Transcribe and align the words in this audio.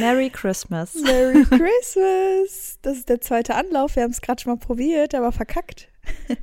Merry 0.00 0.30
Christmas. 0.30 0.94
Merry 0.94 1.44
Christmas. 1.44 2.78
Das 2.82 2.96
ist 2.98 3.08
der 3.08 3.20
zweite 3.20 3.54
Anlauf. 3.54 3.96
Wir 3.96 4.02
haben 4.02 4.10
es 4.10 4.20
gerade 4.20 4.42
schon 4.42 4.52
mal 4.54 4.58
probiert, 4.58 5.14
aber 5.14 5.32
verkackt. 5.32 5.88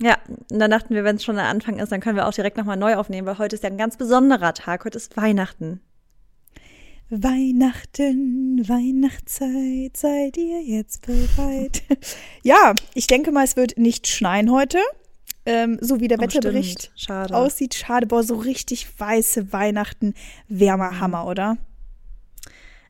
Ja, 0.00 0.16
und 0.50 0.58
dann 0.58 0.72
dachten 0.72 0.96
wir, 0.96 1.04
wenn 1.04 1.14
es 1.14 1.22
schon 1.22 1.36
der 1.36 1.44
Anfang 1.44 1.78
ist, 1.78 1.92
dann 1.92 2.00
können 2.00 2.16
wir 2.16 2.26
auch 2.26 2.32
direkt 2.34 2.56
nochmal 2.56 2.76
neu 2.76 2.96
aufnehmen, 2.96 3.24
weil 3.24 3.38
heute 3.38 3.54
ist 3.54 3.62
ja 3.62 3.70
ein 3.70 3.78
ganz 3.78 3.96
besonderer 3.96 4.52
Tag. 4.52 4.84
Heute 4.84 4.96
ist 4.98 5.16
Weihnachten. 5.16 5.80
Weihnachten, 7.08 8.68
Weihnachtszeit, 8.68 9.96
seid 9.96 10.36
ihr 10.38 10.60
jetzt 10.60 11.06
bereit? 11.06 11.84
ja, 12.42 12.74
ich 12.94 13.06
denke 13.06 13.30
mal, 13.30 13.44
es 13.44 13.54
wird 13.54 13.78
nicht 13.78 14.08
schneien 14.08 14.50
heute. 14.50 14.78
Ähm, 15.46 15.78
so 15.80 16.00
wie 16.00 16.08
der 16.08 16.18
Oh, 16.18 16.22
Wetterbericht 16.22 16.82
stimmt. 16.82 16.98
Schade. 17.00 17.36
aussieht. 17.36 17.74
Schade, 17.74 18.06
boah, 18.08 18.24
so 18.24 18.34
richtig 18.34 18.88
weiße 18.98 19.52
Weihnachten. 19.52 20.14
Wärmer 20.48 20.98
Hammer, 20.98 21.26
oder? 21.26 21.58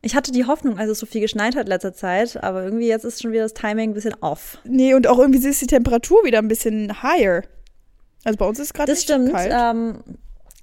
Ich 0.04 0.16
hatte 0.16 0.32
die 0.32 0.44
Hoffnung, 0.46 0.78
als 0.78 0.90
es 0.90 0.98
so 0.98 1.06
viel 1.06 1.20
geschneit 1.20 1.54
hat 1.54 1.68
letzter 1.68 1.94
Zeit, 1.94 2.42
aber 2.42 2.64
irgendwie 2.64 2.88
jetzt 2.88 3.04
ist 3.04 3.22
schon 3.22 3.30
wieder 3.32 3.44
das 3.44 3.54
Timing 3.54 3.90
ein 3.90 3.94
bisschen 3.94 4.14
off. 4.20 4.58
Nee, 4.64 4.94
und 4.94 5.06
auch 5.06 5.18
irgendwie 5.18 5.38
ist 5.46 5.62
die 5.62 5.66
Temperatur 5.68 6.24
wieder 6.24 6.38
ein 6.38 6.48
bisschen 6.48 7.02
higher. 7.02 7.42
Also 8.24 8.36
bei 8.36 8.46
uns 8.46 8.58
ist 8.58 8.74
gerade 8.74 8.90
Das 8.90 8.98
nicht 8.98 9.04
stimmt. 9.04 9.32
kalt. 9.32 9.52
Ähm, 9.54 9.98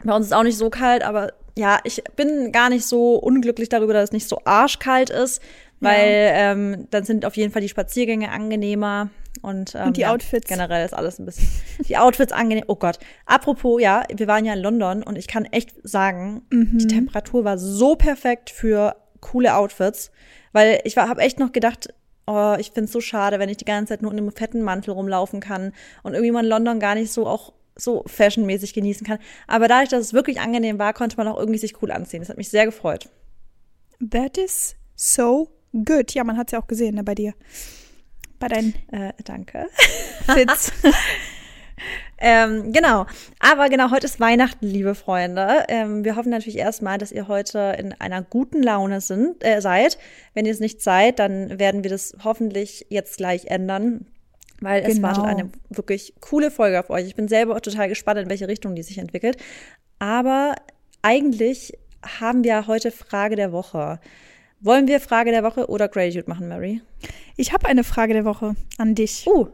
bei 0.03 0.13
uns 0.15 0.25
ist 0.27 0.34
auch 0.34 0.43
nicht 0.43 0.57
so 0.57 0.70
kalt, 0.70 1.03
aber 1.03 1.31
ja, 1.57 1.79
ich 1.84 2.03
bin 2.15 2.52
gar 2.52 2.70
nicht 2.70 2.85
so 2.85 3.15
unglücklich 3.15 3.70
darüber, 3.70 3.93
dass 3.93 4.05
es 4.05 4.12
nicht 4.12 4.27
so 4.27 4.39
arschkalt 4.45 5.09
ist, 5.09 5.41
weil 5.81 6.31
ähm, 6.34 6.87
dann 6.91 7.03
sind 7.05 7.26
auf 7.26 7.37
jeden 7.37 7.51
Fall 7.53 7.62
die 7.62 7.70
Spaziergänge 7.70 8.31
angenehmer 8.31 9.09
und, 9.41 9.73
ähm, 9.76 9.87
Und 9.87 9.98
die 9.98 10.01
ja, 10.01 10.12
Outfits. 10.12 10.48
Generell 10.49 10.85
ist 10.85 10.93
alles 10.93 11.17
ein 11.20 11.26
bisschen. 11.26 11.48
Die 11.87 11.95
Outfits 11.98 12.34
angenehm. 12.34 12.65
Oh 12.67 12.76
Gott. 12.76 12.99
Apropos, 13.26 13.81
ja, 13.81 14.03
wir 14.13 14.27
waren 14.27 14.43
ja 14.43 14.53
in 14.53 14.59
London 14.59 15.01
und 15.03 15.17
ich 15.17 15.27
kann 15.27 15.45
echt 15.45 15.71
sagen, 15.84 16.41
Mhm. 16.49 16.77
die 16.77 16.87
Temperatur 16.87 17.45
war 17.45 17.57
so 17.57 17.95
perfekt 17.95 18.49
für 18.49 18.95
coole 19.21 19.55
Outfits, 19.55 20.11
weil 20.51 20.79
ich 20.83 20.97
habe 20.97 21.21
echt 21.21 21.39
noch 21.39 21.51
gedacht, 21.51 21.93
oh, 22.27 22.55
ich 22.59 22.71
find's 22.71 22.91
so 22.91 23.01
schade, 23.01 23.39
wenn 23.39 23.49
ich 23.49 23.57
die 23.57 23.65
ganze 23.65 23.89
Zeit 23.89 24.01
nur 24.01 24.11
in 24.11 24.17
einem 24.17 24.31
fetten 24.31 24.61
Mantel 24.61 24.91
rumlaufen 24.91 25.39
kann 25.39 25.73
und 26.03 26.13
irgendwie 26.13 26.31
man 26.31 26.45
London 26.45 26.79
gar 26.79 26.95
nicht 26.95 27.11
so 27.11 27.27
auch 27.27 27.53
so 27.76 28.03
fashionmäßig 28.07 28.73
genießen 28.73 29.05
kann. 29.07 29.20
Aber 29.48 29.67
dadurch, 29.67 29.89
dass 29.89 30.01
es 30.01 30.13
wirklich 30.13 30.39
angenehm 30.39 30.79
war, 30.79 30.93
konnte 30.93 31.17
man 31.17 31.27
auch 31.27 31.37
irgendwie 31.37 31.59
sich 31.59 31.81
cool 31.81 31.91
anziehen. 31.91 32.20
Das 32.20 32.29
hat 32.29 32.37
mich 32.37 32.49
sehr 32.49 32.65
gefreut. 32.65 33.09
That 34.11 34.37
is 34.37 34.76
so 34.95 35.49
good. 35.85 36.13
Ja, 36.13 36.23
man 36.23 36.37
hat 36.37 36.48
es 36.48 36.51
ja 36.51 36.61
auch 36.61 36.67
gesehen 36.67 36.95
ne, 36.95 37.04
bei 37.04 37.15
dir. 37.15 37.33
Bei 38.37 38.48
deinen 38.48 38.73
Äh, 38.91 39.13
danke. 39.23 39.67
Fits. 40.26 40.71
Ähm, 42.18 42.72
genau. 42.74 43.05
Aber 43.40 43.70
genau, 43.70 43.91
heute 43.91 44.05
ist 44.05 44.20
Weihnachten, 44.20 44.68
liebe 44.68 44.96
Freunde. 44.96 45.66
Ähm, 45.70 46.04
wir 46.04 46.16
hoffen 46.16 46.30
natürlich 46.30 46.58
erstmal, 46.58 46.98
dass 46.98 47.12
ihr 47.12 47.27
heute 47.27 47.76
in 47.80 47.94
einer 47.99 48.22
guten 48.22 48.62
Laune 48.62 49.02
sind, 49.02 49.44
äh, 49.44 49.62
seid. 49.62 49.98
Wenn 50.34 50.46
ihr 50.46 50.52
es 50.52 50.60
nicht 50.60 50.82
seid, 50.82 51.20
dann 51.20 51.60
werden 51.60 51.84
wir 51.84 51.90
das 51.90 52.16
hoffentlich 52.24 52.88
jetzt 52.90 53.18
gleich 53.18 53.46
ändern. 53.48 54.05
Weil 54.62 54.84
es 54.84 54.96
Genau. 54.96 55.07
wartet 55.07 55.24
eine 55.26 55.50
wirklich 55.70 56.13
coole 56.20 56.52
Folge 56.52 56.80
auf 56.80 56.90
euch. 56.90 57.05
Ich 57.07 57.16
bin 57.16 57.27
selber 57.30 57.55
auch 57.55 57.62
total 57.62 57.88
gespannt, 57.88 58.20
in 58.20 58.30
welche 58.30 58.48
Richtung 58.48 58.76
die 58.76 58.84
sich 58.84 58.98
entwickelt. 58.98 59.38
Aber 60.00 60.55
eigentlich 61.02 61.77
haben 62.20 62.44
wir 62.44 62.68
heute 62.68 62.91
Frage 62.91 63.35
der 63.35 63.52
Woche. 63.52 64.00
Wollen 64.62 64.88
wir 64.88 65.00
Frage 65.00 65.31
der 65.31 65.44
Woche 65.44 65.69
oder 65.69 65.88
Gratitude 65.88 66.30
machen, 66.30 66.50
Mary? 66.50 66.81
Ich 67.38 67.53
habe 67.53 67.68
eine 67.68 67.85
Frage 67.85 68.13
der 68.13 68.25
Woche 68.25 68.56
an 68.78 68.96
dich. 68.96 69.25
Uh, 69.25 69.47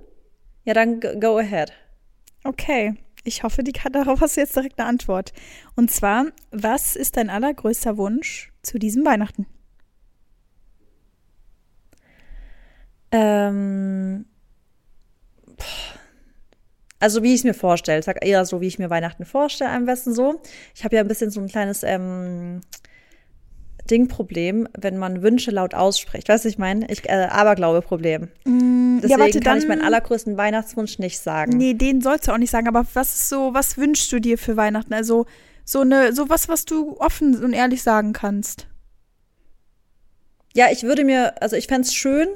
ja, 0.64 0.74
dann 0.74 1.00
go 1.00 1.38
ahead. 1.38 1.72
Okay. 2.46 2.94
Ich 3.24 3.42
hoffe, 3.42 3.64
die 3.64 3.74
darauf 3.92 4.22
hast 4.22 4.38
du 4.38 4.42
jetzt 4.42 4.56
direkt 4.56 4.80
eine 4.80 4.88
Antwort. 4.88 5.34
Und 5.76 5.92
zwar, 5.92 6.28
was 6.52 6.96
ist 6.96 7.18
dein 7.18 7.30
allergrößter 7.30 7.98
Wunsch 7.98 8.54
zu 8.62 8.78
diesem 8.78 9.04
Weihnachten? 9.04 9.48
Ähm, 13.12 14.26
also 17.00 17.24
wie 17.24 17.34
ich 17.34 17.40
es 17.40 17.44
mir 17.44 17.54
vorstelle, 17.54 18.00
ich 18.00 18.06
sag 18.06 18.24
eher 18.24 18.46
so, 18.46 18.62
wie 18.62 18.68
ich 18.68 18.80
mir 18.80 18.90
Weihnachten 18.90 19.26
vorstelle, 19.26 19.72
am 19.72 19.86
besten 19.86 20.14
so. 20.14 20.42
Ich 20.76 20.84
habe 20.84 20.96
ja 20.96 21.02
ein 21.02 21.08
bisschen 21.08 21.32
so 21.32 21.42
ein 21.42 21.48
kleines 21.48 21.84
ähm, 21.84 22.62
Dingproblem, 23.90 24.68
wenn 24.78 24.98
man 24.98 25.22
Wünsche 25.22 25.52
laut 25.52 25.74
ausspricht. 25.74 26.30
Weißt 26.30 26.46
du, 26.46 26.50
ich 26.50 26.58
meine? 26.58 26.90
Ich, 26.90 27.08
äh, 27.08 27.28
Aberglaube-Problem. 27.30 28.30
Deswegen 28.46 29.42
kann 29.42 29.58
ich 29.58 29.68
meinen 29.68 29.84
allergrößten 29.84 30.38
Weihnachtswunsch 30.38 31.00
nicht 31.00 31.20
sagen. 31.20 31.58
Nee, 31.58 31.74
den 31.74 32.02
sollst 32.02 32.28
du 32.28 32.32
auch 32.32 32.38
nicht 32.38 32.52
sagen, 32.52 32.68
aber 32.68 32.86
was 32.94 33.16
ist 33.16 33.30
so, 33.30 33.54
was 33.54 33.78
wünschst 33.78 34.12
du 34.12 34.20
dir 34.20 34.38
für 34.38 34.58
Weihnachten? 34.58 34.94
Also 34.94 35.26
so 35.64 35.82
eine, 35.82 36.14
so 36.14 36.30
was, 36.30 36.48
was 36.48 36.66
du 36.66 36.98
offen 37.00 37.44
und 37.44 37.54
ehrlich 37.54 37.84
sagen 37.84 38.14
kannst. 38.14 38.68
Ja, 40.54 40.68
ich 40.72 40.84
würde 40.84 41.04
mir, 41.04 41.42
also 41.42 41.56
ich 41.56 41.68
fänd's 41.68 41.94
schön, 41.94 42.30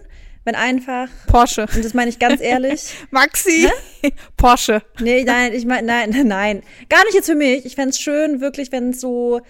wenn 0.43 0.55
einfach, 0.55 1.07
Porsche. 1.27 1.67
und 1.73 1.85
das 1.85 1.93
meine 1.93 2.09
ich 2.09 2.19
ganz 2.19 2.41
ehrlich, 2.41 2.93
Maxi. 3.11 3.69
Porsche. 4.37 4.81
Nee, 4.99 5.23
nein, 5.23 5.53
ich 5.53 5.65
meine, 5.65 5.87
nein, 5.87 6.09
nein. 6.27 6.63
Gar 6.89 7.03
nicht 7.05 7.13
jetzt 7.13 7.27
für 7.27 7.35
mich. 7.35 7.65
Ich 7.65 7.75
fänd's 7.75 7.99
schön, 7.99 8.41
wirklich, 8.41 8.71
wenn 8.71 8.93
so 8.93 9.41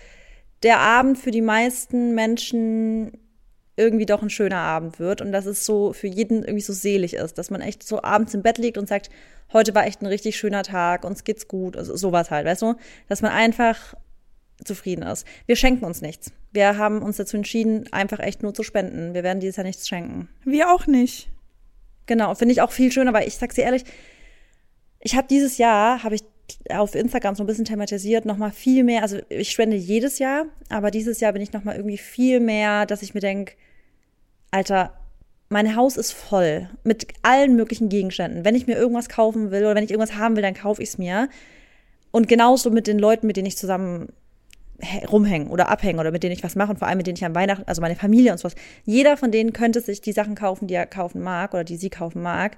der 0.63 0.79
Abend 0.79 1.17
für 1.17 1.31
die 1.31 1.41
meisten 1.41 2.15
Menschen 2.15 3.11
irgendwie 3.75 4.05
doch 4.05 4.21
ein 4.21 4.29
schöner 4.29 4.57
Abend 4.57 4.99
wird 4.99 5.21
und 5.21 5.31
dass 5.31 5.45
es 5.45 5.65
so 5.65 5.93
für 5.93 6.07
jeden 6.07 6.43
irgendwie 6.43 6.61
so 6.61 6.73
selig 6.73 7.13
ist, 7.13 7.37
dass 7.37 7.49
man 7.49 7.61
echt 7.61 7.81
so 7.81 8.03
abends 8.03 8.33
im 8.33 8.41
Bett 8.41 8.57
liegt 8.57 8.77
und 8.77 8.89
sagt, 8.89 9.09
heute 9.53 9.73
war 9.73 9.87
echt 9.87 10.01
ein 10.01 10.07
richtig 10.07 10.37
schöner 10.37 10.63
Tag, 10.63 11.05
uns 11.05 11.23
geht's 11.23 11.47
gut, 11.47 11.77
also 11.77 11.95
sowas 11.95 12.29
halt, 12.29 12.45
weißt 12.45 12.61
du? 12.61 12.75
Dass 13.07 13.21
man 13.21 13.31
einfach 13.31 13.95
zufrieden 14.65 15.03
ist. 15.03 15.25
Wir 15.45 15.55
schenken 15.55 15.85
uns 15.85 16.01
nichts. 16.01 16.33
Wir 16.51 16.77
haben 16.77 17.01
uns 17.01 17.15
dazu 17.15 17.37
entschieden, 17.37 17.91
einfach 17.93 18.19
echt 18.19 18.43
nur 18.43 18.53
zu 18.53 18.63
spenden. 18.63 19.13
Wir 19.13 19.23
werden 19.23 19.39
dieses 19.39 19.55
Jahr 19.55 19.65
nichts 19.65 19.87
schenken. 19.87 20.27
Wir 20.43 20.69
auch 20.73 20.85
nicht. 20.85 21.29
Genau, 22.05 22.35
finde 22.35 22.51
ich 22.51 22.61
auch 22.61 22.71
viel 22.71 22.91
schöner, 22.91 23.13
weil 23.13 23.27
ich 23.27 23.37
sag's 23.37 23.55
dir 23.55 23.63
ehrlich, 23.63 23.85
ich 24.99 25.15
habe 25.15 25.27
dieses 25.27 25.57
Jahr, 25.57 26.03
habe 26.03 26.15
ich 26.15 26.23
auf 26.69 26.95
Instagram 26.95 27.35
so 27.35 27.43
ein 27.43 27.47
bisschen 27.47 27.65
thematisiert, 27.65 28.25
noch 28.25 28.37
mal 28.37 28.51
viel 28.51 28.83
mehr, 28.83 29.01
also 29.01 29.17
ich 29.29 29.51
spende 29.51 29.75
jedes 29.75 30.19
Jahr, 30.19 30.45
aber 30.69 30.91
dieses 30.91 31.19
Jahr 31.19 31.33
bin 31.33 31.41
ich 31.41 31.53
noch 31.53 31.63
mal 31.63 31.75
irgendwie 31.75 31.97
viel 31.97 32.39
mehr, 32.39 32.85
dass 32.85 33.01
ich 33.01 33.13
mir 33.13 33.19
denk, 33.19 33.55
Alter, 34.51 34.93
mein 35.49 35.75
Haus 35.75 35.97
ist 35.97 36.11
voll 36.11 36.69
mit 36.83 37.07
allen 37.23 37.55
möglichen 37.55 37.89
Gegenständen. 37.89 38.45
Wenn 38.45 38.55
ich 38.55 38.67
mir 38.67 38.77
irgendwas 38.77 39.09
kaufen 39.09 39.51
will 39.51 39.61
oder 39.61 39.75
wenn 39.75 39.83
ich 39.83 39.91
irgendwas 39.91 40.15
haben 40.15 40.35
will, 40.35 40.43
dann 40.43 40.53
kaufe 40.53 40.81
ich 40.81 40.89
es 40.89 40.97
mir. 40.97 41.27
Und 42.11 42.27
genauso 42.27 42.69
mit 42.69 42.87
den 42.87 42.99
Leuten, 42.99 43.27
mit 43.27 43.35
denen 43.35 43.47
ich 43.47 43.57
zusammen 43.57 44.09
hä- 44.79 45.05
rumhängen 45.05 45.49
oder 45.49 45.69
abhängen 45.69 45.99
oder 45.99 46.11
mit 46.11 46.23
denen 46.23 46.33
ich 46.33 46.43
was 46.43 46.55
mache 46.55 46.71
und 46.71 46.77
vor 46.77 46.87
allem 46.87 46.97
mit 46.97 47.07
denen 47.07 47.17
ich 47.17 47.25
an 47.25 47.35
Weihnachten, 47.35 47.63
also 47.67 47.81
meine 47.81 47.95
Familie 47.95 48.31
und 48.31 48.37
sowas. 48.37 48.55
Jeder 48.85 49.17
von 49.17 49.31
denen 49.31 49.53
könnte 49.53 49.81
sich 49.81 50.01
die 50.01 50.11
Sachen 50.11 50.35
kaufen, 50.35 50.67
die 50.67 50.75
er 50.75 50.85
kaufen 50.85 51.21
mag 51.21 51.53
oder 51.53 51.63
die 51.63 51.77
sie 51.77 51.89
kaufen 51.89 52.21
mag. 52.21 52.57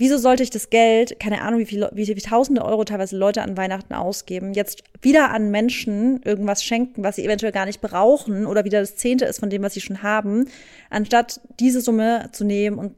Wieso 0.00 0.16
sollte 0.16 0.42
ich 0.42 0.48
das 0.48 0.70
Geld, 0.70 1.20
keine 1.20 1.42
Ahnung, 1.42 1.60
wie 1.60 1.66
viele, 1.66 1.90
wie, 1.92 2.08
wie 2.08 2.14
tausende 2.14 2.64
Euro 2.64 2.84
teilweise 2.84 3.18
Leute 3.18 3.42
an 3.42 3.58
Weihnachten 3.58 3.92
ausgeben, 3.92 4.54
jetzt 4.54 4.82
wieder 5.02 5.30
an 5.30 5.50
Menschen 5.50 6.22
irgendwas 6.22 6.64
schenken, 6.64 7.02
was 7.02 7.16
sie 7.16 7.24
eventuell 7.26 7.52
gar 7.52 7.66
nicht 7.66 7.82
brauchen 7.82 8.46
oder 8.46 8.64
wieder 8.64 8.80
das 8.80 8.96
Zehnte 8.96 9.26
ist 9.26 9.40
von 9.40 9.50
dem, 9.50 9.62
was 9.62 9.74
sie 9.74 9.82
schon 9.82 10.02
haben, 10.02 10.48
anstatt 10.88 11.42
diese 11.60 11.82
Summe 11.82 12.30
zu 12.32 12.44
nehmen 12.44 12.78
und 12.78 12.94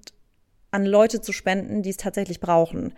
an 0.70 0.86
Leute 0.86 1.20
zu 1.20 1.32
spenden, 1.32 1.82
die 1.82 1.90
es 1.90 1.96
tatsächlich 1.96 2.38
brauchen. 2.38 2.94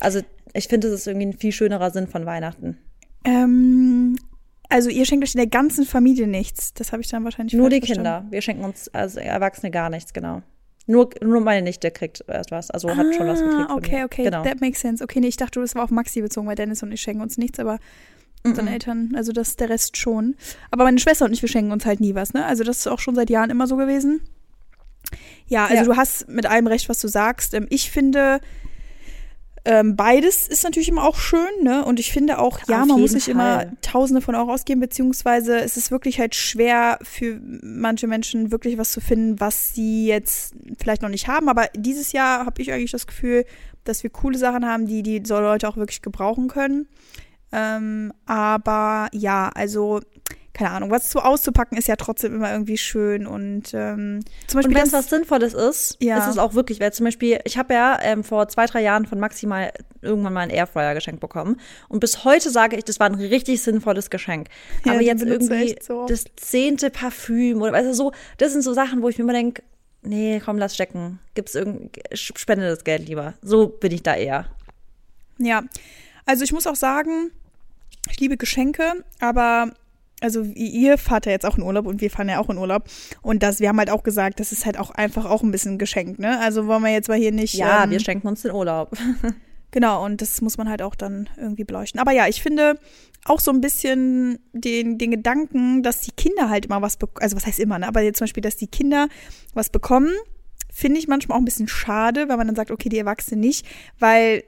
Also 0.00 0.20
ich 0.52 0.68
finde, 0.68 0.90
das 0.90 1.00
ist 1.00 1.06
irgendwie 1.06 1.28
ein 1.28 1.38
viel 1.38 1.52
schönerer 1.52 1.90
Sinn 1.90 2.08
von 2.08 2.26
Weihnachten. 2.26 2.76
Ähm, 3.24 4.18
also 4.68 4.90
ihr 4.90 5.06
schenkt 5.06 5.24
euch 5.24 5.34
in 5.34 5.38
der 5.38 5.46
ganzen 5.46 5.86
Familie 5.86 6.26
nichts. 6.26 6.74
Das 6.74 6.92
habe 6.92 7.00
ich 7.00 7.08
dann 7.08 7.24
wahrscheinlich 7.24 7.54
Nur 7.54 7.70
die 7.70 7.78
verstanden. 7.78 8.02
Kinder. 8.02 8.26
Wir 8.28 8.42
schenken 8.42 8.64
uns 8.64 8.88
als 8.88 9.16
Erwachsene 9.16 9.70
gar 9.70 9.88
nichts, 9.88 10.12
genau. 10.12 10.42
Nur, 10.86 11.10
nur 11.20 11.40
meine 11.40 11.62
Nichte 11.62 11.90
kriegt 11.90 12.24
erst 12.28 12.50
was, 12.52 12.70
also 12.70 12.96
hat 12.96 13.06
schon 13.14 13.26
was 13.26 13.40
gekriegt. 13.42 13.68
Ah, 13.70 13.74
okay, 13.74 14.04
okay, 14.04 14.24
Genau. 14.24 14.42
that 14.44 14.60
makes 14.60 14.80
sense. 14.80 15.02
Okay, 15.02 15.18
nee, 15.20 15.26
ich 15.28 15.36
dachte, 15.36 15.60
das 15.60 15.74
war 15.74 15.82
auf 15.84 15.90
Maxi 15.90 16.20
bezogen, 16.22 16.46
weil 16.46 16.54
Dennis 16.54 16.82
und 16.82 16.92
ich 16.92 17.00
schenken 17.00 17.22
uns 17.22 17.36
nichts, 17.38 17.58
aber 17.58 17.78
unseren 18.44 18.68
Eltern, 18.68 19.12
also 19.16 19.32
das 19.32 19.56
der 19.56 19.68
Rest 19.68 19.96
schon. 19.96 20.36
Aber 20.70 20.84
meine 20.84 21.00
Schwester 21.00 21.24
und 21.24 21.32
ich, 21.32 21.42
wir 21.42 21.48
schenken 21.48 21.72
uns 21.72 21.84
halt 21.84 21.98
nie 21.98 22.14
was, 22.14 22.32
ne? 22.32 22.44
Also 22.46 22.62
das 22.62 22.78
ist 22.78 22.86
auch 22.86 23.00
schon 23.00 23.16
seit 23.16 23.28
Jahren 23.30 23.50
immer 23.50 23.66
so 23.66 23.76
gewesen. 23.76 24.20
Ja, 25.48 25.64
also 25.64 25.76
Ja. 25.76 25.82
du 25.84 25.96
hast 25.96 26.28
mit 26.28 26.46
allem 26.46 26.68
recht, 26.68 26.88
was 26.88 27.00
du 27.00 27.08
sagst. 27.08 27.54
Ähm, 27.54 27.66
Ich 27.70 27.90
finde, 27.90 28.40
ähm, 29.66 29.96
beides 29.96 30.46
ist 30.46 30.62
natürlich 30.62 30.88
immer 30.88 31.02
auch 31.02 31.16
schön, 31.16 31.64
ne? 31.64 31.84
Und 31.84 31.98
ich 31.98 32.12
finde 32.12 32.38
auch, 32.38 32.60
ja, 32.68 32.82
Auf 32.82 32.86
man 32.86 33.00
muss 33.00 33.12
nicht 33.12 33.26
immer. 33.26 33.66
Tausende 33.82 34.20
von 34.20 34.36
Euro 34.36 34.52
ausgeben, 34.52 34.80
beziehungsweise 34.80 35.58
es 35.58 35.76
ist 35.76 35.90
wirklich 35.90 36.20
halt 36.20 36.36
schwer 36.36 37.00
für 37.02 37.40
manche 37.42 38.06
Menschen 38.06 38.52
wirklich 38.52 38.78
was 38.78 38.92
zu 38.92 39.00
finden, 39.00 39.40
was 39.40 39.74
sie 39.74 40.06
jetzt 40.06 40.54
vielleicht 40.78 41.02
noch 41.02 41.08
nicht 41.08 41.26
haben. 41.26 41.48
Aber 41.48 41.66
dieses 41.74 42.12
Jahr 42.12 42.46
habe 42.46 42.62
ich 42.62 42.72
eigentlich 42.72 42.92
das 42.92 43.08
Gefühl, 43.08 43.44
dass 43.82 44.04
wir 44.04 44.10
coole 44.10 44.38
Sachen 44.38 44.64
haben, 44.64 44.86
die 44.86 45.02
die 45.02 45.18
Leute 45.18 45.68
auch 45.68 45.76
wirklich 45.76 46.00
gebrauchen 46.00 46.46
können. 46.46 46.86
Ähm, 47.50 48.12
aber 48.24 49.08
ja, 49.12 49.50
also 49.52 50.00
keine 50.56 50.70
Ahnung, 50.70 50.90
was 50.90 51.10
zu 51.10 51.18
auszupacken 51.20 51.76
ist 51.76 51.86
ja 51.86 51.96
trotzdem 51.96 52.34
immer 52.34 52.50
irgendwie 52.50 52.78
schön 52.78 53.26
und 53.26 53.74
ähm, 53.74 54.20
zum 54.46 54.58
Beispiel. 54.58 54.74
Und 54.74 54.74
wenn 54.74 54.86
es 54.86 54.92
was 54.94 55.10
Sinnvolles 55.10 55.52
ist, 55.52 55.98
ja. 56.00 56.16
ist 56.16 56.28
es 56.28 56.38
auch 56.38 56.54
wirklich, 56.54 56.80
weil 56.80 56.94
zum 56.94 57.04
Beispiel, 57.04 57.40
ich 57.44 57.58
habe 57.58 57.74
ja 57.74 57.98
ähm, 58.00 58.24
vor 58.24 58.48
zwei, 58.48 58.64
drei 58.64 58.80
Jahren 58.80 59.04
von 59.04 59.20
maximal 59.20 59.70
irgendwann 60.00 60.32
mal 60.32 60.40
ein 60.40 60.50
Airfryer 60.50 60.94
geschenkt 60.94 61.20
bekommen 61.20 61.60
und 61.90 62.00
bis 62.00 62.24
heute 62.24 62.48
sage 62.48 62.76
ich, 62.76 62.84
das 62.84 62.98
war 62.98 63.06
ein 63.06 63.16
richtig 63.16 63.60
sinnvolles 63.60 64.08
Geschenk. 64.08 64.48
Ja, 64.86 64.92
Aber 64.92 65.02
jetzt 65.02 65.22
irgendwie 65.22 65.76
so. 65.82 66.06
das 66.06 66.24
zehnte 66.36 66.88
Parfüm 66.88 67.60
oder 67.60 67.74
also 67.74 67.92
so, 67.92 68.12
das 68.38 68.52
sind 68.52 68.62
so 68.62 68.72
Sachen, 68.72 69.02
wo 69.02 69.10
ich 69.10 69.18
mir 69.18 69.24
immer 69.24 69.34
denke, 69.34 69.62
nee, 70.00 70.40
komm, 70.42 70.56
lass 70.56 70.74
stecken. 70.74 71.18
Gibt's 71.34 71.54
irgend, 71.54 71.98
spende 72.12 72.66
das 72.66 72.82
Geld 72.82 73.06
lieber. 73.06 73.34
So 73.42 73.68
bin 73.68 73.92
ich 73.92 74.02
da 74.02 74.14
eher. 74.14 74.46
Ja, 75.36 75.64
also 76.24 76.44
ich 76.44 76.52
muss 76.52 76.66
auch 76.66 76.76
sagen, 76.76 77.30
ich 78.08 78.18
liebe 78.20 78.38
Geschenke, 78.38 79.04
aber 79.20 79.70
also 80.20 80.42
ihr 80.42 80.96
fahrt 80.96 81.26
ja 81.26 81.32
jetzt 81.32 81.44
auch 81.44 81.58
in 81.58 81.62
Urlaub 81.62 81.86
und 81.86 82.00
wir 82.00 82.10
fahren 82.10 82.28
ja 82.28 82.38
auch 82.38 82.48
in 82.48 82.56
Urlaub. 82.56 82.84
Und 83.22 83.42
das, 83.42 83.60
wir 83.60 83.68
haben 83.68 83.78
halt 83.78 83.90
auch 83.90 84.02
gesagt, 84.02 84.40
das 84.40 84.52
ist 84.52 84.64
halt 84.64 84.78
auch 84.78 84.90
einfach 84.90 85.26
auch 85.26 85.42
ein 85.42 85.50
bisschen 85.50 85.78
geschenkt, 85.78 86.18
ne? 86.18 86.40
Also 86.40 86.66
wollen 86.66 86.82
wir 86.82 86.92
jetzt 86.92 87.08
mal 87.08 87.18
hier 87.18 87.32
nicht. 87.32 87.54
Ja, 87.54 87.84
ähm, 87.84 87.90
wir 87.90 88.00
schenken 88.00 88.26
uns 88.26 88.42
den 88.42 88.52
Urlaub. 88.52 88.96
genau, 89.72 90.04
und 90.04 90.22
das 90.22 90.40
muss 90.40 90.56
man 90.56 90.70
halt 90.70 90.80
auch 90.80 90.94
dann 90.94 91.28
irgendwie 91.36 91.64
beleuchten. 91.64 92.00
Aber 92.00 92.12
ja, 92.12 92.28
ich 92.28 92.42
finde 92.42 92.78
auch 93.24 93.40
so 93.40 93.50
ein 93.50 93.60
bisschen 93.60 94.38
den, 94.52 94.96
den 94.96 95.10
Gedanken, 95.10 95.82
dass 95.82 96.00
die 96.00 96.12
Kinder 96.12 96.48
halt 96.48 96.66
immer 96.66 96.80
was 96.80 96.96
bekommen, 96.96 97.22
also 97.22 97.36
was 97.36 97.46
heißt 97.46 97.60
immer, 97.60 97.78
ne? 97.78 97.86
Aber 97.86 98.00
jetzt 98.00 98.18
zum 98.18 98.24
Beispiel, 98.24 98.42
dass 98.42 98.56
die 98.56 98.68
Kinder 98.68 99.08
was 99.52 99.68
bekommen, 99.68 100.12
finde 100.72 100.98
ich 100.98 101.08
manchmal 101.08 101.36
auch 101.36 101.42
ein 101.42 101.44
bisschen 101.46 101.68
schade, 101.68 102.28
weil 102.28 102.36
man 102.38 102.46
dann 102.46 102.56
sagt, 102.56 102.70
okay, 102.70 102.88
die 102.88 102.98
Erwachsenen 102.98 103.40
nicht, 103.40 103.66
weil 103.98 104.44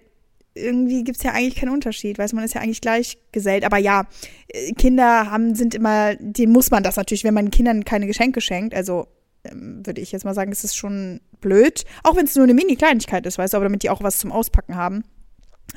irgendwie 0.59 1.05
gibt 1.05 1.19
es 1.19 1.23
ja 1.23 1.33
eigentlich 1.33 1.57
keinen 1.57 1.73
Unterschied, 1.73 2.19
weil 2.19 2.29
man 2.33 2.45
ist 2.45 2.55
ja 2.55 2.61
eigentlich 2.61 2.81
gleichgesellt. 2.81 3.65
Aber 3.65 3.79
ja, 3.79 4.07
äh, 4.49 4.73
Kinder 4.73 5.31
haben, 5.31 5.55
sind 5.55 5.75
immer, 5.75 6.15
denen 6.17 6.53
muss 6.53 6.71
man 6.71 6.83
das 6.83 6.97
natürlich, 6.97 7.25
wenn 7.25 7.35
man 7.35 7.51
Kindern 7.51 7.85
keine 7.85 8.07
Geschenke 8.07 8.41
schenkt. 8.41 8.75
Also 8.75 9.07
ähm, 9.45 9.85
würde 9.85 10.01
ich 10.01 10.13
jetzt 10.13 10.25
mal 10.25 10.35
sagen, 10.35 10.53
ist 10.53 10.65
es 10.65 10.75
schon 10.75 11.21
blöd. 11.41 11.85
Auch 12.03 12.17
wenn 12.17 12.27
es 12.27 12.35
nur 12.35 12.45
eine 12.45 12.55
Mini-Kleinigkeit 12.55 13.25
ist, 13.27 13.39
weißt 13.39 13.55
du, 13.55 13.57
aber 13.57 13.67
damit 13.67 13.83
die 13.83 13.91
auch 13.91 14.03
was 14.03 14.19
zum 14.19 14.33
Auspacken 14.33 14.77
haben. 14.77 15.05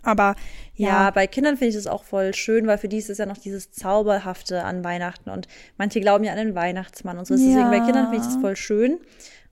Aber 0.03 0.35
ja. 0.73 0.87
ja 0.87 1.11
bei 1.11 1.27
Kindern 1.27 1.57
finde 1.57 1.69
ich 1.69 1.75
das 1.75 1.87
auch 1.87 2.03
voll 2.03 2.33
schön, 2.33 2.65
weil 2.67 2.77
für 2.77 2.87
die 2.87 2.97
ist 2.97 3.09
es 3.09 3.17
ja 3.17 3.25
noch 3.25 3.37
dieses 3.37 3.71
Zauberhafte 3.71 4.63
an 4.63 4.83
Weihnachten 4.83 5.29
und 5.29 5.47
manche 5.77 5.99
glauben 5.99 6.23
ja 6.23 6.31
an 6.31 6.37
den 6.37 6.55
Weihnachtsmann 6.55 7.17
und 7.17 7.25
so. 7.25 7.35
Deswegen 7.35 7.57
ja. 7.57 7.69
bei 7.69 7.79
Kindern 7.79 8.09
finde 8.09 8.25
ich 8.25 8.33
das 8.33 8.41
voll 8.41 8.55
schön. 8.55 8.99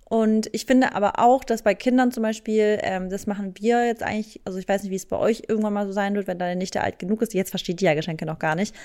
Und 0.09 0.49
ich 0.53 0.65
finde 0.65 0.95
aber 0.95 1.19
auch, 1.19 1.43
dass 1.43 1.61
bei 1.61 1.75
Kindern 1.75 2.11
zum 2.11 2.23
Beispiel, 2.23 2.79
ähm, 2.81 3.09
das 3.11 3.27
machen 3.27 3.53
wir 3.59 3.85
jetzt 3.85 4.01
eigentlich, 4.01 4.41
also 4.43 4.57
ich 4.57 4.67
weiß 4.67 4.81
nicht, 4.81 4.91
wie 4.91 4.95
es 4.95 5.05
bei 5.05 5.17
euch 5.17 5.43
irgendwann 5.47 5.73
mal 5.73 5.85
so 5.85 5.91
sein 5.91 6.15
wird, 6.15 6.25
wenn 6.25 6.39
deine 6.39 6.55
Nichte 6.55 6.81
alt 6.81 6.97
genug 6.97 7.21
ist. 7.21 7.35
Jetzt 7.35 7.51
versteht 7.51 7.79
die 7.79 7.85
ja 7.85 7.93
Geschenke 7.93 8.25
noch 8.25 8.39
gar 8.39 8.55
nicht. 8.55 8.75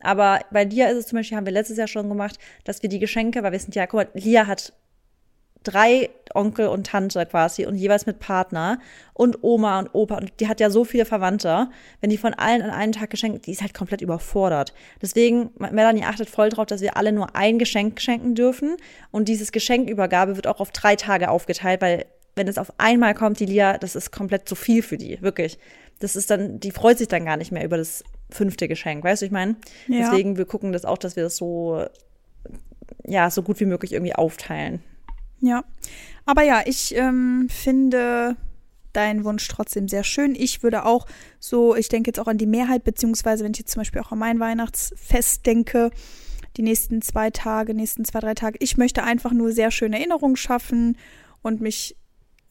Aber 0.00 0.40
bei 0.50 0.66
dir 0.66 0.90
ist 0.90 0.98
es 0.98 1.06
zum 1.06 1.18
Beispiel, 1.18 1.38
haben 1.38 1.46
wir 1.46 1.52
letztes 1.54 1.78
Jahr 1.78 1.88
schon 1.88 2.10
gemacht, 2.10 2.38
dass 2.64 2.82
wir 2.82 2.90
die 2.90 2.98
Geschenke, 2.98 3.42
weil 3.42 3.52
wir 3.52 3.58
sind 3.58 3.74
ja, 3.74 3.86
guck 3.86 3.94
mal, 3.94 4.08
Lia 4.12 4.46
hat 4.46 4.74
drei 5.64 6.10
Onkel 6.34 6.68
und 6.68 6.86
Tante 6.86 7.24
quasi 7.26 7.66
und 7.66 7.76
jeweils 7.76 8.06
mit 8.06 8.18
Partner 8.20 8.78
und 9.12 9.42
Oma 9.42 9.78
und 9.80 9.94
Opa 9.94 10.16
und 10.16 10.32
die 10.40 10.48
hat 10.48 10.60
ja 10.60 10.70
so 10.70 10.84
viele 10.84 11.04
Verwandte. 11.04 11.68
Wenn 12.00 12.10
die 12.10 12.18
von 12.18 12.34
allen 12.34 12.62
an 12.62 12.70
einen 12.70 12.92
Tag 12.92 13.10
geschenkt, 13.10 13.46
die 13.46 13.52
ist 13.52 13.62
halt 13.62 13.74
komplett 13.74 14.00
überfordert. 14.00 14.74
Deswegen, 15.00 15.50
Melanie 15.58 16.04
achtet 16.04 16.28
voll 16.28 16.48
drauf, 16.48 16.66
dass 16.66 16.80
wir 16.80 16.96
alle 16.96 17.12
nur 17.12 17.34
ein 17.34 17.58
Geschenk 17.58 18.00
schenken 18.00 18.34
dürfen 18.34 18.76
und 19.10 19.28
dieses 19.28 19.52
Geschenkübergabe 19.52 20.36
wird 20.36 20.46
auch 20.46 20.60
auf 20.60 20.70
drei 20.70 20.96
Tage 20.96 21.30
aufgeteilt, 21.30 21.80
weil 21.80 22.06
wenn 22.36 22.48
es 22.48 22.58
auf 22.58 22.72
einmal 22.78 23.14
kommt, 23.14 23.40
die 23.40 23.46
Lia, 23.46 23.78
das 23.78 23.94
ist 23.94 24.10
komplett 24.10 24.48
zu 24.48 24.54
viel 24.54 24.82
für 24.82 24.98
die, 24.98 25.20
wirklich. 25.22 25.58
Das 26.00 26.16
ist 26.16 26.30
dann, 26.30 26.58
die 26.58 26.72
freut 26.72 26.98
sich 26.98 27.08
dann 27.08 27.24
gar 27.24 27.36
nicht 27.36 27.52
mehr 27.52 27.64
über 27.64 27.76
das 27.76 28.02
fünfte 28.30 28.66
Geschenk, 28.66 29.04
weißt 29.04 29.22
du, 29.22 29.26
ich 29.26 29.32
meine? 29.32 29.56
Ja. 29.86 30.10
Deswegen, 30.10 30.36
wir 30.36 30.44
gucken 30.44 30.72
das 30.72 30.84
auch, 30.84 30.98
dass 30.98 31.14
wir 31.14 31.22
das 31.22 31.36
so, 31.36 31.84
ja, 33.04 33.30
so 33.30 33.42
gut 33.42 33.60
wie 33.60 33.66
möglich 33.66 33.92
irgendwie 33.92 34.14
aufteilen. 34.14 34.82
Ja. 35.44 35.64
Aber 36.24 36.42
ja, 36.42 36.62
ich 36.64 36.94
ähm, 36.96 37.48
finde 37.50 38.36
deinen 38.94 39.24
Wunsch 39.24 39.46
trotzdem 39.48 39.88
sehr 39.88 40.04
schön. 40.04 40.34
Ich 40.34 40.62
würde 40.62 40.86
auch 40.86 41.06
so, 41.38 41.74
ich 41.76 41.88
denke 41.88 42.08
jetzt 42.08 42.20
auch 42.20 42.28
an 42.28 42.38
die 42.38 42.46
Mehrheit, 42.46 42.84
beziehungsweise 42.84 43.44
wenn 43.44 43.52
ich 43.52 43.58
jetzt 43.58 43.72
zum 43.72 43.80
Beispiel 43.80 44.00
auch 44.00 44.12
an 44.12 44.18
mein 44.18 44.40
Weihnachtsfest 44.40 45.44
denke, 45.44 45.90
die 46.56 46.62
nächsten 46.62 47.02
zwei 47.02 47.30
Tage, 47.30 47.74
nächsten 47.74 48.04
zwei, 48.04 48.20
drei 48.20 48.34
Tage. 48.34 48.58
Ich 48.60 48.76
möchte 48.76 49.02
einfach 49.02 49.32
nur 49.32 49.52
sehr 49.52 49.70
schöne 49.70 49.98
Erinnerungen 49.98 50.36
schaffen 50.36 50.96
und 51.42 51.60
mich 51.60 51.96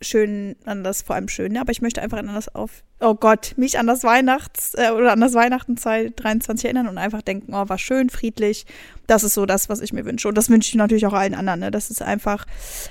schön 0.03 0.55
an 0.65 0.83
das, 0.83 1.01
vor 1.01 1.15
allem 1.15 1.27
schön, 1.27 1.53
ne? 1.53 1.61
aber 1.61 1.71
ich 1.71 1.81
möchte 1.81 2.01
einfach 2.01 2.17
an 2.17 2.27
das 2.27 2.53
auf, 2.53 2.83
oh 2.99 3.15
Gott, 3.15 3.53
mich 3.57 3.79
an 3.79 3.87
das 3.87 4.03
Weihnachts- 4.03 4.73
äh, 4.75 4.91
oder 4.91 5.11
an 5.11 5.21
das 5.21 5.33
Weihnachten 5.33 5.77
2023 5.77 6.65
erinnern 6.65 6.87
und 6.87 6.97
einfach 6.97 7.21
denken, 7.21 7.53
oh, 7.53 7.69
war 7.69 7.77
schön, 7.77 8.09
friedlich. 8.09 8.65
Das 9.07 9.23
ist 9.23 9.33
so 9.33 9.45
das, 9.45 9.69
was 9.69 9.81
ich 9.81 9.93
mir 9.93 10.05
wünsche. 10.05 10.27
Und 10.27 10.37
das 10.37 10.49
wünsche 10.49 10.69
ich 10.69 10.75
natürlich 10.75 11.05
auch 11.05 11.13
allen 11.13 11.33
anderen. 11.33 11.59
Ne? 11.59 11.71
Das 11.71 11.89
ist 11.89 12.01
einfach, 12.01 12.45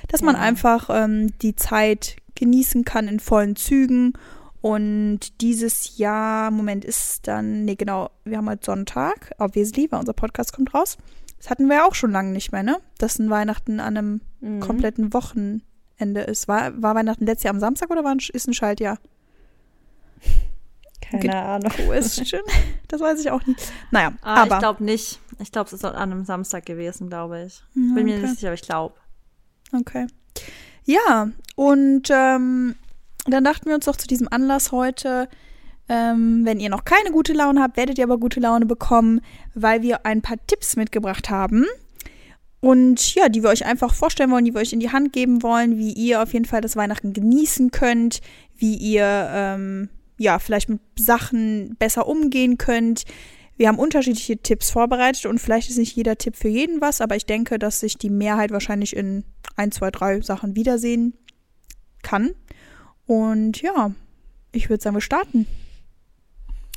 dass 0.09 0.23
man 0.23 0.37
einfach 0.37 0.91
ähm, 0.93 1.37
die 1.41 1.57
Zeit 1.57 2.17
genießen 2.35 2.85
kann 2.85 3.09
in 3.09 3.21
vollen 3.21 3.57
Zügen. 3.57 4.15
Und 4.61 5.41
dieses 5.41 5.99
Jahr, 5.99 6.51
Moment, 6.51 6.85
ist 6.85 7.27
dann, 7.27 7.65
nee, 7.65 7.75
genau, 7.75 8.11
wir 8.25 8.39
haben 8.39 8.49
heute 8.49 8.65
Sonntag, 8.65 9.33
obviously, 9.39 9.89
weil 9.91 10.01
unser 10.01 10.13
Podcast 10.13 10.53
kommt 10.53 10.73
raus. 10.73 10.99
Das 11.39 11.51
hatten 11.51 11.67
wir 11.67 11.77
ja 11.77 11.85
auch 11.85 11.97
schon 11.97 12.13
lange 12.13 12.31
nicht 12.31 12.53
mehr, 12.53 12.63
ne? 12.63 12.79
Dass 12.99 13.19
ein 13.19 13.29
Weihnachten 13.29 13.81
an 13.81 13.97
einem 13.97 14.21
mhm. 14.41 14.61
kompletten 14.61 15.13
Wochen 15.13 15.63
Ende 15.97 16.23
ist. 16.23 16.49
War, 16.49 16.81
war 16.83 16.95
Weihnachten 16.95 17.27
letztes 17.27 17.45
Jahr 17.45 17.55
am 17.55 17.61
Samstag 17.61 17.91
oder 17.91 18.05
war 18.05 18.13
ein, 18.13 18.21
ist 18.33 18.49
ein 18.49 18.55
Schaltjahr? 18.55 18.99
Keine 21.01 21.37
Ahnung. 21.37 21.71
Question? 21.71 22.43
Das 22.89 23.01
weiß 23.01 23.21
ich 23.21 23.31
auch 23.31 23.45
nicht. 23.47 23.73
Naja, 23.91 24.13
ah, 24.21 24.43
aber. 24.43 24.57
Ich 24.57 24.61
glaube 24.61 24.85
nicht. 24.85 25.19
Ich 25.39 25.51
glaube, 25.51 25.67
es 25.69 25.73
ist 25.73 25.85
an 25.85 25.95
einem 25.95 26.27
Samstag 26.27 26.67
gewesen, 26.67 27.09
glaube 27.09 27.45
ich. 27.47 27.63
Bin 27.73 28.05
mir 28.05 28.19
nicht 28.19 28.35
sicher, 28.35 28.49
aber 28.49 28.55
ich 28.55 28.63
glaube. 28.63 28.95
Okay. 29.73 30.07
Ja, 30.85 31.31
und 31.57 32.11
ähm, 32.11 32.75
dann 33.25 33.45
dachten 33.45 33.67
wir 33.67 33.75
uns 33.75 33.87
doch 33.87 33.97
zu 33.97 34.07
diesem 34.07 34.29
Anlass 34.31 34.73
heute, 34.73 35.29
ähm, 35.89 36.45
wenn 36.45 36.61
ihr 36.61 36.69
noch 36.69 36.85
keine 36.85 37.13
gute 37.13 37.33
Laune 37.33 37.63
habt, 37.63 37.77
werdet 37.77 37.99
ihr 37.99 38.05
aber 38.05 38.19
gute 38.19 38.41
Laune 38.41 38.67
bekommen, 38.67 39.21
weil 39.55 39.81
wir 39.81 40.05
ein 40.05 40.23
paar 40.23 40.37
Tipps 40.47 40.77
mitgebracht 40.77 41.31
haben, 41.31 41.65
und 42.63 43.17
ja, 43.17 43.29
die 43.29 43.43
wir 43.43 43.51
euch 43.51 43.67
einfach 43.67 43.93
vorstellen 43.93 44.31
wollen, 44.31 44.45
die 44.45 44.55
wir 44.55 44.61
euch 44.61 44.73
in 44.73 44.79
die 44.79 44.93
Hand 44.93 45.13
geben 45.13 45.43
wollen, 45.43 45.79
wie 45.79 45.93
ihr 45.93 46.23
auf 46.23 46.33
jeden 46.33 46.45
Fall 46.45 46.61
das 46.61 46.77
Weihnachten 46.77 47.13
genießen 47.13 47.73
könnt, 47.73 48.21
wie 48.57 48.77
ihr 48.77 49.29
ähm, 49.33 49.89
ja 50.17 50.39
vielleicht 50.39 50.69
mit 50.69 50.81
Sachen 50.97 51.75
besser 51.81 52.07
umgehen 52.07 52.59
könnt. 52.59 53.03
Wir 53.57 53.67
haben 53.67 53.81
unterschiedliche 53.81 54.39
Tipps 54.39 54.71
vorbereitet 54.71 55.27
und 55.27 55.41
vielleicht 55.41 55.71
ist 55.71 55.79
nicht 55.79 55.97
jeder 55.97 56.17
Tipp 56.19 56.37
für 56.37 56.47
jeden 56.47 56.81
was, 56.81 57.01
aber 57.01 57.17
ich 57.17 57.27
denke, 57.27 57.59
dass 57.59 57.81
sich 57.81 57.99
die 57.99 58.11
Mehrheit 58.11 58.53
wahrscheinlich 58.53 58.95
in 58.95 59.25
ein, 59.57 59.73
zwei, 59.73 59.91
drei 59.91 60.21
Sachen 60.21 60.55
wiedersehen 60.55 61.15
kann. 62.03 62.31
Und 63.07 63.61
ja, 63.61 63.93
ich 64.53 64.71
würde 64.71 64.85
sagen, 64.85 64.95
wir 64.95 65.01
starten. 65.01 65.49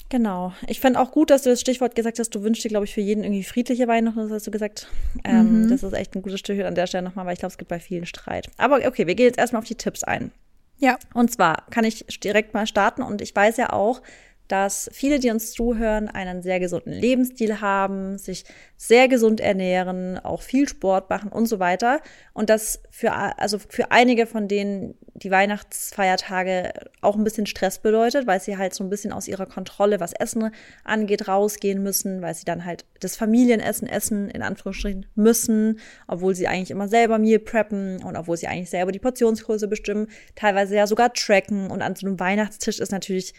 Genau. 0.09 0.53
Ich 0.67 0.79
fand 0.79 0.97
auch 0.97 1.11
gut, 1.11 1.29
dass 1.29 1.41
du 1.43 1.49
das 1.49 1.61
Stichwort 1.61 1.95
gesagt 1.95 2.19
hast, 2.19 2.29
du 2.35 2.43
wünschst 2.43 2.63
dir, 2.63 2.69
glaube 2.69 2.85
ich, 2.85 2.93
für 2.93 3.01
jeden 3.01 3.23
irgendwie 3.23 3.43
friedliche 3.43 3.87
Weihnachten, 3.87 4.19
das 4.19 4.31
hast 4.31 4.47
du 4.47 4.51
gesagt. 4.51 4.87
Ähm, 5.23 5.63
mhm. 5.63 5.69
Das 5.69 5.81
ist 5.81 5.93
echt 5.93 6.15
ein 6.15 6.21
gutes 6.21 6.39
Stichwort 6.39 6.67
an 6.67 6.75
der 6.75 6.87
Stelle 6.87 7.03
nochmal, 7.03 7.25
weil 7.25 7.33
ich 7.33 7.39
glaube, 7.39 7.51
es 7.51 7.57
gibt 7.57 7.69
bei 7.69 7.79
vielen 7.79 8.05
Streit. 8.05 8.49
Aber 8.57 8.77
okay, 8.85 9.07
wir 9.07 9.15
gehen 9.15 9.25
jetzt 9.25 9.39
erstmal 9.39 9.61
auf 9.61 9.67
die 9.67 9.75
Tipps 9.75 10.03
ein. 10.03 10.31
Ja. 10.77 10.97
Und 11.13 11.31
zwar 11.31 11.63
kann 11.71 11.85
ich 11.85 12.05
direkt 12.23 12.53
mal 12.53 12.67
starten 12.67 13.01
und 13.01 13.21
ich 13.21 13.35
weiß 13.35 13.57
ja 13.57 13.71
auch, 13.71 14.01
dass 14.47 14.89
viele, 14.93 15.19
die 15.19 15.31
uns 15.31 15.53
zuhören, 15.53 16.07
einen 16.07 16.41
sehr 16.41 16.59
gesunden 16.59 16.93
Lebensstil 16.93 17.61
haben, 17.61 18.17
sich 18.17 18.45
sehr 18.77 19.07
gesund 19.07 19.39
ernähren, 19.39 20.19
auch 20.19 20.41
viel 20.41 20.67
Sport 20.67 21.09
machen 21.09 21.31
und 21.31 21.47
so 21.47 21.59
weiter. 21.59 22.01
Und 22.33 22.49
dass 22.49 22.81
für, 22.91 23.13
also 23.13 23.57
für 23.57 23.91
einige 23.91 24.27
von 24.27 24.47
denen 24.47 24.95
die 25.13 25.31
Weihnachtsfeiertage 25.31 26.73
auch 27.01 27.15
ein 27.15 27.23
bisschen 27.23 27.45
Stress 27.45 27.79
bedeutet, 27.79 28.27
weil 28.27 28.41
sie 28.41 28.57
halt 28.57 28.73
so 28.73 28.83
ein 28.83 28.89
bisschen 28.89 29.13
aus 29.13 29.27
ihrer 29.27 29.45
Kontrolle, 29.45 29.99
was 30.01 30.11
Essen 30.13 30.51
angeht, 30.83 31.27
rausgehen 31.27 31.81
müssen, 31.81 32.21
weil 32.21 32.35
sie 32.35 32.43
dann 32.43 32.65
halt 32.65 32.85
das 32.99 33.15
Familienessen 33.15 33.87
essen, 33.87 34.29
in 34.29 34.41
Anführungsstrichen, 34.41 35.05
müssen, 35.15 35.79
obwohl 36.07 36.35
sie 36.35 36.47
eigentlich 36.47 36.71
immer 36.71 36.89
selber 36.89 37.17
Meal 37.17 37.39
preppen 37.39 38.03
und 38.03 38.17
obwohl 38.17 38.35
sie 38.35 38.47
eigentlich 38.47 38.69
selber 38.69 38.91
die 38.91 38.99
Portionsgröße 38.99 39.69
bestimmen, 39.69 40.07
teilweise 40.35 40.75
ja 40.75 40.85
sogar 40.85 41.13
tracken. 41.13 41.71
Und 41.71 41.81
an 41.81 41.95
so 41.95 42.05
einem 42.05 42.19
Weihnachtstisch 42.19 42.79
ist 42.79 42.91
natürlich 42.91 43.33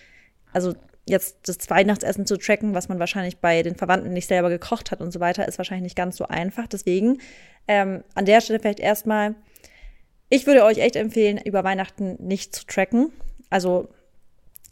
also 0.52 0.74
jetzt 1.08 1.48
das 1.48 1.70
Weihnachtsessen 1.70 2.26
zu 2.26 2.36
tracken, 2.36 2.74
was 2.74 2.88
man 2.88 2.98
wahrscheinlich 2.98 3.38
bei 3.38 3.62
den 3.62 3.76
Verwandten 3.76 4.12
nicht 4.12 4.26
selber 4.26 4.48
gekocht 4.48 4.90
hat 4.90 5.00
und 5.00 5.12
so 5.12 5.20
weiter, 5.20 5.46
ist 5.46 5.58
wahrscheinlich 5.58 5.84
nicht 5.84 5.96
ganz 5.96 6.16
so 6.16 6.26
einfach. 6.26 6.66
Deswegen 6.66 7.18
ähm, 7.68 8.02
an 8.14 8.24
der 8.24 8.40
Stelle 8.40 8.58
vielleicht 8.58 8.80
erstmal, 8.80 9.34
ich 10.28 10.46
würde 10.46 10.64
euch 10.64 10.78
echt 10.78 10.96
empfehlen, 10.96 11.38
über 11.38 11.62
Weihnachten 11.62 12.16
nicht 12.18 12.54
zu 12.54 12.66
tracken. 12.66 13.12
Also 13.50 13.88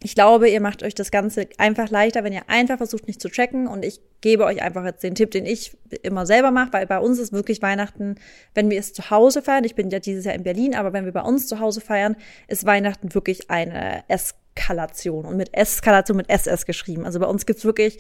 ich 0.02 0.14
glaube, 0.14 0.50
ihr 0.50 0.60
macht 0.60 0.82
euch 0.82 0.94
das 0.94 1.10
Ganze 1.10 1.48
einfach 1.56 1.88
leichter, 1.88 2.24
wenn 2.24 2.32
ihr 2.32 2.48
einfach 2.48 2.76
versucht, 2.76 3.06
nicht 3.06 3.22
zu 3.22 3.30
tracken. 3.30 3.68
Und 3.68 3.84
ich 3.84 4.00
gebe 4.20 4.44
euch 4.44 4.60
einfach 4.60 4.84
jetzt 4.84 5.02
den 5.02 5.14
Tipp, 5.14 5.30
den 5.30 5.46
ich 5.46 5.76
immer 6.02 6.26
selber 6.26 6.50
mache, 6.50 6.72
weil 6.72 6.86
bei 6.86 6.98
uns 6.98 7.18
ist 7.18 7.32
wirklich 7.32 7.62
Weihnachten, 7.62 8.16
wenn 8.54 8.70
wir 8.70 8.78
es 8.78 8.92
zu 8.92 9.10
Hause 9.10 9.40
feiern, 9.40 9.64
ich 9.64 9.76
bin 9.76 9.90
ja 9.90 10.00
dieses 10.00 10.24
Jahr 10.24 10.34
in 10.34 10.42
Berlin, 10.42 10.74
aber 10.74 10.92
wenn 10.92 11.04
wir 11.04 11.12
bei 11.12 11.22
uns 11.22 11.46
zu 11.46 11.60
Hause 11.60 11.80
feiern, 11.80 12.16
ist 12.48 12.66
Weihnachten 12.66 13.14
wirklich 13.14 13.50
eine 13.50 14.04
Ess 14.08 14.34
Eskalation 14.54 15.24
und 15.24 15.36
mit 15.36 15.52
Eskalation 15.52 16.16
mit 16.16 16.28
SS 16.30 16.66
geschrieben. 16.66 17.04
Also 17.04 17.20
bei 17.20 17.26
uns 17.26 17.46
gibt's 17.46 17.64
wirklich 17.64 17.98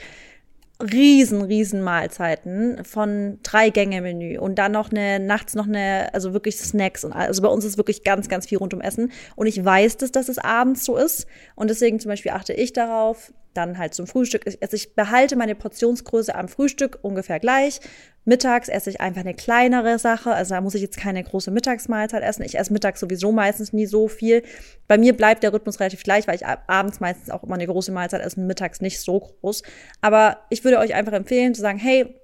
riesen, 0.82 1.42
riesen 1.42 1.82
Mahlzeiten 1.82 2.84
von 2.84 3.38
drei 3.42 3.70
Gänge 3.70 4.02
Menü 4.02 4.38
und 4.38 4.56
dann 4.56 4.72
noch 4.72 4.90
eine, 4.90 5.20
nachts 5.20 5.54
noch 5.54 5.68
eine, 5.68 6.12
also 6.12 6.32
wirklich 6.32 6.56
Snacks 6.56 7.04
und 7.04 7.12
also 7.12 7.42
bei 7.42 7.48
uns 7.48 7.64
ist 7.64 7.76
wirklich 7.76 8.02
ganz, 8.02 8.28
ganz 8.28 8.46
viel 8.46 8.58
rund 8.58 8.74
um 8.74 8.80
Essen 8.80 9.12
und 9.36 9.46
ich 9.46 9.64
weiß 9.64 9.98
das, 9.98 10.10
dass 10.10 10.28
es 10.28 10.38
abends 10.38 10.84
so 10.84 10.96
ist 10.96 11.26
und 11.54 11.70
deswegen 11.70 12.00
zum 12.00 12.08
Beispiel 12.08 12.32
achte 12.32 12.52
ich 12.52 12.72
darauf, 12.72 13.32
dann 13.54 13.78
halt 13.78 13.94
zum 13.94 14.06
Frühstück. 14.06 14.44
Also 14.60 14.76
ich 14.76 14.94
behalte 14.94 15.36
meine 15.36 15.54
Portionsgröße 15.54 16.34
am 16.34 16.48
Frühstück 16.48 16.98
ungefähr 17.02 17.40
gleich. 17.40 17.80
Mittags 18.24 18.68
esse 18.68 18.90
ich 18.90 19.00
einfach 19.00 19.20
eine 19.20 19.34
kleinere 19.34 19.98
Sache. 19.98 20.32
Also 20.32 20.54
da 20.54 20.60
muss 20.60 20.74
ich 20.74 20.82
jetzt 20.82 20.96
keine 20.96 21.22
große 21.22 21.50
Mittagsmahlzeit 21.50 22.22
essen. 22.22 22.42
Ich 22.42 22.58
esse 22.58 22.72
mittags 22.72 23.00
sowieso 23.00 23.32
meistens 23.32 23.72
nie 23.72 23.86
so 23.86 24.08
viel. 24.08 24.42
Bei 24.88 24.98
mir 24.98 25.16
bleibt 25.16 25.42
der 25.42 25.52
Rhythmus 25.52 25.80
relativ 25.80 26.02
gleich, 26.02 26.26
weil 26.26 26.36
ich 26.36 26.46
abends 26.46 27.00
meistens 27.00 27.30
auch 27.30 27.42
immer 27.42 27.54
eine 27.54 27.66
große 27.66 27.92
Mahlzeit 27.92 28.22
esse, 28.22 28.40
mittags 28.40 28.80
nicht 28.80 29.00
so 29.00 29.20
groß. 29.20 29.62
Aber 30.00 30.38
ich 30.50 30.64
würde 30.64 30.78
euch 30.78 30.94
einfach 30.94 31.12
empfehlen 31.12 31.54
zu 31.54 31.60
sagen, 31.60 31.78
hey, 31.78 32.14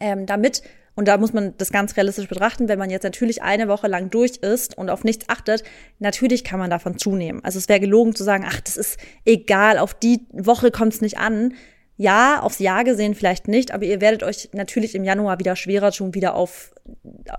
ähm, 0.00 0.26
damit 0.26 0.62
und 0.94 1.08
da 1.08 1.16
muss 1.16 1.32
man 1.32 1.54
das 1.56 1.72
ganz 1.72 1.96
realistisch 1.96 2.28
betrachten, 2.28 2.68
wenn 2.68 2.78
man 2.78 2.90
jetzt 2.90 3.04
natürlich 3.04 3.42
eine 3.42 3.68
Woche 3.68 3.88
lang 3.88 4.10
durch 4.10 4.36
ist 4.36 4.76
und 4.76 4.90
auf 4.90 5.04
nichts 5.04 5.28
achtet, 5.28 5.64
natürlich 5.98 6.44
kann 6.44 6.58
man 6.58 6.70
davon 6.70 6.98
zunehmen. 6.98 7.42
Also 7.44 7.58
es 7.58 7.68
wäre 7.68 7.80
gelogen 7.80 8.14
zu 8.14 8.24
sagen, 8.24 8.44
ach, 8.46 8.60
das 8.60 8.76
ist 8.76 8.98
egal, 9.24 9.78
auf 9.78 9.94
die 9.94 10.26
Woche 10.32 10.70
kommt 10.70 10.92
es 10.92 11.00
nicht 11.00 11.18
an. 11.18 11.54
Ja, 11.98 12.40
aufs 12.40 12.58
Jahr 12.58 12.84
gesehen 12.84 13.14
vielleicht 13.14 13.48
nicht, 13.48 13.72
aber 13.72 13.84
ihr 13.84 14.00
werdet 14.00 14.22
euch 14.22 14.48
natürlich 14.52 14.94
im 14.94 15.04
Januar 15.04 15.38
wieder 15.38 15.56
schwerer 15.56 15.92
tun, 15.92 16.14
wieder 16.14 16.34
auf 16.34 16.74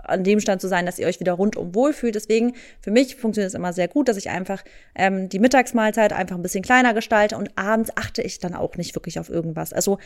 an 0.03 0.23
dem 0.23 0.39
Stand 0.39 0.61
zu 0.61 0.67
sein, 0.67 0.85
dass 0.85 0.99
ihr 0.99 1.07
euch 1.07 1.19
wieder 1.19 1.33
rundum 1.33 1.75
wohlfühlt. 1.75 2.15
Deswegen, 2.15 2.53
für 2.79 2.91
mich 2.91 3.15
funktioniert 3.15 3.49
es 3.49 3.55
immer 3.55 3.73
sehr 3.73 3.87
gut, 3.87 4.07
dass 4.07 4.15
ich 4.15 4.29
einfach 4.29 4.63
ähm, 4.95 5.27
die 5.27 5.39
Mittagsmahlzeit 5.39 6.13
einfach 6.13 6.35
ein 6.35 6.43
bisschen 6.43 6.63
kleiner 6.63 6.93
gestalte 6.93 7.35
und 7.35 7.57
abends 7.57 7.91
achte 7.95 8.21
ich 8.21 8.39
dann 8.39 8.53
auch 8.53 8.77
nicht 8.77 8.95
wirklich 8.95 9.19
auf 9.19 9.29
irgendwas. 9.29 9.73
Also 9.73 9.97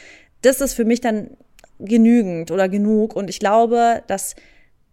das 0.41 0.61
ist 0.61 0.73
für 0.73 0.85
mich 0.85 1.01
dann 1.01 1.31
genügend 1.79 2.51
oder 2.51 2.69
genug. 2.69 3.15
Und 3.15 3.29
ich 3.29 3.39
glaube, 3.39 4.03
dass 4.07 4.35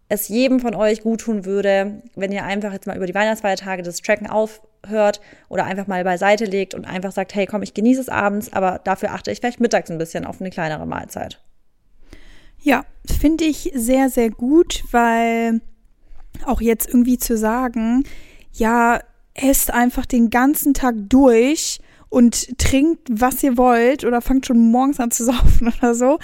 es 0.09 0.29
jedem 0.29 0.61
von 0.61 0.75
euch 0.75 1.03
gut 1.03 1.23
tun 1.23 1.45
würde, 1.45 2.03
wenn 2.15 2.33
ihr 2.33 2.45
einfach 2.45 2.73
jetzt 2.73 2.87
mal 2.87 2.97
über 2.97 3.07
die 3.07 3.15
Weihnachtsfeiertage 3.15 3.83
das 3.83 4.01
Tracken 4.01 4.29
aufhört 4.29 5.21
oder 5.49 5.65
einfach 5.65 5.87
mal 5.87 6.05
beiseite 6.05 6.45
legt 6.45 6.75
und 6.75 6.85
einfach 6.85 7.13
sagt, 7.13 7.35
hey, 7.35 7.47
komm, 7.47 7.63
ich 7.63 7.75
genieße 7.75 8.01
es 8.01 8.09
abends, 8.09 8.53
aber 8.53 8.81
dafür 8.85 9.13
achte 9.13 9.31
ich 9.31 9.41
vielleicht 9.41 9.61
mittags 9.61 9.91
ein 9.91 9.99
bisschen 9.99 10.25
auf 10.25 10.41
eine 10.41 10.51
kleinere 10.51 10.87
Mahlzeit. 10.87 11.41
Ja, 12.61 12.85
finde 13.07 13.45
ich 13.45 13.71
sehr, 13.75 14.09
sehr 14.09 14.31
gut, 14.31 14.85
weil 14.91 15.61
auch 16.47 16.61
jetzt 16.61 16.89
irgendwie 16.89 17.19
zu 17.19 17.37
sagen, 17.37 18.05
ja, 18.53 19.01
esst 19.35 19.73
einfach 19.73 20.07
den 20.07 20.31
ganzen 20.31 20.75
Tag 20.75 20.95
durch 21.09 21.81
und 22.15 22.59
trinkt, 22.59 23.09
was 23.11 23.43
ihr 23.43 23.59
wollt 23.59 24.05
oder 24.05 24.21
fangt 24.21 24.47
schon 24.47 24.71
morgens 24.71 25.01
an 25.01 25.11
zu 25.11 25.25
saufen 25.27 25.73
oder 25.77 25.95
so, 25.95 26.19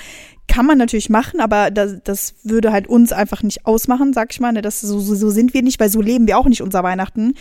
kann 0.46 0.64
man 0.64 0.78
natürlich 0.78 1.10
machen, 1.10 1.40
aber 1.40 1.70
das, 1.70 1.98
das 2.04 2.34
würde 2.44 2.72
halt 2.72 2.86
uns 2.86 3.12
einfach 3.12 3.42
nicht 3.42 3.66
ausmachen, 3.66 4.12
sag 4.12 4.32
ich 4.32 4.40
mal. 4.40 4.52
Ne? 4.52 4.62
Das, 4.62 4.80
so, 4.80 4.98
so 5.00 5.30
sind 5.30 5.52
wir 5.52 5.62
nicht, 5.62 5.80
weil 5.80 5.90
so 5.90 6.00
leben 6.00 6.26
wir 6.26 6.38
auch 6.38 6.46
nicht 6.46 6.62
unser 6.62 6.82
Weihnachten. 6.82 7.34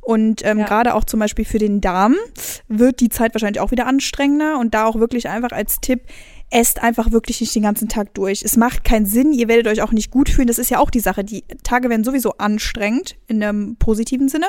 Und 0.00 0.44
ähm, 0.44 0.60
ja. 0.60 0.66
gerade 0.66 0.94
auch 0.94 1.04
zum 1.04 1.20
Beispiel 1.20 1.44
für 1.44 1.58
den 1.58 1.80
Darm 1.80 2.14
wird 2.66 3.00
die 3.00 3.10
Zeit 3.10 3.34
wahrscheinlich 3.34 3.60
auch 3.60 3.70
wieder 3.70 3.86
anstrengender. 3.86 4.58
Und 4.58 4.74
da 4.74 4.86
auch 4.86 4.96
wirklich 4.96 5.28
einfach 5.28 5.52
als 5.52 5.80
Tipp, 5.80 6.02
esst 6.50 6.82
einfach 6.82 7.12
wirklich 7.12 7.40
nicht 7.40 7.54
den 7.54 7.62
ganzen 7.62 7.88
Tag 7.88 8.14
durch. 8.14 8.42
Es 8.42 8.56
macht 8.56 8.84
keinen 8.84 9.06
Sinn, 9.06 9.32
ihr 9.32 9.48
werdet 9.48 9.66
euch 9.66 9.82
auch 9.82 9.92
nicht 9.92 10.10
gut 10.10 10.30
fühlen. 10.30 10.48
Das 10.48 10.58
ist 10.58 10.70
ja 10.70 10.78
auch 10.78 10.90
die 10.90 11.00
Sache. 11.00 11.24
Die 11.24 11.44
Tage 11.62 11.90
werden 11.90 12.04
sowieso 12.04 12.32
anstrengend 12.38 13.16
in 13.26 13.42
einem 13.42 13.76
positiven 13.76 14.28
Sinne. 14.28 14.46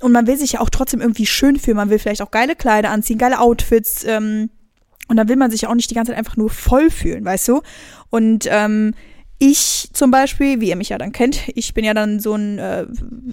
Und 0.00 0.12
man 0.12 0.26
will 0.26 0.36
sich 0.36 0.52
ja 0.52 0.60
auch 0.60 0.70
trotzdem 0.70 1.00
irgendwie 1.00 1.26
schön 1.26 1.58
fühlen. 1.58 1.78
Man 1.78 1.88
will 1.88 1.98
vielleicht 1.98 2.22
auch 2.22 2.30
geile 2.30 2.56
Kleider 2.56 2.90
anziehen, 2.90 3.18
geile 3.18 3.40
Outfits. 3.40 4.04
Ähm, 4.04 4.50
und 5.08 5.16
dann 5.16 5.28
will 5.28 5.36
man 5.36 5.50
sich 5.50 5.62
ja 5.62 5.70
auch 5.70 5.74
nicht 5.74 5.90
die 5.90 5.94
ganze 5.94 6.12
Zeit 6.12 6.18
einfach 6.18 6.36
nur 6.36 6.50
voll 6.50 6.90
fühlen, 6.90 7.24
weißt 7.24 7.48
du? 7.48 7.62
Und 8.10 8.46
ähm, 8.48 8.94
ich 9.38 9.88
zum 9.94 10.10
Beispiel, 10.10 10.60
wie 10.60 10.68
ihr 10.68 10.76
mich 10.76 10.90
ja 10.90 10.98
dann 10.98 11.12
kennt, 11.12 11.48
ich 11.54 11.72
bin 11.72 11.84
ja 11.84 11.94
dann 11.94 12.20
so 12.20 12.34
ein 12.34 12.58
äh, 12.58 12.86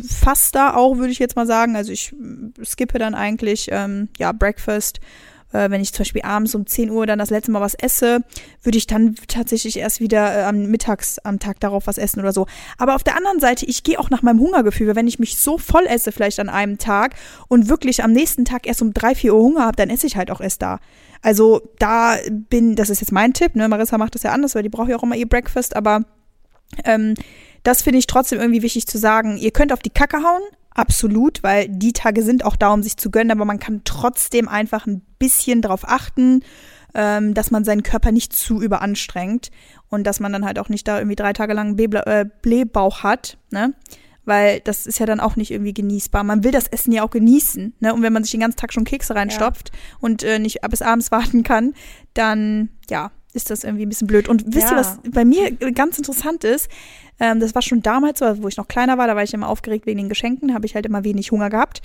Faster 0.07 0.77
auch, 0.77 0.97
würde 0.97 1.11
ich 1.11 1.19
jetzt 1.19 1.35
mal 1.35 1.45
sagen. 1.45 1.75
Also 1.75 1.91
ich 1.91 2.15
skippe 2.63 2.97
dann 2.97 3.13
eigentlich, 3.13 3.67
ähm, 3.71 4.07
ja, 4.17 4.31
Breakfast 4.31 5.01
äh, 5.53 5.69
wenn 5.69 5.81
ich 5.81 5.93
zum 5.93 5.99
Beispiel 5.99 6.23
abends 6.23 6.55
um 6.55 6.65
10 6.65 6.89
Uhr 6.89 7.05
dann 7.05 7.19
das 7.19 7.29
letzte 7.29 7.51
Mal 7.51 7.61
was 7.61 7.73
esse, 7.75 8.21
würde 8.63 8.77
ich 8.77 8.87
dann 8.87 9.15
tatsächlich 9.27 9.77
erst 9.77 9.99
wieder 9.99 10.37
äh, 10.37 10.43
am 10.43 10.67
Mittags 10.67 11.19
am 11.19 11.39
Tag 11.39 11.59
darauf 11.59 11.87
was 11.87 11.97
essen 11.97 12.19
oder 12.19 12.33
so. 12.33 12.47
Aber 12.77 12.95
auf 12.95 13.03
der 13.03 13.15
anderen 13.15 13.39
Seite, 13.39 13.65
ich 13.65 13.83
gehe 13.83 13.99
auch 13.99 14.09
nach 14.09 14.21
meinem 14.21 14.39
Hungergefühl, 14.39 14.87
weil 14.87 14.95
wenn 14.95 15.07
ich 15.07 15.19
mich 15.19 15.37
so 15.37 15.57
voll 15.57 15.85
esse 15.87 16.11
vielleicht 16.11 16.39
an 16.39 16.49
einem 16.49 16.77
Tag 16.77 17.15
und 17.47 17.69
wirklich 17.69 18.03
am 18.03 18.11
nächsten 18.11 18.45
Tag 18.45 18.67
erst 18.67 18.81
um 18.81 18.93
3, 18.93 19.15
4 19.15 19.35
Uhr 19.35 19.41
Hunger 19.41 19.65
habe, 19.65 19.75
dann 19.75 19.89
esse 19.89 20.07
ich 20.07 20.17
halt 20.17 20.31
auch 20.31 20.41
erst 20.41 20.61
da. 20.61 20.79
Also 21.21 21.61
da 21.79 22.17
bin, 22.29 22.75
das 22.75 22.89
ist 22.89 23.01
jetzt 23.01 23.11
mein 23.11 23.33
Tipp, 23.33 23.55
ne? 23.55 23.67
Marissa 23.67 23.97
macht 23.97 24.15
das 24.15 24.23
ja 24.23 24.31
anders, 24.31 24.53
weil 24.53 24.63
die 24.63 24.69
braucht 24.69 24.89
ja 24.89 24.97
auch 24.97 25.03
immer 25.03 25.15
ihr 25.15 25.27
Breakfast, 25.27 25.75
aber 25.75 26.03
ähm, 26.83 27.15
das 27.63 27.81
finde 27.81 27.99
ich 27.99 28.07
trotzdem 28.07 28.39
irgendwie 28.39 28.61
wichtig 28.61 28.87
zu 28.87 28.97
sagen. 28.97 29.37
Ihr 29.37 29.51
könnt 29.51 29.73
auf 29.73 29.79
die 29.79 29.89
Kacke 29.89 30.17
hauen, 30.17 30.43
Absolut, 30.77 31.41
weil 31.41 31.67
die 31.69 31.91
Tage 31.91 32.21
sind 32.21 32.45
auch 32.45 32.55
da, 32.55 32.71
um 32.71 32.83
sich 32.83 32.97
zu 32.97 33.09
gönnen, 33.09 33.31
aber 33.31 33.45
man 33.45 33.57
kann 33.57 33.81
trotzdem 33.83 34.47
einfach 34.47 34.85
ein 34.85 35.01
bisschen 35.19 35.61
darauf 35.61 35.87
achten, 35.87 36.43
ähm, 36.93 37.33
dass 37.33 37.51
man 37.51 37.63
seinen 37.63 37.83
Körper 37.83 38.11
nicht 38.11 38.33
zu 38.33 38.61
überanstrengt 38.61 39.51
und 39.89 40.05
dass 40.05 40.19
man 40.19 40.33
dann 40.33 40.45
halt 40.45 40.59
auch 40.59 40.69
nicht 40.69 40.87
da 40.87 40.97
irgendwie 40.97 41.15
drei 41.15 41.33
Tage 41.33 41.53
lang 41.53 41.79
einen 41.79 41.93
äh, 41.93 42.25
Blähbauch 42.41 43.03
hat, 43.03 43.37
ne? 43.51 43.73
Weil 44.25 44.59
das 44.59 44.85
ist 44.85 44.99
ja 44.99 45.05
dann 45.05 45.21
auch 45.21 45.37
nicht 45.37 45.51
irgendwie 45.51 45.73
genießbar. 45.73 46.21
Man 46.25 46.43
will 46.43 46.51
das 46.51 46.67
Essen 46.67 46.91
ja 46.91 47.03
auch 47.03 47.11
genießen, 47.11 47.75
ne? 47.79 47.93
Und 47.93 48.01
wenn 48.01 48.11
man 48.11 48.23
sich 48.23 48.31
den 48.31 48.41
ganzen 48.41 48.57
Tag 48.57 48.73
schon 48.73 48.83
Kekse 48.83 49.15
reinstopft 49.15 49.69
ja. 49.71 49.79
und 50.01 50.23
äh, 50.23 50.39
nicht 50.39 50.59
bis 50.69 50.81
abends 50.81 51.11
warten 51.11 51.43
kann, 51.43 51.73
dann 52.13 52.69
ja, 52.89 53.11
ist 53.33 53.49
das 53.49 53.63
irgendwie 53.63 53.85
ein 53.85 53.89
bisschen 53.89 54.07
blöd. 54.07 54.27
Und 54.27 54.43
wisst 54.47 54.69
ja. 54.69 54.71
ihr, 54.71 54.77
was 54.77 54.99
bei 55.11 55.23
mir 55.23 55.51
ganz 55.51 55.97
interessant 55.97 56.43
ist? 56.43 56.69
Ähm, 57.19 57.39
das 57.39 57.55
war 57.55 57.61
schon 57.61 57.81
damals 57.81 58.21
wo 58.21 58.47
ich 58.47 58.57
noch 58.57 58.67
kleiner 58.67 58.97
war, 58.97 59.07
da 59.07 59.15
war 59.15 59.23
ich 59.23 59.33
immer 59.33 59.49
aufgeregt 59.49 59.85
wegen 59.85 59.99
den 59.99 60.09
Geschenken, 60.09 60.53
habe 60.53 60.65
ich 60.65 60.75
halt 60.75 60.85
immer 60.85 61.03
wenig 61.03 61.31
Hunger 61.31 61.49
gehabt. 61.49 61.81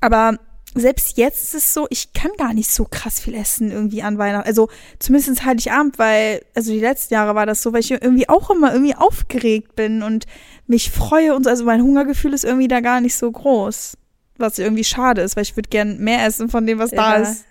Aber 0.00 0.38
selbst 0.80 1.16
jetzt 1.16 1.42
ist 1.42 1.54
es 1.54 1.74
so, 1.74 1.86
ich 1.90 2.12
kann 2.12 2.30
gar 2.36 2.52
nicht 2.52 2.70
so 2.70 2.84
krass 2.84 3.20
viel 3.20 3.34
essen 3.34 3.70
irgendwie 3.70 4.02
an 4.02 4.18
Weihnachten. 4.18 4.46
Also 4.46 4.68
zumindest 4.98 5.44
Heiligabend, 5.44 5.98
weil, 5.98 6.42
also 6.54 6.72
die 6.72 6.80
letzten 6.80 7.14
Jahre 7.14 7.34
war 7.34 7.46
das 7.46 7.62
so, 7.62 7.72
weil 7.72 7.80
ich 7.80 7.90
irgendwie 7.90 8.28
auch 8.28 8.50
immer 8.50 8.72
irgendwie 8.72 8.94
aufgeregt 8.94 9.76
bin 9.76 10.02
und 10.02 10.26
mich 10.66 10.90
freue 10.90 11.34
und 11.34 11.44
so. 11.44 11.50
Also 11.50 11.64
mein 11.64 11.82
Hungergefühl 11.82 12.34
ist 12.34 12.44
irgendwie 12.44 12.68
da 12.68 12.80
gar 12.80 13.00
nicht 13.00 13.16
so 13.16 13.30
groß. 13.30 13.96
Was 14.38 14.58
irgendwie 14.58 14.84
schade 14.84 15.22
ist, 15.22 15.36
weil 15.36 15.44
ich 15.44 15.56
würde 15.56 15.70
gern 15.70 15.98
mehr 15.98 16.26
essen 16.26 16.48
von 16.50 16.66
dem, 16.66 16.78
was 16.78 16.90
ja. 16.90 16.96
da 16.96 17.22
ist. 17.22 17.44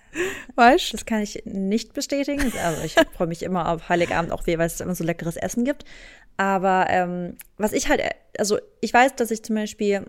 Weißt 0.56 0.94
Das 0.94 1.06
kann 1.06 1.22
ich 1.22 1.44
nicht 1.46 1.94
bestätigen. 1.94 2.54
Also 2.64 2.84
ich 2.84 2.96
freue 3.18 3.28
mich 3.28 3.44
immer 3.44 3.70
auf 3.70 3.90
Heiligabend, 3.90 4.32
auch 4.32 4.48
weil 4.48 4.62
es 4.62 4.80
immer 4.80 4.96
so 4.96 5.04
leckeres 5.04 5.36
Essen 5.36 5.66
gibt. 5.66 5.84
Aber 6.38 6.88
ähm, 6.90 7.38
was 7.58 7.74
ich 7.74 7.90
halt, 7.90 8.02
also 8.38 8.60
ich 8.82 8.94
weiß, 8.94 9.16
dass 9.16 9.32
ich 9.32 9.44
zum 9.44 9.56
Beispiel 9.56 10.06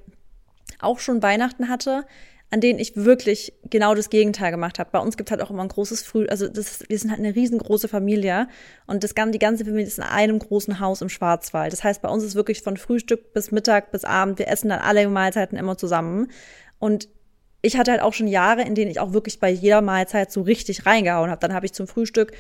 auch 0.80 0.98
schon 0.98 1.22
Weihnachten 1.22 1.68
hatte, 1.68 2.04
an 2.50 2.60
denen 2.60 2.78
ich 2.78 2.94
wirklich 2.96 3.52
genau 3.70 3.94
das 3.94 4.08
Gegenteil 4.08 4.52
gemacht 4.52 4.78
habe. 4.78 4.90
Bei 4.92 5.00
uns 5.00 5.16
gibt 5.16 5.28
es 5.28 5.30
halt 5.32 5.42
auch 5.42 5.50
immer 5.50 5.62
ein 5.62 5.68
großes 5.68 6.02
Früh, 6.02 6.26
also 6.28 6.48
das, 6.48 6.84
wir 6.88 6.98
sind 6.98 7.10
halt 7.10 7.18
eine 7.18 7.34
riesengroße 7.34 7.88
Familie 7.88 8.48
und 8.86 9.02
das, 9.02 9.14
die 9.14 9.38
ganze 9.38 9.64
Familie 9.64 9.86
ist 9.86 9.98
in 9.98 10.04
einem 10.04 10.38
großen 10.38 10.78
Haus 10.78 11.02
im 11.02 11.08
Schwarzwald. 11.08 11.72
Das 11.72 11.82
heißt, 11.82 12.02
bei 12.02 12.08
uns 12.08 12.22
ist 12.22 12.36
wirklich 12.36 12.62
von 12.62 12.76
Frühstück 12.76 13.32
bis 13.32 13.50
Mittag 13.50 13.90
bis 13.90 14.04
Abend, 14.04 14.38
wir 14.38 14.48
essen 14.48 14.68
dann 14.68 14.80
alle 14.80 15.08
Mahlzeiten 15.08 15.58
immer 15.58 15.76
zusammen. 15.76 16.30
Und 16.78 17.08
ich 17.62 17.76
hatte 17.76 17.90
halt 17.90 18.00
auch 18.00 18.12
schon 18.12 18.28
Jahre, 18.28 18.62
in 18.62 18.76
denen 18.76 18.92
ich 18.92 19.00
auch 19.00 19.12
wirklich 19.12 19.40
bei 19.40 19.50
jeder 19.50 19.80
Mahlzeit 19.80 20.30
so 20.30 20.42
richtig 20.42 20.86
reingehauen 20.86 21.30
habe. 21.30 21.40
Dann 21.40 21.52
habe 21.52 21.66
ich 21.66 21.72
zum 21.72 21.88
Frühstück 21.88 22.32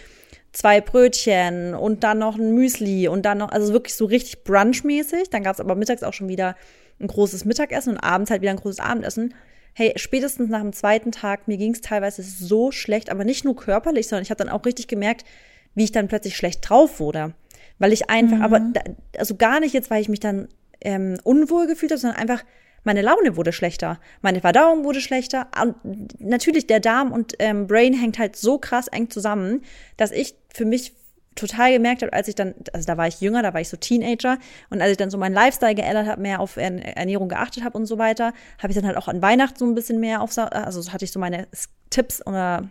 zwei 0.52 0.80
Brötchen 0.80 1.74
und 1.74 2.04
dann 2.04 2.18
noch 2.18 2.38
ein 2.38 2.54
Müsli 2.54 3.08
und 3.08 3.22
dann 3.26 3.38
noch, 3.38 3.50
also 3.50 3.72
wirklich 3.72 3.96
so 3.96 4.04
richtig 4.04 4.44
brunchmäßig. 4.44 5.30
Dann 5.30 5.42
gab 5.42 5.54
es 5.54 5.60
aber 5.60 5.74
mittags 5.74 6.04
auch 6.04 6.12
schon 6.12 6.28
wieder 6.28 6.54
ein 7.00 7.08
großes 7.08 7.44
Mittagessen 7.44 7.94
und 7.94 7.98
abends 7.98 8.30
halt 8.30 8.40
wieder 8.40 8.52
ein 8.52 8.56
großes 8.56 8.78
Abendessen. 8.78 9.34
Hey, 9.78 9.92
spätestens 9.96 10.48
nach 10.48 10.62
dem 10.62 10.72
zweiten 10.72 11.12
Tag, 11.12 11.48
mir 11.48 11.58
ging 11.58 11.74
es 11.74 11.82
teilweise 11.82 12.22
so 12.22 12.72
schlecht, 12.72 13.10
aber 13.10 13.24
nicht 13.24 13.44
nur 13.44 13.54
körperlich, 13.54 14.08
sondern 14.08 14.22
ich 14.22 14.30
habe 14.30 14.42
dann 14.42 14.48
auch 14.48 14.64
richtig 14.64 14.88
gemerkt, 14.88 15.26
wie 15.74 15.84
ich 15.84 15.92
dann 15.92 16.08
plötzlich 16.08 16.34
schlecht 16.34 16.66
drauf 16.66 16.98
wurde. 16.98 17.34
Weil 17.78 17.92
ich 17.92 18.08
einfach, 18.08 18.38
mhm. 18.38 18.42
aber 18.42 18.60
da, 18.60 18.80
also 19.18 19.36
gar 19.36 19.60
nicht 19.60 19.74
jetzt, 19.74 19.90
weil 19.90 20.00
ich 20.00 20.08
mich 20.08 20.20
dann 20.20 20.48
ähm, 20.80 21.18
unwohl 21.24 21.66
gefühlt 21.66 21.92
habe, 21.92 22.00
sondern 22.00 22.18
einfach, 22.18 22.42
meine 22.84 23.02
Laune 23.02 23.36
wurde 23.36 23.52
schlechter, 23.52 24.00
meine 24.22 24.40
Verdauung 24.40 24.82
wurde 24.84 25.02
schlechter. 25.02 25.48
Und 25.62 25.74
natürlich, 26.20 26.66
der 26.66 26.80
Darm 26.80 27.12
und 27.12 27.34
ähm, 27.38 27.66
Brain 27.66 27.92
hängt 27.92 28.18
halt 28.18 28.34
so 28.34 28.56
krass 28.56 28.88
eng 28.88 29.10
zusammen, 29.10 29.62
dass 29.98 30.10
ich 30.10 30.36
für 30.54 30.64
mich 30.64 30.94
total 31.36 31.72
gemerkt 31.72 32.02
habe, 32.02 32.12
als 32.12 32.28
ich 32.28 32.34
dann, 32.34 32.54
also 32.72 32.86
da 32.86 32.96
war 32.96 33.06
ich 33.06 33.20
jünger, 33.20 33.42
da 33.42 33.54
war 33.54 33.60
ich 33.60 33.68
so 33.68 33.76
Teenager. 33.76 34.38
Und 34.70 34.82
als 34.82 34.90
ich 34.90 34.96
dann 34.96 35.10
so 35.10 35.18
meinen 35.18 35.34
Lifestyle 35.34 35.74
geändert 35.74 36.08
habe, 36.08 36.20
mehr 36.20 36.40
auf 36.40 36.56
Ernährung 36.56 37.28
geachtet 37.28 37.62
habe 37.62 37.78
und 37.78 37.86
so 37.86 37.98
weiter, 37.98 38.32
habe 38.58 38.70
ich 38.70 38.74
dann 38.74 38.86
halt 38.86 38.96
auch 38.96 39.06
an 39.06 39.22
Weihnachten 39.22 39.58
so 39.58 39.66
ein 39.66 39.74
bisschen 39.74 40.00
mehr 40.00 40.22
auf, 40.22 40.36
also 40.36 40.92
hatte 40.92 41.04
ich 41.04 41.12
so 41.12 41.20
meine 41.20 41.46
Tipps 41.90 42.26
oder 42.26 42.68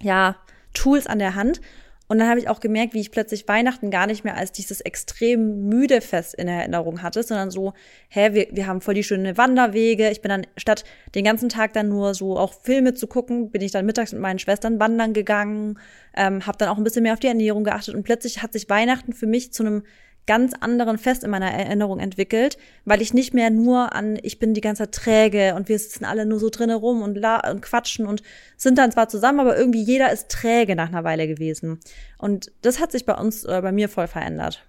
ja, 0.00 0.36
Tools 0.74 1.06
an 1.06 1.18
der 1.18 1.34
Hand 1.34 1.60
Und 2.08 2.18
dann 2.18 2.28
habe 2.28 2.40
ich 2.40 2.48
auch 2.48 2.60
gemerkt, 2.60 2.94
wie 2.94 3.00
ich 3.00 3.10
plötzlich 3.10 3.46
Weihnachten 3.48 3.90
gar 3.90 4.06
nicht 4.06 4.24
mehr 4.24 4.36
als 4.36 4.50
dieses 4.50 4.80
extrem 4.80 5.68
müde 5.68 6.00
Fest 6.00 6.34
in 6.34 6.48
Erinnerung 6.48 7.02
hatte, 7.02 7.22
sondern 7.22 7.50
so, 7.50 7.74
hä, 8.08 8.32
wir, 8.32 8.48
wir 8.50 8.66
haben 8.66 8.80
voll 8.80 8.94
die 8.94 9.04
schönen 9.04 9.36
Wanderwege. 9.36 10.08
Ich 10.08 10.22
bin 10.22 10.30
dann 10.30 10.46
statt 10.56 10.84
den 11.14 11.24
ganzen 11.24 11.50
Tag 11.50 11.74
dann 11.74 11.90
nur 11.90 12.14
so 12.14 12.38
auch 12.38 12.54
Filme 12.54 12.94
zu 12.94 13.08
gucken, 13.08 13.50
bin 13.50 13.60
ich 13.60 13.72
dann 13.72 13.84
mittags 13.84 14.12
mit 14.12 14.22
meinen 14.22 14.38
Schwestern 14.38 14.80
wandern 14.80 15.12
gegangen, 15.12 15.78
ähm, 16.16 16.46
habe 16.46 16.56
dann 16.56 16.70
auch 16.70 16.78
ein 16.78 16.84
bisschen 16.84 17.02
mehr 17.02 17.12
auf 17.12 17.20
die 17.20 17.26
Ernährung 17.26 17.62
geachtet 17.62 17.94
und 17.94 18.04
plötzlich 18.04 18.42
hat 18.42 18.54
sich 18.54 18.70
Weihnachten 18.70 19.12
für 19.12 19.26
mich 19.26 19.52
zu 19.52 19.62
einem 19.62 19.82
ganz 20.28 20.52
anderen 20.60 20.98
Fest 20.98 21.24
in 21.24 21.30
meiner 21.30 21.50
Erinnerung 21.50 21.98
entwickelt, 21.98 22.58
weil 22.84 23.00
ich 23.00 23.14
nicht 23.14 23.32
mehr 23.32 23.48
nur 23.48 23.94
an, 23.94 24.18
ich 24.22 24.38
bin 24.38 24.52
die 24.52 24.60
ganze 24.60 24.82
Zeit 24.84 24.92
träge 24.92 25.54
und 25.56 25.68
wir 25.70 25.78
sitzen 25.78 26.04
alle 26.04 26.26
nur 26.26 26.38
so 26.38 26.50
drinnen 26.50 26.76
rum 26.76 27.00
und, 27.02 27.16
la 27.16 27.50
und 27.50 27.62
quatschen 27.62 28.06
und 28.06 28.22
sind 28.56 28.76
dann 28.76 28.92
zwar 28.92 29.08
zusammen, 29.08 29.40
aber 29.40 29.58
irgendwie 29.58 29.82
jeder 29.82 30.12
ist 30.12 30.28
träge 30.28 30.76
nach 30.76 30.88
einer 30.88 31.02
Weile 31.02 31.26
gewesen. 31.26 31.80
Und 32.18 32.52
das 32.60 32.78
hat 32.78 32.92
sich 32.92 33.06
bei 33.06 33.14
uns, 33.14 33.44
äh, 33.44 33.60
bei 33.62 33.72
mir 33.72 33.88
voll 33.88 34.06
verändert. 34.06 34.62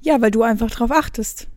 Ja, 0.00 0.20
weil 0.20 0.30
du 0.30 0.42
einfach 0.42 0.70
drauf 0.70 0.90
achtest. 0.90 1.48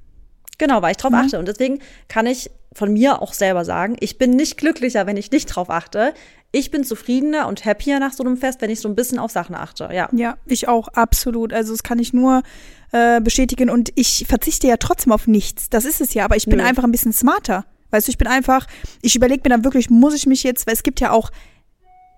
Genau, 0.57 0.81
weil 0.81 0.91
ich 0.91 0.97
drauf 0.97 1.11
mhm. 1.11 1.17
achte. 1.17 1.39
Und 1.39 1.47
deswegen 1.47 1.79
kann 2.07 2.25
ich 2.25 2.49
von 2.71 2.93
mir 2.93 3.21
auch 3.21 3.33
selber 3.33 3.65
sagen, 3.65 3.97
ich 3.99 4.17
bin 4.17 4.31
nicht 4.31 4.57
glücklicher, 4.57 5.05
wenn 5.05 5.17
ich 5.17 5.31
nicht 5.31 5.47
drauf 5.47 5.69
achte 5.69 6.13
ich 6.55 6.69
bin 6.69 6.83
zufriedener 6.83 7.47
und 7.47 7.65
happier 7.65 7.99
nach 7.99 8.13
so 8.13 8.23
einem 8.23 8.37
Fest, 8.37 8.61
wenn 8.61 8.69
ich 8.69 8.79
so 8.79 8.87
ein 8.87 8.95
bisschen 8.95 9.17
auf 9.17 9.31
Sachen 9.31 9.55
achte. 9.55 9.89
Ja, 9.91 10.07
ja 10.13 10.37
ich 10.45 10.67
auch, 10.67 10.87
absolut. 10.89 11.51
Also 11.51 11.73
das 11.73 11.81
kann 11.81 11.97
ich 11.97 12.13
nur 12.13 12.43
äh, 12.91 13.19
bestätigen. 13.21 13.71
Und 13.71 13.91
ich 13.95 14.25
verzichte 14.29 14.67
ja 14.67 14.77
trotzdem 14.77 15.11
auf 15.11 15.25
nichts. 15.25 15.71
Das 15.71 15.83
ist 15.83 15.99
es 15.99 16.13
ja. 16.13 16.25
Aber 16.25 16.35
ich 16.35 16.45
bin 16.45 16.59
Nö. 16.59 16.63
einfach 16.63 16.83
ein 16.83 16.91
bisschen 16.91 17.11
smarter. 17.11 17.65
Weißt 17.89 18.07
du, 18.07 18.11
ich 18.11 18.19
bin 18.19 18.27
einfach, 18.27 18.67
ich 19.01 19.15
überlege 19.15 19.41
mir 19.43 19.49
dann 19.49 19.63
wirklich, 19.63 19.89
muss 19.89 20.13
ich 20.13 20.27
mich 20.27 20.43
jetzt, 20.43 20.67
weil 20.67 20.75
es 20.75 20.83
gibt 20.83 20.99
ja 20.99 21.09
auch, 21.09 21.31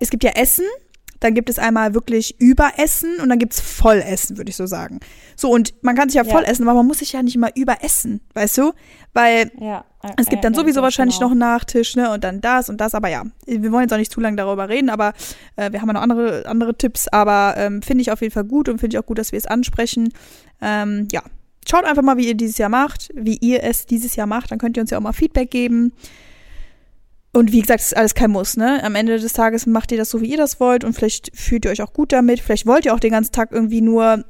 es 0.00 0.10
gibt 0.10 0.22
ja 0.22 0.32
Essen, 0.32 0.66
dann 1.20 1.32
gibt 1.32 1.48
es 1.48 1.58
einmal 1.58 1.94
wirklich 1.94 2.38
Überessen 2.38 3.20
und 3.20 3.30
dann 3.30 3.38
gibt 3.38 3.54
es 3.54 3.60
Vollessen, 3.60 4.36
würde 4.36 4.50
ich 4.50 4.56
so 4.56 4.66
sagen. 4.66 5.00
So, 5.34 5.50
und 5.50 5.74
man 5.82 5.96
kann 5.96 6.10
sich 6.10 6.16
ja, 6.16 6.24
ja 6.24 6.30
voll 6.30 6.44
essen, 6.44 6.68
aber 6.68 6.74
man 6.74 6.86
muss 6.86 6.98
sich 6.98 7.12
ja 7.12 7.22
nicht 7.22 7.36
immer 7.36 7.56
überessen, 7.56 8.20
weißt 8.34 8.58
du? 8.58 8.72
Weil 9.14 9.50
ja, 9.58 9.84
es 10.16 10.26
gibt 10.26 10.44
dann 10.44 10.52
ja, 10.52 10.60
sowieso 10.60 10.82
wahrscheinlich 10.82 11.16
genau. 11.16 11.26
noch 11.28 11.32
einen 11.32 11.40
Nachtisch, 11.40 11.96
ne? 11.96 12.10
Und 12.12 12.24
dann 12.24 12.40
das 12.40 12.68
und 12.68 12.80
das, 12.80 12.94
aber 12.94 13.08
ja, 13.08 13.24
wir 13.46 13.72
wollen 13.72 13.82
jetzt 13.82 13.92
auch 13.92 13.98
nicht 13.98 14.12
zu 14.12 14.20
lange 14.20 14.36
darüber 14.36 14.68
reden, 14.68 14.90
aber 14.90 15.12
äh, 15.56 15.72
wir 15.72 15.80
haben 15.80 15.88
ja 15.88 15.94
noch 15.94 16.02
andere, 16.02 16.46
andere 16.46 16.76
Tipps, 16.76 17.08
aber 17.08 17.54
ähm, 17.56 17.82
finde 17.82 18.02
ich 18.02 18.10
auf 18.10 18.20
jeden 18.20 18.32
Fall 18.32 18.44
gut 18.44 18.68
und 18.68 18.78
finde 18.78 18.96
ich 18.96 19.02
auch 19.02 19.06
gut, 19.06 19.18
dass 19.18 19.32
wir 19.32 19.38
es 19.38 19.46
ansprechen. 19.46 20.12
Ähm, 20.60 21.08
ja, 21.12 21.22
schaut 21.68 21.84
einfach 21.84 22.02
mal, 22.02 22.16
wie 22.16 22.28
ihr 22.28 22.34
dieses 22.34 22.58
Jahr 22.58 22.68
macht, 22.68 23.10
wie 23.14 23.36
ihr 23.40 23.62
es 23.62 23.86
dieses 23.86 24.16
Jahr 24.16 24.26
macht, 24.26 24.50
dann 24.50 24.58
könnt 24.58 24.76
ihr 24.76 24.82
uns 24.82 24.90
ja 24.90 24.98
auch 24.98 25.02
mal 25.02 25.12
Feedback 25.12 25.50
geben. 25.50 25.92
Und 27.32 27.52
wie 27.52 27.60
gesagt, 27.60 27.80
es 27.80 27.88
ist 27.88 27.96
alles 27.96 28.14
kein 28.14 28.30
Muss, 28.30 28.56
ne? 28.56 28.82
Am 28.82 28.94
Ende 28.94 29.18
des 29.18 29.32
Tages 29.34 29.66
macht 29.66 29.92
ihr 29.92 29.98
das 29.98 30.08
so, 30.08 30.22
wie 30.22 30.30
ihr 30.30 30.38
das 30.38 30.58
wollt 30.58 30.84
und 30.84 30.94
vielleicht 30.94 31.36
fühlt 31.36 31.66
ihr 31.66 31.70
euch 31.70 31.82
auch 31.82 31.92
gut 31.92 32.12
damit. 32.12 32.40
Vielleicht 32.40 32.66
wollt 32.66 32.86
ihr 32.86 32.94
auch 32.94 33.00
den 33.00 33.10
ganzen 33.10 33.32
Tag 33.32 33.52
irgendwie 33.52 33.82
nur 33.82 34.24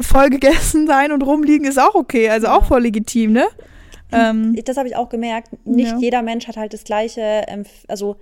voll 0.00 0.30
gegessen 0.30 0.86
sein 0.86 1.12
und 1.12 1.22
rumliegen, 1.22 1.66
ist 1.66 1.78
auch 1.78 1.94
okay, 1.94 2.30
also 2.30 2.48
auch 2.48 2.64
voll 2.64 2.82
legitim, 2.82 3.32
ne? 3.32 3.46
Ähm, 4.12 4.58
das 4.64 4.76
habe 4.76 4.88
ich 4.88 4.96
auch 4.96 5.08
gemerkt. 5.08 5.50
Nicht 5.66 5.92
ja. 5.92 5.98
jeder 5.98 6.22
Mensch 6.22 6.48
hat 6.48 6.56
halt 6.56 6.72
das 6.72 6.84
gleiche, 6.84 7.44
also 7.88 8.16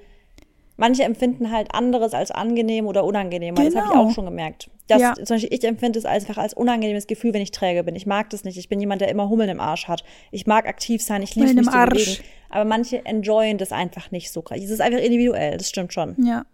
manche 0.76 1.05
empfinden 1.05 1.50
halt 1.50 1.75
anderes 1.75 2.12
als 2.14 2.31
angenehm 2.31 2.87
oder 2.87 3.05
unangenehm. 3.05 3.55
Genau. 3.55 3.69
Das 3.69 3.76
habe 3.76 3.93
ich 3.93 3.99
auch 3.99 4.11
schon 4.11 4.25
gemerkt. 4.25 4.71
Das, 4.88 5.00
ja. 5.00 5.14
Zum 5.14 5.37
Beispiel, 5.37 5.52
ich 5.52 5.64
empfinde 5.64 5.99
es 5.99 6.05
einfach 6.05 6.38
als 6.38 6.55
unangenehmes 6.55 7.07
Gefühl, 7.07 7.35
wenn 7.35 7.43
ich 7.43 7.50
träge 7.50 7.83
bin. 7.83 7.97
Ich 7.97 8.07
mag 8.07 8.31
das 8.31 8.45
nicht. 8.45 8.57
Ich 8.57 8.69
bin 8.69 8.78
jemand, 8.78 9.00
der 9.00 9.09
immer 9.09 9.28
Hummeln 9.28 9.49
im 9.49 9.61
Arsch 9.61 9.88
hat. 9.88 10.05
Ich 10.31 10.47
mag 10.47 10.66
aktiv 10.66 11.02
sein. 11.02 11.23
Ich 11.23 11.35
liebe 11.35 11.55
mich 11.55 11.66
zu 11.66 11.73
bewegen. 11.73 12.23
Aber 12.50 12.64
manche 12.64 13.05
enjoyen 13.05 13.59
das 13.59 13.73
einfach 13.73 14.11
nicht 14.11 14.31
so 14.31 14.43
krass. 14.43 14.59
Es 14.62 14.71
ist 14.71 14.81
einfach 14.81 15.00
individuell. 15.00 15.57
Das 15.57 15.69
stimmt 15.69 15.93
schon. 15.93 16.14
Ja. 16.25 16.47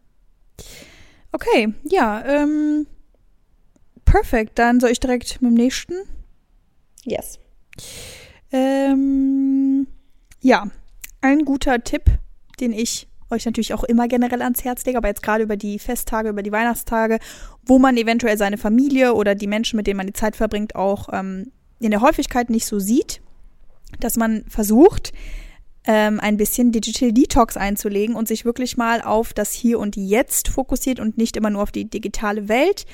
Okay, 1.32 1.74
ja. 1.84 2.24
Ähm, 2.26 2.86
perfekt. 4.04 4.58
Dann 4.58 4.80
soll 4.80 4.90
ich 4.90 5.00
direkt 5.00 5.42
mit 5.42 5.50
dem 5.50 5.54
nächsten. 5.54 5.94
Yes. 7.04 7.38
Ähm, 8.52 9.86
ja, 10.40 10.66
ein 11.20 11.44
guter 11.44 11.82
Tipp, 11.82 12.04
den 12.60 12.72
ich 12.72 13.08
euch 13.30 13.46
natürlich 13.46 13.72
auch 13.74 13.84
immer 13.84 14.08
generell 14.08 14.42
ans 14.42 14.62
Herz 14.62 14.84
lege, 14.84 14.98
aber 14.98 15.08
jetzt 15.08 15.22
gerade 15.22 15.42
über 15.42 15.56
die 15.56 15.78
Festtage, 15.78 16.28
über 16.28 16.42
die 16.42 16.52
Weihnachtstage, 16.52 17.18
wo 17.64 17.78
man 17.78 17.96
eventuell 17.96 18.36
seine 18.36 18.58
Familie 18.58 19.14
oder 19.14 19.34
die 19.34 19.46
Menschen, 19.46 19.76
mit 19.76 19.86
denen 19.86 19.96
man 19.96 20.06
die 20.06 20.12
Zeit 20.12 20.36
verbringt, 20.36 20.76
auch 20.76 21.08
ähm, 21.12 21.50
in 21.80 21.90
der 21.90 22.02
Häufigkeit 22.02 22.50
nicht 22.50 22.66
so 22.66 22.78
sieht, 22.78 23.22
dass 23.98 24.16
man 24.16 24.44
versucht, 24.48 25.12
ähm, 25.84 26.20
ein 26.20 26.36
bisschen 26.36 26.72
Digital 26.72 27.12
Detox 27.12 27.56
einzulegen 27.56 28.14
und 28.14 28.28
sich 28.28 28.44
wirklich 28.44 28.76
mal 28.76 29.02
auf 29.02 29.32
das 29.32 29.52
Hier 29.52 29.78
und 29.78 29.96
Jetzt 29.96 30.48
fokussiert 30.48 31.00
und 31.00 31.18
nicht 31.18 31.36
immer 31.36 31.50
nur 31.50 31.62
auf 31.62 31.72
die 31.72 31.88
digitale 31.88 32.48
Welt. 32.48 32.86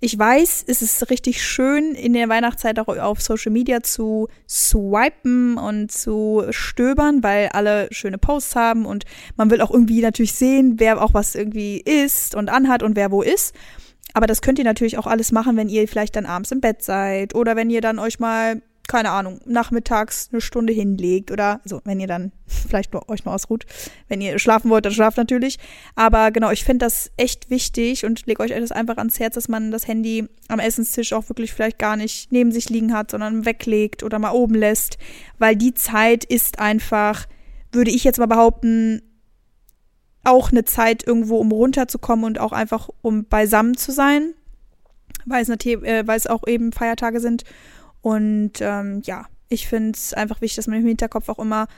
Ich 0.00 0.18
weiß, 0.18 0.64
es 0.66 0.82
ist 0.82 1.08
richtig 1.08 1.42
schön, 1.42 1.94
in 1.94 2.12
der 2.12 2.28
Weihnachtszeit 2.28 2.78
auch 2.78 2.88
auf 2.88 3.22
Social 3.22 3.50
Media 3.50 3.82
zu 3.82 4.28
swipen 4.46 5.56
und 5.56 5.90
zu 5.90 6.42
stöbern, 6.50 7.22
weil 7.22 7.48
alle 7.48 7.88
schöne 7.90 8.18
Posts 8.18 8.56
haben 8.56 8.84
und 8.84 9.04
man 9.36 9.50
will 9.50 9.62
auch 9.62 9.70
irgendwie 9.70 10.02
natürlich 10.02 10.34
sehen, 10.34 10.74
wer 10.76 11.02
auch 11.02 11.14
was 11.14 11.34
irgendwie 11.34 11.80
ist 11.80 12.34
und 12.34 12.50
anhat 12.50 12.82
und 12.82 12.96
wer 12.96 13.10
wo 13.10 13.22
ist. 13.22 13.54
Aber 14.12 14.26
das 14.26 14.42
könnt 14.42 14.58
ihr 14.58 14.64
natürlich 14.64 14.98
auch 14.98 15.06
alles 15.06 15.32
machen, 15.32 15.56
wenn 15.56 15.70
ihr 15.70 15.88
vielleicht 15.88 16.16
dann 16.16 16.26
abends 16.26 16.52
im 16.52 16.60
Bett 16.60 16.82
seid 16.82 17.34
oder 17.34 17.56
wenn 17.56 17.70
ihr 17.70 17.80
dann 17.80 17.98
euch 17.98 18.20
mal 18.20 18.60
keine 18.86 19.10
Ahnung, 19.10 19.40
nachmittags 19.46 20.28
eine 20.30 20.40
Stunde 20.40 20.72
hinlegt 20.72 21.30
oder, 21.30 21.60
also 21.64 21.80
wenn 21.84 22.00
ihr 22.00 22.06
dann 22.06 22.32
vielleicht 22.46 22.92
nur, 22.92 23.08
euch 23.08 23.24
nur 23.24 23.34
ausruht. 23.34 23.64
Wenn 24.08 24.20
ihr 24.20 24.38
schlafen 24.38 24.70
wollt, 24.70 24.84
dann 24.84 24.92
schlaft 24.92 25.16
natürlich. 25.16 25.58
Aber 25.94 26.30
genau, 26.30 26.50
ich 26.50 26.64
finde 26.64 26.84
das 26.84 27.10
echt 27.16 27.50
wichtig 27.50 28.04
und 28.04 28.26
lege 28.26 28.42
euch 28.42 28.50
das 28.50 28.72
einfach 28.72 28.98
ans 28.98 29.18
Herz, 29.18 29.34
dass 29.34 29.48
man 29.48 29.70
das 29.70 29.88
Handy 29.88 30.28
am 30.48 30.58
Essenstisch 30.58 31.12
auch 31.12 31.28
wirklich 31.28 31.52
vielleicht 31.52 31.78
gar 31.78 31.96
nicht 31.96 32.30
neben 32.30 32.52
sich 32.52 32.68
liegen 32.68 32.92
hat, 32.92 33.10
sondern 33.10 33.46
weglegt 33.46 34.02
oder 34.02 34.18
mal 34.18 34.32
oben 34.32 34.54
lässt. 34.54 34.98
Weil 35.38 35.56
die 35.56 35.74
Zeit 35.74 36.24
ist 36.24 36.58
einfach, 36.58 37.26
würde 37.72 37.90
ich 37.90 38.04
jetzt 38.04 38.18
mal 38.18 38.26
behaupten, 38.26 39.02
auch 40.24 40.50
eine 40.50 40.64
Zeit 40.64 41.06
irgendwo, 41.06 41.36
um 41.36 41.52
runterzukommen 41.52 42.24
und 42.24 42.38
auch 42.38 42.52
einfach, 42.52 42.88
um 43.02 43.24
beisammen 43.24 43.76
zu 43.76 43.92
sein. 43.92 44.34
Weil 45.26 45.42
es, 45.42 45.48
äh, 45.48 46.06
weil 46.06 46.18
es 46.18 46.26
auch 46.26 46.46
eben 46.46 46.72
Feiertage 46.72 47.20
sind 47.20 47.44
und 48.04 48.60
ähm, 48.60 49.00
ja, 49.06 49.24
ich 49.48 49.66
finde 49.66 49.92
es 49.92 50.12
einfach 50.12 50.42
wichtig, 50.42 50.56
dass 50.56 50.66
man 50.66 50.78
im 50.78 50.86
Hinterkopf 50.86 51.30
auch 51.30 51.38
immer 51.38 51.68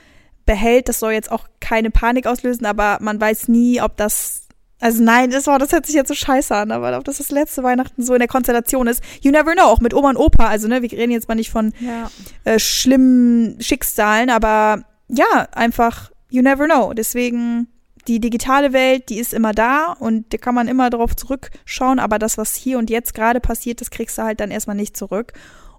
behält. 0.45 0.89
Das 0.89 0.99
soll 0.99 1.13
jetzt 1.13 1.31
auch 1.31 1.47
keine 1.61 1.89
Panik 1.89 2.27
auslösen, 2.27 2.65
aber 2.65 2.97
man 2.99 3.19
weiß 3.19 3.47
nie, 3.47 3.81
ob 3.81 3.95
das. 3.95 4.43
Also 4.81 5.01
nein, 5.01 5.31
das, 5.31 5.47
war, 5.47 5.57
das 5.57 5.71
hört 5.71 5.85
sich 5.85 5.95
jetzt 5.95 6.09
so 6.09 6.13
scheiße 6.13 6.53
an, 6.53 6.71
aber 6.71 6.97
ob 6.97 7.05
das 7.05 7.19
das 7.19 7.31
letzte 7.31 7.63
Weihnachten 7.63 8.03
so 8.03 8.13
in 8.13 8.19
der 8.19 8.27
Konstellation 8.27 8.87
ist. 8.87 9.01
You 9.21 9.31
never 9.31 9.53
know, 9.53 9.63
auch 9.63 9.79
mit 9.79 9.93
Oma 9.93 10.09
und 10.09 10.17
Opa. 10.17 10.49
Also 10.49 10.67
ne, 10.67 10.81
wir 10.81 10.91
reden 10.91 11.13
jetzt 11.13 11.29
mal 11.29 11.35
nicht 11.35 11.49
von 11.49 11.71
ja. 11.79 12.11
äh, 12.43 12.59
schlimmen 12.59 13.61
Schicksalen, 13.61 14.29
aber 14.29 14.83
ja, 15.07 15.47
einfach 15.53 16.11
you 16.29 16.41
never 16.41 16.65
know. 16.65 16.91
Deswegen 16.91 17.67
die 18.09 18.19
digitale 18.19 18.73
Welt, 18.73 19.07
die 19.07 19.19
ist 19.19 19.33
immer 19.33 19.53
da 19.53 19.93
und 19.97 20.33
da 20.33 20.37
kann 20.37 20.55
man 20.55 20.67
immer 20.67 20.89
darauf 20.89 21.15
zurückschauen, 21.15 21.99
aber 21.99 22.19
das, 22.19 22.37
was 22.37 22.53
hier 22.53 22.77
und 22.77 22.89
jetzt 22.89 23.13
gerade 23.13 23.39
passiert, 23.39 23.79
das 23.79 23.91
kriegst 23.91 24.17
du 24.17 24.23
halt 24.23 24.41
dann 24.41 24.51
erstmal 24.51 24.75
nicht 24.75 24.97
zurück. 24.97 25.31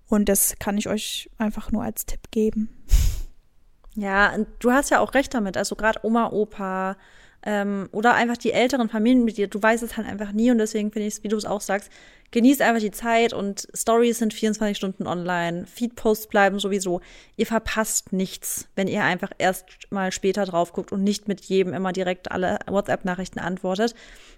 Und 0.09 0.29
das 0.29 0.57
kann 0.59 0.79
ich 0.79 0.89
euch 0.89 1.31
einfach 1.39 1.71
nur 1.71 1.83
als 1.83 2.07
Tipp 2.07 2.31
geben. 2.31 2.71
Ja, 3.95 4.33
du 4.61 4.71
hast 4.71 4.91
ja 4.91 5.01
auch 5.01 5.15
recht 5.15 5.35
damit. 5.35 5.57
Also 5.57 5.75
gerade 5.75 6.01
Oma, 6.03 6.31
Opa 6.31 6.97
ähm, 7.43 7.89
oder 7.93 8.15
einfach 8.15 8.37
die 8.37 8.53
älteren 8.53 8.89
Familienmitglieder, 8.89 9.49
du 9.49 9.63
weißt 9.63 9.83
es 9.83 9.97
halt 9.97 10.07
einfach 10.07 10.33
nie 10.33 10.51
und 10.51 10.59
deswegen 10.59 10.91
finde 10.93 11.07
ich 11.07 11.15
es, 11.15 11.25
wie 11.25 11.29
du 11.29 11.37
es 11.37 11.45
auch 11.45 11.61
sagst, 11.61 11.91
genießt 12.31 12.63
einfach 12.63 12.81
die 12.81 12.91
Zeit 12.91 13.33
und 13.33 13.69
Stories 13.75 14.19
sind 14.19 14.35
24 14.35 14.77
Stunden 14.77 15.07
online, 15.07 15.67
Feedposts 15.67 16.27
bleiben 16.27 16.59
sowieso. 16.59 17.01
Ihr 17.37 17.47
verpasst 17.47 18.13
nichts, 18.13 18.69
wenn 18.77 18.89
ihr 18.89 19.03
einfach 19.03 19.31
erst 19.39 19.65
mal 19.91 20.13
später 20.13 20.45
drauf 20.45 20.73
guckt 20.73 20.93
und 20.93 21.03
nicht 21.03 21.29
mit 21.29 21.41
jedem 21.43 21.75
immer 21.75 21.93
direkt 21.93 22.31
alle 22.31 22.59
WhatsApp-Nachrichten 22.67 23.39
antwortet, 23.39 23.95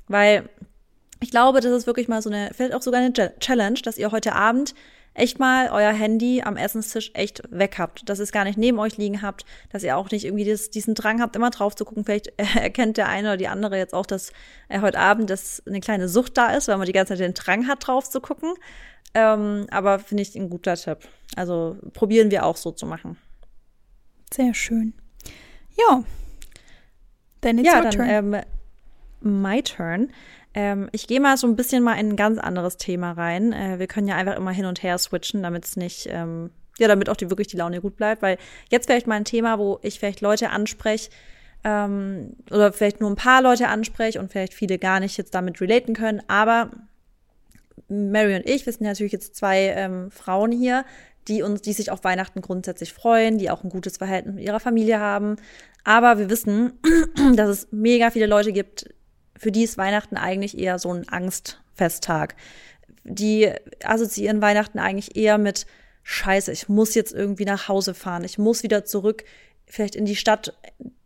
weil 0.09 0.49
ich 1.23 1.31
glaube, 1.31 1.61
das 1.61 1.73
ist 1.73 1.87
wirklich 1.87 2.09
mal 2.09 2.23
so 2.23 2.31
eine, 2.31 2.51
vielleicht 2.55 2.75
auch 2.75 2.83
sogar 2.83 3.01
eine 3.01 3.13
Challenge, 3.13 3.81
dass 3.83 3.99
ihr 3.99 4.11
heute 4.11 4.35
Abend 4.35 4.75
echt 5.21 5.39
mal 5.39 5.69
euer 5.71 5.93
Handy 5.93 6.43
am 6.43 6.57
Essenstisch 6.57 7.11
echt 7.15 7.43
weg 7.51 7.77
habt, 7.79 8.09
dass 8.09 8.19
ihr 8.19 8.25
es 8.25 8.33
gar 8.33 8.45
nicht 8.45 8.59
neben 8.59 8.79
euch 8.79 8.97
liegen 8.97 9.23
habt, 9.23 9.45
dass 9.71 9.83
ihr 9.83 9.97
auch 9.97 10.11
nicht 10.11 10.25
irgendwie 10.25 10.45
das, 10.45 10.71
diesen 10.71 10.95
Drang 10.95 11.21
habt, 11.21 11.37
immer 11.37 11.51
drauf 11.51 11.77
zu 11.77 11.85
gucken. 11.85 12.05
Vielleicht 12.05 12.29
erkennt 12.57 12.97
der 12.97 13.09
eine 13.09 13.29
oder 13.29 13.37
die 13.37 13.49
andere 13.49 13.77
jetzt 13.77 13.95
auch, 13.95 14.07
dass 14.07 14.33
äh, 14.69 14.81
heute 14.81 14.99
Abend 14.99 15.31
das 15.31 15.63
eine 15.67 15.81
kleine 15.81 16.09
Sucht 16.09 16.37
da 16.39 16.55
ist, 16.55 16.69
weil 16.69 16.79
man 16.79 16.87
die 16.87 16.93
ganze 16.93 17.13
Zeit 17.13 17.21
den 17.21 17.35
Drang 17.35 17.69
hat, 17.69 17.87
drauf 17.87 18.09
zu 18.09 18.21
gucken. 18.21 18.55
Ähm, 19.15 19.67
aber 19.71 19.99
finde 19.99 20.23
ich 20.23 20.35
ein 20.35 20.51
guter 20.51 20.77
Tipp. 20.77 20.99
Also 21.37 21.77
probieren 21.93 22.31
wir 22.31 22.47
auch 22.47 22.57
so 22.57 22.71
zu 22.71 22.87
machen. 22.87 23.17
Sehr 24.33 24.55
schön. 24.55 24.95
Ja. 25.77 26.05
Then 27.41 27.59
it's 27.59 27.67
ja, 27.67 27.77
your 27.77 27.83
dann, 27.83 27.93
turn. 27.93 28.09
Ähm, 28.09 28.41
my 29.21 29.63
turn. 29.63 30.11
Ähm, 30.55 30.89
ich 30.93 31.07
gehe 31.07 31.21
mal 31.21 31.37
so 31.37 31.47
ein 31.47 31.57
bisschen 31.57 31.83
mal 31.83 31.95
in 31.95 32.11
ein 32.11 32.17
ganz 32.17 32.39
anderes 32.39 32.77
Thema 32.77 33.13
rein. 33.13 33.53
Äh, 33.53 33.79
wir 33.79 33.87
können 33.87 34.09
ja 34.09 34.17
einfach 34.17 34.37
immer 34.37 34.51
hin 34.51 34.67
und 34.67 34.83
her 34.83 34.99
switchen, 34.99 35.43
damit 35.43 35.65
es 35.65 35.77
nicht, 35.77 36.09
ähm, 36.11 36.51
ja, 36.79 36.89
damit 36.89 37.09
auch 37.09 37.17
die 37.17 37.31
wirklich 37.31 37.49
die 37.49 37.57
Laune 37.57 37.81
gut 37.81 37.97
bleibt. 37.97 38.23
Weil 38.23 38.39
jetzt 38.71 38.87
vielleicht 38.87 39.07
mal 39.07 39.15
ein 39.15 39.25
Thema, 39.25 39.59
wo 39.59 39.79
ich 39.83 39.99
vielleicht 39.99 40.21
Leute 40.21 40.51
anspreche, 40.51 41.11
ähm, 41.63 42.37
oder 42.51 42.73
vielleicht 42.73 43.01
nur 43.01 43.11
ein 43.11 43.17
paar 43.17 43.43
Leute 43.43 43.69
anspreche 43.69 44.19
und 44.19 44.31
vielleicht 44.31 44.55
viele 44.55 44.79
gar 44.79 45.01
nicht 45.01 45.17
jetzt 45.19 45.35
damit 45.35 45.61
relaten 45.61 45.95
können. 45.95 46.23
Aber 46.27 46.71
Mary 47.89 48.37
und 48.37 48.49
ich, 48.49 48.67
wir 48.67 48.73
sind 48.73 48.87
natürlich 48.87 49.13
jetzt 49.13 49.37
zwei 49.37 49.75
ähm, 49.77 50.11
Frauen 50.11 50.53
hier, 50.53 50.85
die 51.29 51.43
uns, 51.43 51.61
die 51.61 51.73
sich 51.73 51.91
auf 51.91 52.03
Weihnachten 52.05 52.41
grundsätzlich 52.41 52.93
freuen, 52.93 53.39
die 53.39 53.51
auch 53.51 53.63
ein 53.63 53.71
gutes 53.71 53.99
Verhältnis 53.99 54.37
mit 54.37 54.45
ihrer 54.45 54.61
Familie 54.61 55.01
haben. 55.01 55.37
Aber 55.85 56.19
wir 56.19 56.31
wissen, 56.31 56.73
dass 57.37 57.49
es 57.49 57.69
mega 57.71 58.11
viele 58.11 58.27
Leute 58.27 58.53
gibt, 58.53 58.89
für 59.41 59.51
die 59.51 59.63
ist 59.63 59.79
Weihnachten 59.79 60.19
eigentlich 60.19 60.59
eher 60.59 60.79
so 60.79 60.93
ein 60.93 61.09
Angstfesttag. 61.09 62.37
Die 63.05 63.51
assoziieren 63.83 64.43
Weihnachten 64.43 64.79
eigentlich 64.79 65.17
eher 65.17 65.39
mit 65.39 65.65
Scheiße, 66.03 66.53
ich 66.53 66.69
muss 66.69 66.95
jetzt 66.95 67.15
irgendwie 67.15 67.47
nach 67.47 67.67
Hause 67.67 67.95
fahren, 67.95 68.23
ich 68.25 68.37
muss 68.37 68.63
wieder 68.63 68.85
zurück, 68.85 69.25
vielleicht 69.65 69.97
in 69.97 70.05
die 70.05 70.17
Stadt, 70.17 70.59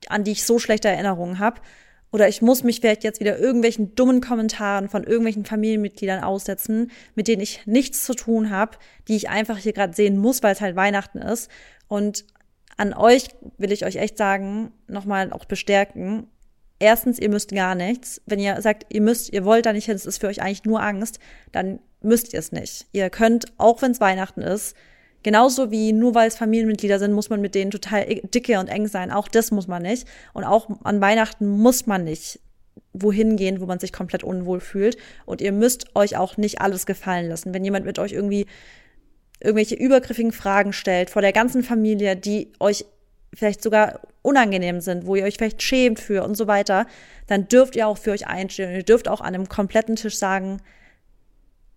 an 0.08 0.24
die 0.24 0.32
ich 0.32 0.44
so 0.44 0.58
schlechte 0.58 0.88
Erinnerungen 0.88 1.38
habe. 1.38 1.60
Oder 2.10 2.28
ich 2.28 2.42
muss 2.42 2.64
mich 2.64 2.80
vielleicht 2.80 3.04
jetzt 3.04 3.20
wieder 3.20 3.38
irgendwelchen 3.38 3.94
dummen 3.94 4.20
Kommentaren 4.20 4.88
von 4.88 5.04
irgendwelchen 5.04 5.44
Familienmitgliedern 5.44 6.24
aussetzen, 6.24 6.90
mit 7.14 7.28
denen 7.28 7.42
ich 7.42 7.64
nichts 7.66 8.04
zu 8.04 8.14
tun 8.14 8.50
habe, 8.50 8.78
die 9.06 9.14
ich 9.14 9.28
einfach 9.28 9.58
hier 9.58 9.72
gerade 9.72 9.94
sehen 9.94 10.18
muss, 10.18 10.42
weil 10.42 10.54
es 10.54 10.60
halt 10.60 10.74
Weihnachten 10.74 11.18
ist. 11.18 11.50
Und 11.86 12.24
an 12.76 12.94
euch 12.94 13.28
will 13.58 13.70
ich 13.70 13.84
euch 13.84 13.96
echt 13.96 14.18
sagen, 14.18 14.72
nochmal 14.88 15.32
auch 15.32 15.44
bestärken. 15.44 16.26
Erstens, 16.78 17.18
ihr 17.18 17.28
müsst 17.28 17.50
gar 17.52 17.74
nichts. 17.74 18.20
Wenn 18.26 18.38
ihr 18.38 18.60
sagt, 18.60 18.86
ihr 18.92 19.00
müsst, 19.00 19.32
ihr 19.32 19.44
wollt 19.44 19.66
da 19.66 19.72
nicht 19.72 19.86
hin, 19.86 19.94
es 19.94 20.06
ist 20.06 20.18
für 20.18 20.28
euch 20.28 20.42
eigentlich 20.42 20.64
nur 20.64 20.82
Angst, 20.82 21.18
dann 21.52 21.78
müsst 22.02 22.32
ihr 22.32 22.38
es 22.38 22.52
nicht. 22.52 22.86
Ihr 22.92 23.08
könnt, 23.10 23.46
auch 23.58 23.80
wenn 23.82 23.92
es 23.92 24.00
Weihnachten 24.00 24.42
ist, 24.42 24.76
Genauso 25.24 25.70
wie 25.70 25.94
nur 25.94 26.14
weil 26.14 26.28
es 26.28 26.36
Familienmitglieder 26.36 26.98
sind, 26.98 27.14
muss 27.14 27.30
man 27.30 27.40
mit 27.40 27.54
denen 27.54 27.70
total 27.70 28.04
dicke 28.04 28.60
und 28.60 28.68
eng 28.68 28.86
sein. 28.86 29.10
Auch 29.10 29.26
das 29.26 29.50
muss 29.50 29.66
man 29.66 29.82
nicht. 29.82 30.06
Und 30.34 30.44
auch 30.44 30.68
an 30.84 31.00
Weihnachten 31.00 31.48
muss 31.48 31.86
man 31.86 32.04
nicht 32.04 32.40
wohin 32.92 33.36
gehen, 33.36 33.60
wo 33.62 33.66
man 33.66 33.80
sich 33.80 33.90
komplett 33.90 34.22
unwohl 34.22 34.60
fühlt. 34.60 34.98
Und 35.24 35.40
ihr 35.40 35.52
müsst 35.52 35.96
euch 35.96 36.18
auch 36.18 36.36
nicht 36.36 36.60
alles 36.60 36.84
gefallen 36.84 37.30
lassen. 37.30 37.54
Wenn 37.54 37.64
jemand 37.64 37.86
mit 37.86 37.98
euch 37.98 38.12
irgendwie 38.12 38.44
irgendwelche 39.40 39.76
übergriffigen 39.76 40.30
Fragen 40.30 40.74
stellt 40.74 41.08
vor 41.08 41.22
der 41.22 41.32
ganzen 41.32 41.62
Familie, 41.62 42.16
die 42.16 42.52
euch 42.60 42.84
vielleicht 43.34 43.62
sogar 43.62 44.00
unangenehm 44.22 44.80
sind, 44.80 45.06
wo 45.06 45.16
ihr 45.16 45.24
euch 45.24 45.36
vielleicht 45.36 45.62
schämt 45.62 46.00
für 46.00 46.24
und 46.24 46.36
so 46.36 46.46
weiter, 46.46 46.86
dann 47.26 47.48
dürft 47.48 47.76
ihr 47.76 47.86
auch 47.88 47.98
für 47.98 48.12
euch 48.12 48.26
einstehen. 48.26 48.70
Und 48.70 48.76
ihr 48.76 48.82
dürft 48.84 49.08
auch 49.08 49.20
an 49.20 49.34
einem 49.34 49.48
kompletten 49.48 49.96
Tisch 49.96 50.16
sagen, 50.16 50.60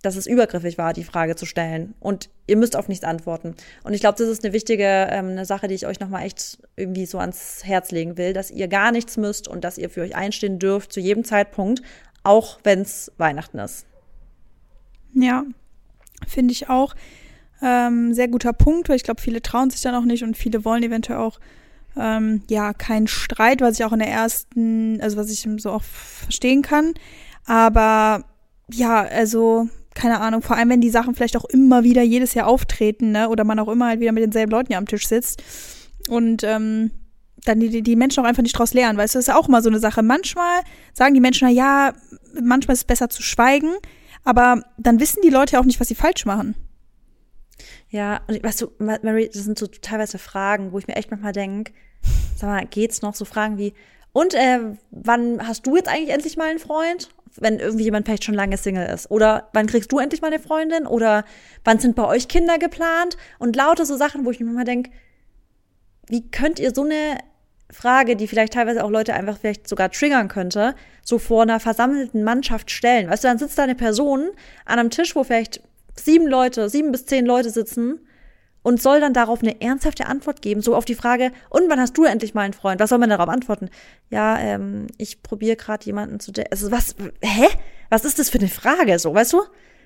dass 0.02 0.16
es 0.16 0.28
übergriffig 0.28 0.78
war, 0.78 0.94
die 0.94 1.04
Frage 1.04 1.36
zu 1.36 1.46
stellen. 1.46 1.96
Und 2.00 2.30
ihr 2.46 2.56
müsst 2.56 2.76
auf 2.76 2.88
nichts 2.88 3.04
antworten. 3.04 3.56
Und 3.84 3.94
ich 3.94 4.00
glaube, 4.00 4.18
das 4.18 4.28
ist 4.28 4.44
eine 4.44 4.54
wichtige 4.54 4.84
ähm, 4.84 5.30
eine 5.30 5.46
Sache, 5.46 5.68
die 5.68 5.76
ich 5.76 5.88
euch 5.88 6.00
nochmal 6.00 6.24
echt 6.26 6.60
irgendwie 6.76 7.06
so 7.06 7.18
ans 7.18 7.64
Herz 7.64 7.92
legen 7.92 8.18
will, 8.18 8.34
dass 8.34 8.52
ihr 8.52 8.68
gar 8.68 8.92
nichts 8.92 9.18
müsst 9.18 9.48
und 9.48 9.64
dass 9.64 9.78
ihr 9.78 9.90
für 9.90 10.02
euch 10.02 10.16
einstehen 10.16 10.60
dürft 10.60 10.94
zu 10.94 11.00
jedem 11.00 11.24
Zeitpunkt, 11.24 11.82
auch 12.24 12.60
wenn 12.64 12.82
es 12.82 13.12
Weihnachten 13.18 13.60
ist. 13.60 13.86
Ja, 15.14 15.44
finde 16.28 16.52
ich 16.52 16.70
auch. 16.70 16.94
Ähm, 17.62 18.14
sehr 18.14 18.28
guter 18.28 18.54
Punkt, 18.54 18.90
weil 18.90 18.98
ich 18.98 19.04
glaube, 19.04 19.22
viele 19.22 19.42
trauen 19.42 19.70
sich 19.70 19.82
dann 19.82 19.96
auch 19.96 20.06
nicht 20.06 20.24
und 20.24 20.38
viele 20.38 20.64
wollen 20.64 20.84
eventuell 20.84 21.20
auch 21.20 21.40
ähm, 22.00 22.44
ja 22.50 22.74
keinen 22.74 23.08
Streit, 23.08 23.62
was 23.62 23.80
ich 23.80 23.86
auch 23.86 23.94
in 23.94 24.00
der 24.00 24.10
ersten, 24.10 25.02
also 25.02 25.18
was 25.18 25.32
ich 25.32 25.48
so 25.58 25.72
auch 25.72 25.84
verstehen 25.84 26.62
kann. 26.62 26.94
Aber 27.46 28.26
ja, 28.72 29.02
also 29.02 29.70
keine 29.96 30.20
Ahnung, 30.20 30.44
vor 30.44 30.56
allem 30.56 30.70
wenn 30.70 30.82
die 30.82 30.92
Sachen 30.92 31.16
vielleicht 31.16 31.36
auch 31.36 31.46
immer 31.46 31.84
wieder 31.84 32.04
jedes 32.04 32.36
Jahr 32.36 32.48
auftreten, 32.48 33.12
ne? 33.12 33.30
Oder 33.30 33.44
man 33.44 33.58
auch 33.60 33.68
immer 33.68 33.88
halt 33.88 34.00
wieder 34.00 34.12
mit 34.12 34.24
denselben 34.24 34.52
Leuten 34.52 34.72
ja 34.72 34.78
am 34.78 34.86
Tisch 34.86 35.08
sitzt. 35.08 35.42
Und 36.08 36.44
ähm, 36.44 36.92
dann 37.46 37.60
die, 37.60 37.82
die 37.82 37.96
Menschen 37.96 38.24
auch 38.24 38.28
einfach 38.28 38.44
nicht 38.44 38.58
draus 38.58 38.74
lernen, 38.74 38.98
weißt 38.98 39.16
du, 39.16 39.18
das 39.18 39.28
ist 39.28 39.34
ja 39.34 39.40
auch 39.40 39.48
immer 39.48 39.62
so 39.62 39.70
eine 39.70 39.80
Sache. 39.80 40.04
Manchmal 40.04 40.62
sagen 40.94 41.14
die 41.16 41.20
Menschen, 41.20 41.48
na 41.48 41.54
ja, 41.54 41.94
manchmal 42.40 42.74
ist 42.74 42.82
es 42.82 42.86
besser 42.86 43.10
zu 43.10 43.24
schweigen, 43.24 43.72
aber 44.24 44.62
dann 44.78 45.00
wissen 45.00 45.22
die 45.24 45.30
Leute 45.30 45.54
ja 45.54 45.60
auch 45.60 45.66
nicht, 45.66 45.80
was 45.80 45.88
sie 45.88 45.96
falsch 45.96 46.26
machen. 46.26 46.56
Ja, 47.90 48.22
und 48.28 48.44
weißt 48.44 48.62
du, 48.62 48.72
Mary, 48.80 49.30
das 49.32 49.44
sind 49.44 49.58
so 49.58 49.68
teilweise 49.68 50.18
Fragen, 50.18 50.72
wo 50.72 50.80
ich 50.80 50.88
mir 50.88 50.96
echt 50.96 51.10
manchmal 51.10 51.32
denke, 51.32 51.72
sag 52.36 52.50
mal, 52.50 52.66
geht's 52.66 53.02
noch? 53.02 53.16
So 53.16 53.26
Fragen 53.26 53.58
wie, 53.58 53.74
und 54.12 54.34
äh, 54.34 54.60
wann 54.92 55.48
hast 55.48 55.66
du 55.68 55.76
jetzt 55.76 55.88
eigentlich 55.88 56.10
endlich 56.10 56.38
mal 56.38 56.50
einen 56.50 56.60
Freund? 56.60 57.10
wenn 57.40 57.60
irgendwie 57.60 57.86
jemand 57.86 58.06
vielleicht 58.06 58.24
schon 58.24 58.36
lange 58.36 58.58
Single 58.58 58.88
ist. 58.88 59.10
Oder 59.12 59.50
wann 59.54 59.68
kriegst 59.68 59.92
du 59.92 60.00
endlich 60.00 60.22
mal 60.22 60.32
eine 60.32 60.40
Freundin? 60.40 60.88
Oder 60.88 61.24
wann 61.64 61.80
sind 61.80 61.96
bei 61.96 62.06
euch 62.06 62.28
Kinder 62.28 62.58
geplant? 62.58 63.18
Und 63.40 63.56
lauter 63.56 63.86
so 63.86 63.96
Sachen, 63.96 64.26
wo 64.26 64.32
ich 64.32 64.40
mir 64.40 64.52
mal 64.52 64.64
denke, 64.64 64.92
wie 66.08 66.30
könnt 66.30 66.60
ihr 66.60 66.74
so 66.74 66.84
eine 66.84 67.18
Frage, 67.70 68.16
die 68.16 68.28
vielleicht 68.28 68.54
teilweise 68.54 68.84
auch 68.84 68.90
Leute 68.90 69.14
einfach 69.14 69.38
vielleicht 69.38 69.68
sogar 69.68 69.92
triggern 69.92 70.30
könnte, 70.30 70.74
so 71.04 71.20
vor 71.20 71.44
einer 71.44 71.60
versammelten 71.60 72.24
Mannschaft 72.24 72.72
stellen? 72.72 73.10
Weißt 73.10 73.24
du, 73.24 73.28
dann 73.28 73.38
sitzt 73.38 73.58
da 73.58 73.64
eine 73.64 73.76
Person 73.76 74.30
an 74.66 74.80
einem 74.80 74.90
Tisch, 74.90 75.16
wo 75.16 75.24
vielleicht 75.24 75.62
sieben 76.00 76.28
Leute, 76.28 76.70
sieben 76.70 76.92
bis 76.92 77.06
zehn 77.06 77.26
Leute 77.26 77.50
sitzen 77.50 78.00
und 78.64 78.82
soll 78.82 79.00
dann 79.00 79.14
darauf 79.14 79.42
eine 79.42 79.62
ernsthafte 79.62 80.08
Antwort 80.08 80.42
geben, 80.42 80.62
so 80.62 80.76
auf 80.76 80.86
die 80.86 80.96
Frage, 80.96 81.32
und 81.50 81.70
wann 81.70 81.80
hast 81.80 81.98
du 81.98 82.04
endlich 82.04 82.34
mal 82.34 82.42
einen 82.42 82.54
Freund? 82.54 82.82
Was 82.82 82.90
soll 82.90 83.00
man 83.00 83.10
darauf 83.10 83.30
antworten? 83.30 83.70
Ja, 84.10 84.38
ähm, 84.40 84.88
ich 84.98 85.24
probiere 85.24 85.56
gerade 85.56 85.86
jemanden 85.86 86.20
zu 86.20 86.32
Also 86.52 86.72
was, 86.72 86.96
hä? 87.22 87.48
Was 87.90 88.04
ist 88.04 88.20
das 88.20 88.30
für 88.30 88.40
eine 88.40 88.50
Frage, 88.50 89.00
so, 89.00 89.14
weißt 89.14 89.34
du? 89.34 89.42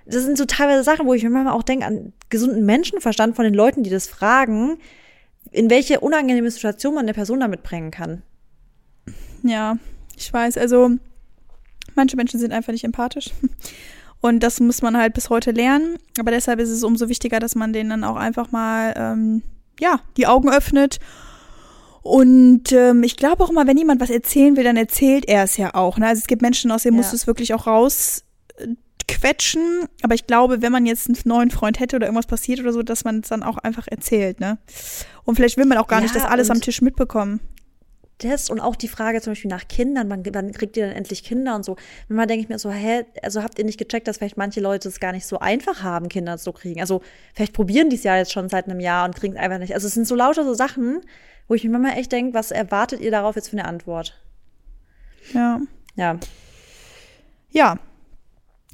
Das 0.08 0.24
sind 0.24 0.38
so 0.38 0.46
teilweise 0.46 0.84
Sachen, 0.84 1.06
wo 1.06 1.14
ich 1.14 1.22
mir 1.24 1.30
manchmal 1.30 1.54
auch 1.54 1.62
denke 1.62 1.86
an 1.86 2.14
gesunden 2.30 2.66
Menschenverstand 2.66 3.36
von 3.36 3.46
den 3.46 3.54
Leuten, 3.54 3.84
die 3.84 3.92
das 3.92 4.08
fragen, 4.08 4.80
in 5.52 5.70
welche 5.70 6.00
unangenehme 6.00 6.50
Situation 6.50 6.96
man 6.96 7.06
eine 7.06 7.14
Person 7.14 7.40
damit 7.40 7.62
bringen 7.62 7.92
kann. 7.92 8.24
Ja, 9.44 9.78
ich 10.18 10.32
weiß, 10.32 10.58
also 10.58 10.90
manche 11.94 12.16
Menschen 12.16 12.40
sind 12.40 12.52
einfach 12.52 12.72
nicht 12.72 12.84
empathisch. 12.84 13.30
Und 14.22 14.42
das 14.42 14.60
muss 14.60 14.82
man 14.82 14.98
halt 14.98 15.14
bis 15.14 15.30
heute 15.30 15.52
lernen. 15.52 15.98
Aber 16.20 16.32
deshalb 16.32 16.60
ist 16.60 16.70
es 16.70 16.84
umso 16.84 17.10
wichtiger, 17.10 17.40
dass 17.40 17.56
man 17.56 17.74
denen 17.74 17.90
dann 17.90 18.04
auch 18.04 18.16
einfach 18.16 18.52
mal, 18.52 18.94
ähm, 18.96 19.42
ja, 19.80 20.00
die 20.16 20.28
Augen 20.28 20.50
öffnet. 20.50 21.00
Und 22.04 22.72
ähm, 22.72 23.04
ich 23.04 23.18
glaube 23.18 23.44
auch 23.44 23.50
immer, 23.50 23.68
wenn 23.68 23.78
jemand 23.78 24.00
was 24.00 24.10
erzählen 24.10 24.56
will, 24.56 24.64
dann 24.64 24.78
erzählt 24.78 25.28
er 25.28 25.44
es 25.44 25.58
ja 25.58 25.74
auch. 25.74 25.98
Ne? 25.98 26.08
Also 26.08 26.22
es 26.22 26.28
gibt 26.28 26.42
Menschen, 26.42 26.72
aus 26.72 26.84
denen 26.84 26.96
ja. 26.96 27.00
musst 27.00 27.12
du 27.14 27.16
es 27.16 27.28
wirklich 27.28 27.54
auch 27.56 27.68
rausquetschen. 27.68 29.62
Aber 30.04 30.14
ich 30.14 30.28
glaube, 30.28 30.62
wenn 30.62 30.72
man 30.72 30.86
jetzt 30.86 31.08
einen 31.08 31.18
neuen 31.26 31.52
Freund 31.52 31.80
hätte 31.80 31.96
oder 31.96 32.06
irgendwas 32.06 32.28
passiert 32.28 32.60
oder 32.60 32.74
so, 32.74 32.84
dass 32.84 33.04
man 33.04 33.22
es 33.22 33.30
dann 33.30 33.44
auch 33.44 33.58
einfach 33.58 33.88
erzählt. 33.88 34.40
Ne? 34.40 34.60
Und 35.24 35.36
vielleicht 35.36 35.58
will 35.58 35.66
man 35.66 35.80
auch 35.80 35.88
gar 35.88 36.00
ja, 36.00 36.04
nicht 36.04 36.16
das 36.16 36.26
alles 36.26 36.50
am 36.52 36.62
Tisch 36.62 36.82
mitbekommen 36.82 37.40
das 38.24 38.50
und 38.50 38.60
auch 38.60 38.76
die 38.76 38.88
Frage 38.88 39.22
zum 39.22 39.32
Beispiel 39.32 39.50
nach 39.50 39.68
Kindern, 39.68 40.10
wann, 40.10 40.24
wann 40.34 40.52
kriegt 40.52 40.78
ihr 40.78 40.88
denn 40.88 40.96
endlich 40.96 41.24
Kinder 41.24 41.56
und 41.56 41.66
so. 41.66 41.76
Manchmal 42.08 42.28
denke 42.28 42.44
ich 42.44 42.50
mir 42.50 42.60
so, 42.60 42.72
hä, 42.72 43.06
also 43.22 43.44
habt 43.44 43.60
ihr 43.60 43.66
nicht 43.66 43.78
gecheckt, 43.78 44.08
dass 44.08 44.18
vielleicht 44.18 44.38
manche 44.38 44.62
Leute 44.62 44.88
es 44.90 45.00
gar 45.00 45.12
nicht 45.12 45.26
so 45.26 45.40
einfach 45.40 45.84
haben, 45.84 46.10
Kinder 46.10 46.38
zu 46.38 46.52
kriegen. 46.52 46.80
Also 46.80 47.02
vielleicht 47.34 47.54
probieren 47.54 47.90
die 47.90 47.96
es 47.96 48.04
ja 48.04 48.18
jetzt 48.18 48.32
schon 48.32 48.50
seit 48.50 48.66
einem 48.66 48.80
Jahr 48.80 49.06
und 49.06 49.16
kriegen 49.16 49.36
es 49.36 49.40
einfach 49.40 49.60
nicht. 49.60 49.74
Also 49.74 49.88
es 49.88 49.94
sind 49.94 50.08
so 50.08 50.16
lauter 50.16 50.44
so 50.44 50.54
Sachen, 50.54 51.02
wo 51.48 51.56
ich 51.56 51.64
mir 51.64 51.70
manchmal 51.72 51.98
echt 51.98 52.12
denke, 52.12 52.34
was 52.34 52.52
erwartet 52.52 53.02
ihr 53.02 53.12
darauf 53.12 53.36
jetzt 53.36 53.50
für 53.50 53.58
eine 53.58 53.66
Antwort? 53.66 54.20
Ja. 55.34 55.60
Ja. 55.96 56.18
Ja, 57.50 57.80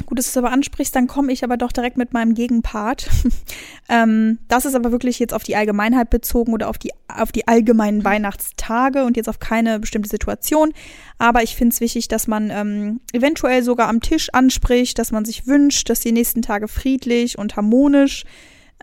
Gut, 0.06 0.20
dass 0.20 0.26
du 0.26 0.30
es 0.30 0.38
aber 0.38 0.52
ansprichst, 0.52 0.96
dann 0.96 1.08
komme 1.08 1.34
ich 1.34 1.44
aber 1.44 1.58
doch 1.58 1.72
direkt 1.72 1.98
mit 1.98 2.14
meinem 2.14 2.34
Gegenpart. 2.34 3.10
ähm, 3.90 4.38
das 4.48 4.66
ist 4.66 4.76
aber 4.76 4.92
wirklich 4.92 5.20
jetzt 5.20 5.34
auf 5.34 5.44
die 5.44 5.56
Allgemeinheit 5.56 6.10
bezogen 6.10 6.54
oder 6.54 6.70
auf 6.70 6.78
die, 6.78 6.92
auf 7.08 7.32
die 7.32 7.48
allgemeinen 7.48 8.06
Weihnachtstage 8.06 9.04
und 9.04 9.18
jetzt 9.18 9.28
auf 9.28 9.40
keine 9.40 9.80
bestimmte 9.80 10.08
Situation. 10.08 10.74
Aber 11.18 11.44
ich 11.44 11.56
finde 11.56 11.74
es 11.74 11.82
wichtig, 11.82 12.08
dass 12.08 12.28
man 12.28 12.52
ähm, 12.52 13.02
eventuell 13.12 13.64
sogar 13.64 13.90
am 13.90 14.00
Tisch 14.00 14.30
anspricht, 14.32 15.00
dass 15.00 15.12
man 15.12 15.26
sich 15.26 15.48
wünscht, 15.48 15.90
dass 15.90 16.00
die 16.00 16.12
nächsten 16.12 16.42
Tage 16.42 16.68
friedlich 16.68 17.38
und 17.38 17.56
harmonisch 17.56 18.24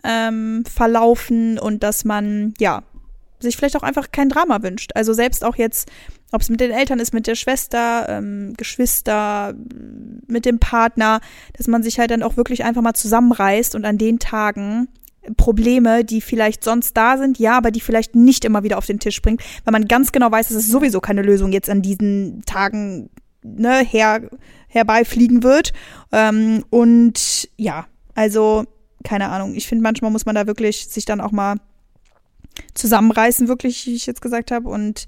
ähm, 0.03 0.63
verlaufen 0.65 1.57
und 1.57 1.81
dass 1.81 2.05
man, 2.05 2.53
ja, 2.59 2.83
sich 3.45 3.57
vielleicht 3.57 3.77
auch 3.77 3.83
einfach 3.83 4.11
kein 4.11 4.29
Drama 4.29 4.61
wünscht. 4.61 4.91
Also 4.95 5.13
selbst 5.13 5.43
auch 5.43 5.55
jetzt, 5.55 5.89
ob 6.31 6.41
es 6.41 6.49
mit 6.49 6.59
den 6.59 6.71
Eltern 6.71 6.99
ist, 6.99 7.13
mit 7.13 7.27
der 7.27 7.35
Schwester, 7.35 8.07
ähm, 8.09 8.53
Geschwister, 8.57 9.53
mit 10.27 10.45
dem 10.45 10.59
Partner, 10.59 11.21
dass 11.53 11.67
man 11.67 11.83
sich 11.83 11.99
halt 11.99 12.11
dann 12.11 12.23
auch 12.23 12.37
wirklich 12.37 12.63
einfach 12.63 12.81
mal 12.81 12.93
zusammenreißt 12.93 13.75
und 13.75 13.85
an 13.85 13.97
den 13.97 14.19
Tagen 14.19 14.89
Probleme, 15.37 16.03
die 16.03 16.21
vielleicht 16.21 16.63
sonst 16.63 16.95
da 16.95 17.17
sind, 17.17 17.39
ja, 17.39 17.57
aber 17.57 17.71
die 17.71 17.79
vielleicht 17.79 18.15
nicht 18.15 18.45
immer 18.45 18.63
wieder 18.63 18.77
auf 18.77 18.85
den 18.85 18.99
Tisch 18.99 19.21
bringt, 19.21 19.41
weil 19.63 19.71
man 19.71 19.87
ganz 19.87 20.11
genau 20.11 20.31
weiß, 20.31 20.49
dass 20.49 20.57
es 20.57 20.67
sowieso 20.67 20.99
keine 20.99 21.23
Lösung 21.23 21.51
jetzt 21.51 21.69
an 21.69 21.81
diesen 21.81 22.43
Tagen 22.45 23.09
ne, 23.43 23.83
her, 23.83 24.29
herbeifliegen 24.67 25.43
wird. 25.43 25.73
Ähm, 26.11 26.63
und 26.69 27.49
ja, 27.57 27.87
also 28.13 28.65
keine 29.03 29.29
Ahnung. 29.29 29.55
Ich 29.55 29.67
finde, 29.67 29.83
manchmal 29.83 30.11
muss 30.11 30.25
man 30.25 30.35
da 30.35 30.47
wirklich 30.47 30.87
sich 30.87 31.05
dann 31.05 31.21
auch 31.21 31.31
mal 31.31 31.57
zusammenreißen, 32.75 33.47
wirklich, 33.47 33.85
wie 33.87 33.95
ich 33.95 34.05
jetzt 34.05 34.21
gesagt 34.21 34.51
habe, 34.51 34.69
und 34.69 35.05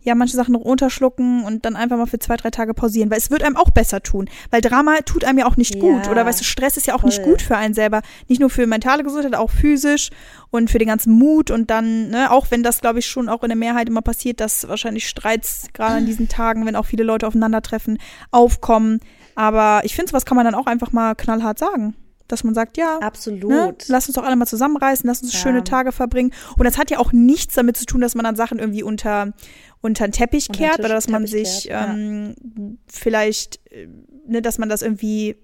ja, 0.00 0.14
manche 0.14 0.36
Sachen 0.36 0.52
noch 0.52 0.60
unterschlucken 0.60 1.44
und 1.44 1.64
dann 1.64 1.76
einfach 1.76 1.96
mal 1.96 2.06
für 2.06 2.18
zwei, 2.18 2.36
drei 2.36 2.50
Tage 2.50 2.72
pausieren, 2.72 3.10
weil 3.10 3.18
es 3.18 3.30
wird 3.30 3.42
einem 3.42 3.56
auch 3.56 3.70
besser 3.70 4.00
tun. 4.00 4.30
Weil 4.50 4.60
Drama 4.60 4.96
tut 5.04 5.24
einem 5.24 5.38
ja 5.40 5.46
auch 5.46 5.56
nicht 5.56 5.74
ja, 5.74 5.80
gut. 5.80 6.08
Oder 6.08 6.24
weißt 6.24 6.40
du, 6.40 6.44
Stress 6.44 6.76
ist 6.76 6.86
ja 6.86 6.94
auch 6.94 7.00
voll. 7.00 7.10
nicht 7.10 7.22
gut 7.22 7.42
für 7.42 7.56
einen 7.56 7.74
selber. 7.74 8.02
Nicht 8.28 8.40
nur 8.40 8.48
für 8.48 8.66
mentale 8.66 9.02
Gesundheit, 9.02 9.34
auch 9.34 9.50
physisch 9.50 10.10
und 10.50 10.70
für 10.70 10.78
den 10.78 10.88
ganzen 10.88 11.12
Mut. 11.12 11.50
Und 11.50 11.68
dann, 11.70 12.10
ne, 12.10 12.30
auch 12.30 12.46
wenn 12.50 12.62
das, 12.62 12.80
glaube 12.80 13.00
ich, 13.00 13.06
schon 13.06 13.28
auch 13.28 13.42
in 13.42 13.48
der 13.48 13.56
Mehrheit 13.56 13.88
immer 13.88 14.02
passiert, 14.02 14.40
dass 14.40 14.68
wahrscheinlich 14.68 15.08
Streits 15.08 15.66
gerade 15.74 15.96
an 15.96 16.06
diesen 16.06 16.28
Tagen, 16.28 16.64
wenn 16.64 16.76
auch 16.76 16.86
viele 16.86 17.02
Leute 17.02 17.26
aufeinandertreffen, 17.26 17.98
aufkommen. 18.30 19.00
Aber 19.34 19.80
ich 19.82 19.94
finde, 19.96 20.12
was 20.12 20.24
kann 20.24 20.36
man 20.36 20.44
dann 20.44 20.54
auch 20.54 20.66
einfach 20.66 20.92
mal 20.92 21.16
knallhart 21.16 21.58
sagen 21.58 21.94
dass 22.28 22.44
man 22.44 22.54
sagt, 22.54 22.76
ja, 22.76 22.98
absolut. 22.98 23.50
Ne, 23.50 23.74
lass 23.88 24.06
uns 24.06 24.14
doch 24.14 24.24
alle 24.24 24.36
mal 24.36 24.46
zusammenreißen, 24.46 25.06
lass 25.08 25.22
uns 25.22 25.32
ja. 25.32 25.38
schöne 25.38 25.64
Tage 25.64 25.92
verbringen. 25.92 26.32
Und 26.56 26.64
das 26.64 26.78
hat 26.78 26.90
ja 26.90 26.98
auch 26.98 27.12
nichts 27.12 27.54
damit 27.54 27.76
zu 27.76 27.86
tun, 27.86 28.00
dass 28.00 28.14
man 28.14 28.24
dann 28.24 28.36
Sachen 28.36 28.58
irgendwie 28.58 28.82
unter 28.82 29.32
unter 29.80 30.06
den 30.06 30.12
Teppich 30.12 30.48
unter 30.48 30.58
kehrt 30.58 30.78
oder 30.80 30.90
dass 30.90 31.08
man 31.08 31.26
sich 31.26 31.64
kehrt, 31.64 31.90
ähm, 31.90 32.34
ja. 32.56 32.64
vielleicht, 32.88 33.60
äh, 33.70 33.88
ne, 34.26 34.42
dass 34.42 34.58
man 34.58 34.68
das 34.68 34.82
irgendwie 34.82 35.36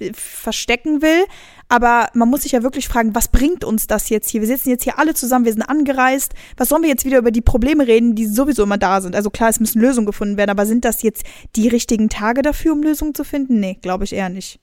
äh, 0.00 0.12
verstecken 0.12 1.02
will. 1.02 1.24
Aber 1.68 2.08
man 2.14 2.28
muss 2.28 2.42
sich 2.42 2.52
ja 2.52 2.62
wirklich 2.62 2.88
fragen, 2.88 3.14
was 3.14 3.28
bringt 3.28 3.64
uns 3.64 3.86
das 3.86 4.08
jetzt 4.08 4.28
hier? 4.28 4.40
Wir 4.40 4.48
sitzen 4.48 4.70
jetzt 4.70 4.84
hier 4.84 4.98
alle 4.98 5.14
zusammen, 5.14 5.44
wir 5.44 5.52
sind 5.52 5.62
angereist. 5.62 6.32
Was 6.56 6.68
sollen 6.68 6.82
wir 6.82 6.88
jetzt 6.88 7.04
wieder 7.04 7.18
über 7.18 7.30
die 7.30 7.42
Probleme 7.42 7.86
reden, 7.86 8.14
die 8.14 8.26
sowieso 8.26 8.64
immer 8.64 8.78
da 8.78 9.00
sind? 9.00 9.14
Also 9.14 9.30
klar, 9.30 9.50
es 9.50 9.60
müssen 9.60 9.80
Lösungen 9.80 10.06
gefunden 10.06 10.36
werden, 10.36 10.50
aber 10.50 10.66
sind 10.66 10.84
das 10.84 11.02
jetzt 11.02 11.24
die 11.54 11.68
richtigen 11.68 12.08
Tage 12.08 12.42
dafür, 12.42 12.72
um 12.72 12.82
Lösungen 12.82 13.14
zu 13.14 13.24
finden? 13.24 13.60
Nee, 13.60 13.78
glaube 13.80 14.04
ich 14.04 14.12
eher 14.12 14.28
nicht. 14.28 14.58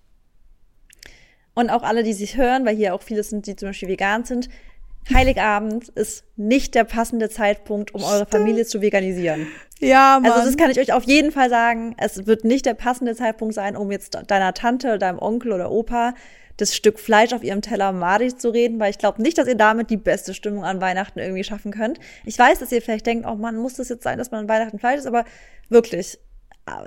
Und 1.57 1.71
auch 1.71 1.81
alle, 1.81 2.03
die 2.03 2.13
sich 2.13 2.37
hören, 2.37 2.67
weil 2.67 2.75
hier 2.75 2.93
auch 2.93 3.01
viele 3.01 3.23
sind, 3.23 3.47
die 3.47 3.55
zum 3.55 3.69
Beispiel 3.69 3.89
vegan 3.89 4.23
sind. 4.25 4.47
Heiligabend 5.11 5.89
ist 5.89 6.23
nicht 6.35 6.75
der 6.75 6.83
passende 6.83 7.29
Zeitpunkt, 7.31 7.95
um 7.95 8.03
eure 8.03 8.27
Familie 8.27 8.63
zu 8.63 8.79
veganisieren. 8.79 9.47
Ja, 9.79 10.19
Mann. 10.21 10.31
Also 10.33 10.45
das 10.45 10.55
kann 10.55 10.69
ich 10.69 10.79
euch 10.79 10.93
auf 10.93 11.05
jeden 11.05 11.31
Fall 11.31 11.49
sagen. 11.49 11.95
Es 11.97 12.27
wird 12.27 12.45
nicht 12.45 12.67
der 12.67 12.75
passende 12.75 13.15
Zeitpunkt 13.15 13.55
sein, 13.55 13.75
um 13.75 13.89
jetzt 13.89 14.15
deiner 14.27 14.53
Tante, 14.53 14.99
deinem 14.99 15.17
Onkel 15.17 15.51
oder 15.51 15.71
Opa 15.71 16.13
das 16.57 16.75
Stück 16.75 16.99
Fleisch 16.99 17.33
auf 17.33 17.43
ihrem 17.43 17.63
Teller 17.63 17.91
madig 17.91 18.37
zu 18.37 18.49
reden, 18.49 18.79
weil 18.79 18.91
ich 18.91 18.99
glaube 18.99 19.23
nicht, 19.23 19.39
dass 19.39 19.47
ihr 19.47 19.55
damit 19.55 19.89
die 19.89 19.97
beste 19.97 20.35
Stimmung 20.35 20.63
an 20.63 20.79
Weihnachten 20.79 21.17
irgendwie 21.17 21.43
schaffen 21.43 21.71
könnt. 21.71 21.99
Ich 22.23 22.37
weiß, 22.37 22.59
dass 22.59 22.71
ihr 22.71 22.83
vielleicht 22.83 23.07
denkt, 23.07 23.25
oh 23.27 23.35
man, 23.35 23.57
muss 23.57 23.75
das 23.75 23.89
jetzt 23.89 24.03
sein, 24.03 24.19
dass 24.19 24.29
man 24.29 24.41
an 24.41 24.49
Weihnachten 24.49 24.77
Fleisch 24.77 24.99
ist, 24.99 25.07
aber 25.07 25.25
wirklich, 25.69 26.19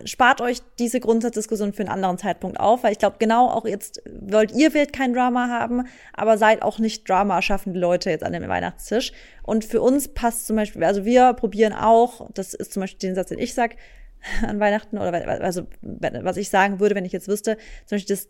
spart 0.05 0.41
euch 0.41 0.61
diese 0.79 1.01
Grundsatzdiskussion 1.01 1.73
für 1.73 1.83
einen 1.83 1.91
anderen 1.91 2.19
Zeitpunkt 2.19 2.61
auf, 2.61 2.83
weil 2.83 2.93
ich 2.93 2.99
glaube, 2.99 3.17
genau 3.19 3.49
auch 3.49 3.65
jetzt 3.65 4.03
wollt 4.21 4.53
ihr 4.53 4.71
vielleicht 4.71 4.93
kein 4.93 5.13
Drama 5.13 5.49
haben, 5.49 5.87
aber 6.13 6.39
seid 6.39 6.63
auch 6.63 6.79
nicht 6.79 7.09
Drama 7.09 7.41
schaffende 7.43 7.81
Leute 7.81 8.11
jetzt 8.11 8.25
an 8.25 8.33
dem 8.33 8.47
Weihnachtstisch. 8.47 9.13
Und 9.43 9.65
für 9.65 9.81
uns 9.81 10.09
passt 10.09 10.47
zum 10.47 10.57
Beispiel, 10.57 10.85
also 10.85 11.05
wir 11.05 11.33
probieren 11.33 11.73
auch, 11.73 12.29
das 12.35 12.55
ist 12.55 12.73
zum 12.73 12.83
Beispiel 12.83 13.11
den 13.11 13.15
Satz, 13.15 13.29
den 13.29 13.39
ich 13.39 13.55
sag 13.55 13.77
an 14.47 14.61
Weihnachten 14.61 14.99
oder 14.99 15.27
also 15.41 15.67
was 15.81 16.37
ich 16.37 16.51
sagen 16.51 16.79
würde, 16.79 16.95
wenn 16.95 17.07
ich 17.07 17.13
jetzt 17.13 17.29
wüsste, 17.29 17.57
zum 17.87 17.97
Beispiel 17.97 18.17
das 18.17 18.29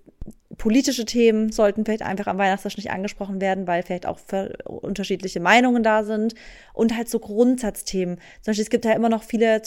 politische 0.57 1.05
Themen 1.05 1.51
sollten 1.51 1.85
vielleicht 1.85 2.03
einfach 2.03 2.27
am 2.27 2.39
Weihnachtstisch 2.39 2.77
nicht 2.77 2.91
angesprochen 2.91 3.41
werden, 3.41 3.67
weil 3.67 3.83
vielleicht 3.83 4.07
auch 4.07 4.21
unterschiedliche 4.65 5.41
Meinungen 5.41 5.83
da 5.83 6.05
sind 6.05 6.35
und 6.75 6.97
halt 6.97 7.09
so 7.09 7.19
Grundsatzthemen. 7.19 8.17
Zum 8.43 8.51
Beispiel 8.51 8.63
es 8.63 8.71
gibt 8.71 8.85
ja 8.85 8.93
immer 8.93 9.09
noch 9.09 9.23
viele 9.23 9.63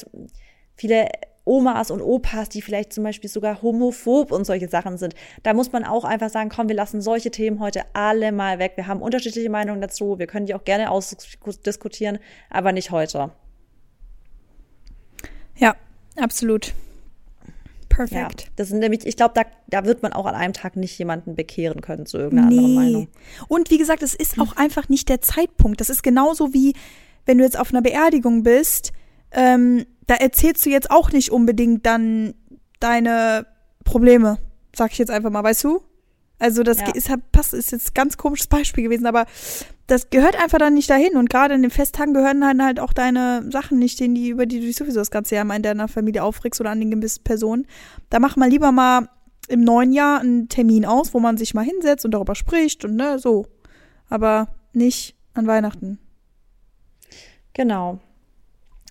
viele 0.75 1.07
Omas 1.45 1.91
und 1.91 2.01
Opas, 2.01 2.49
die 2.49 2.61
vielleicht 2.61 2.93
zum 2.93 3.03
Beispiel 3.03 3.29
sogar 3.29 3.61
homophob 3.61 4.31
und 4.31 4.45
solche 4.45 4.69
Sachen 4.69 4.97
sind. 4.97 5.13
Da 5.43 5.53
muss 5.53 5.71
man 5.71 5.83
auch 5.83 6.05
einfach 6.05 6.29
sagen, 6.29 6.49
komm, 6.49 6.69
wir 6.69 6.75
lassen 6.75 7.01
solche 7.01 7.31
Themen 7.31 7.59
heute 7.59 7.83
alle 7.93 8.31
mal 8.31 8.59
weg. 8.59 8.73
Wir 8.75 8.87
haben 8.87 9.01
unterschiedliche 9.01 9.49
Meinungen 9.49 9.81
dazu. 9.81 10.19
Wir 10.19 10.27
können 10.27 10.45
die 10.45 10.55
auch 10.55 10.63
gerne 10.63 10.89
ausdiskutieren, 10.89 12.19
aber 12.49 12.71
nicht 12.71 12.91
heute. 12.91 13.31
Ja, 15.55 15.75
absolut. 16.17 16.73
Perfekt. 17.89 18.41
Ja, 18.41 18.47
das 18.55 18.69
sind 18.69 18.79
nämlich, 18.79 19.05
ich 19.05 19.15
glaube, 19.15 19.33
da, 19.35 19.43
da 19.67 19.85
wird 19.85 20.01
man 20.01 20.13
auch 20.13 20.25
an 20.25 20.33
einem 20.33 20.53
Tag 20.53 20.75
nicht 20.75 20.97
jemanden 20.97 21.35
bekehren 21.35 21.81
können 21.81 22.05
zu 22.05 22.17
irgendeiner 22.17 22.49
nee. 22.49 22.57
anderen 22.57 22.75
Meinung. 22.75 23.07
Und 23.47 23.69
wie 23.69 23.77
gesagt, 23.77 24.01
es 24.01 24.15
ist 24.15 24.39
auch 24.39 24.55
einfach 24.55 24.89
nicht 24.89 25.09
der 25.09 25.21
Zeitpunkt. 25.21 25.79
Das 25.79 25.89
ist 25.89 26.01
genauso 26.01 26.53
wie, 26.53 26.73
wenn 27.25 27.37
du 27.37 27.43
jetzt 27.43 27.59
auf 27.59 27.71
einer 27.71 27.81
Beerdigung 27.81 28.41
bist, 28.43 28.93
ähm, 29.31 29.85
da 30.07 30.15
erzählst 30.15 30.65
du 30.65 30.69
jetzt 30.69 30.91
auch 30.91 31.11
nicht 31.11 31.31
unbedingt 31.31 31.85
dann 31.85 32.33
deine 32.79 33.45
Probleme, 33.83 34.37
sag 34.75 34.91
ich 34.91 34.97
jetzt 34.97 35.11
einfach 35.11 35.29
mal, 35.29 35.43
weißt 35.43 35.63
du? 35.63 35.81
Also 36.39 36.63
das 36.63 36.79
ja. 36.79 36.91
ist, 36.93 37.09
passt, 37.31 37.53
ist 37.53 37.71
jetzt 37.71 37.91
ein 37.91 37.93
ganz 37.93 38.17
komisches 38.17 38.47
Beispiel 38.47 38.83
gewesen, 38.83 39.05
aber 39.05 39.25
das 39.87 40.09
gehört 40.09 40.35
einfach 40.35 40.57
dann 40.57 40.73
nicht 40.73 40.89
dahin. 40.89 41.15
Und 41.15 41.29
gerade 41.29 41.53
in 41.53 41.61
den 41.61 41.71
Festtagen 41.71 42.13
gehören 42.13 42.41
dann 42.41 42.63
halt 42.63 42.79
auch 42.79 42.91
deine 42.91 43.49
Sachen 43.49 43.79
nicht 43.79 43.99
denen, 43.99 44.15
die, 44.15 44.29
über 44.29 44.45
die 44.45 44.59
du 44.59 44.65
dich 44.65 44.75
sowieso 44.75 44.99
das 44.99 45.11
ganze 45.11 45.35
Jahr 45.35 45.45
mal 45.45 45.55
in 45.55 45.63
deiner 45.63 45.87
Familie 45.87 46.23
aufregst 46.23 46.59
oder 46.59 46.71
an 46.71 46.79
den 46.79 46.91
gewissen 46.91 47.23
Personen. 47.23 47.65
Da 48.09 48.19
mach 48.19 48.35
mal 48.35 48.49
lieber 48.49 48.71
mal 48.71 49.07
im 49.47 49.63
neuen 49.63 49.93
Jahr 49.93 50.19
einen 50.19 50.49
Termin 50.49 50.85
aus, 50.85 51.13
wo 51.13 51.19
man 51.19 51.37
sich 51.37 51.53
mal 51.53 51.65
hinsetzt 51.65 52.05
und 52.05 52.11
darüber 52.11 52.35
spricht 52.35 52.83
und 52.83 52.95
ne, 52.95 53.19
so. 53.19 53.45
Aber 54.09 54.49
nicht 54.73 55.15
an 55.33 55.47
Weihnachten. 55.47 55.99
Genau. 57.53 57.99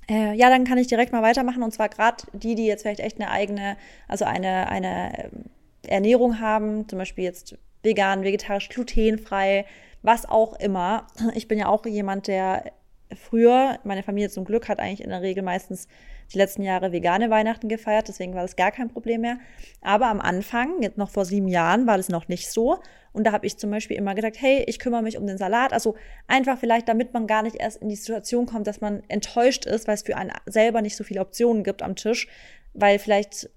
Äh, 0.09 0.35
ja, 0.35 0.51
dann 0.51 0.65
kann 0.65 0.79
ich 0.79 0.87
direkt 0.87 1.13
mal 1.13 1.23
weitermachen. 1.23 1.63
Und 1.63 1.73
zwar 1.73 1.89
gerade 1.89 2.25
die, 2.33 2.55
die 2.55 2.67
jetzt 2.67 2.83
vielleicht 2.83 3.01
echt 3.01 3.21
eine 3.21 3.31
eigene, 3.31 3.77
also 4.09 4.25
eine, 4.25 4.69
eine 4.69 5.13
ähm, 5.25 5.45
Ernährung 5.87 6.41
haben, 6.41 6.89
zum 6.89 6.99
Beispiel 6.99 7.25
jetzt 7.25 7.57
vegan, 7.83 8.23
vegetarisch, 8.23 8.69
glutenfrei, 8.69 9.67
was 10.03 10.29
auch 10.29 10.55
immer. 10.55 11.07
Ich 11.35 11.49
bin 11.49 11.59
ja 11.59 11.69
auch 11.69 11.85
jemand, 11.87 12.27
der 12.27 12.73
früher, 13.15 13.79
meine 13.85 14.03
Familie 14.03 14.31
zum 14.31 14.45
Glück 14.45 14.69
hat 14.69 14.79
eigentlich 14.79 15.03
in 15.03 15.11
der 15.11 15.23
Regel 15.23 15.43
meistens 15.43 15.89
die 16.33 16.39
letzten 16.39 16.63
Jahre 16.63 16.93
vegane 16.93 17.31
Weihnachten 17.31 17.69
gefeiert, 17.69 18.09
deswegen 18.09 18.35
war 18.35 18.43
das 18.43 18.57
gar 18.57 18.73
kein 18.73 18.89
Problem 18.89 19.23
mehr. 19.23 19.39
Aber 19.81 20.07
am 20.07 20.21
Anfang, 20.21 20.83
jetzt 20.83 20.99
noch 20.99 21.11
vor 21.11 21.25
sieben 21.25 21.49
Jahren, 21.49 21.87
war 21.87 21.97
das 21.97 22.09
noch 22.09 22.29
nicht 22.29 22.51
so. 22.51 22.79
Und 23.13 23.25
da 23.25 23.33
habe 23.33 23.47
ich 23.47 23.59
zum 23.59 23.71
Beispiel 23.71 23.97
immer 23.97 24.15
gedacht, 24.15 24.35
hey, 24.39 24.65
ich 24.67 24.79
kümmere 24.79 25.03
mich 25.03 25.19
um 25.19 25.27
den 25.27 25.39
Salat. 25.39 25.73
Also 25.73 25.97
einfach 26.27 26.59
vielleicht, 26.59 26.89
damit 26.89 27.13
man 27.13 27.27
gar 27.27 27.43
nicht 27.43 27.57
erst 27.57 27.83
in 27.83 27.89
die 27.89 27.97
Situation 27.97 28.47
kommt, 28.47 28.67
dass 28.67 28.81
man 28.81 29.03
enttäuscht 29.09 29.67
ist, 29.67 29.87
weil 29.87 29.95
es 29.95 30.03
für 30.03 30.17
einen 30.17 30.33
selber 30.47 30.83
nicht 30.83 30.97
so 30.97 31.05
viele 31.05 31.21
Optionen 31.21 31.63
gibt 31.63 31.83
am 31.83 31.95
Tisch, 31.95 32.27
weil 32.73 32.99
vielleicht 32.99 33.51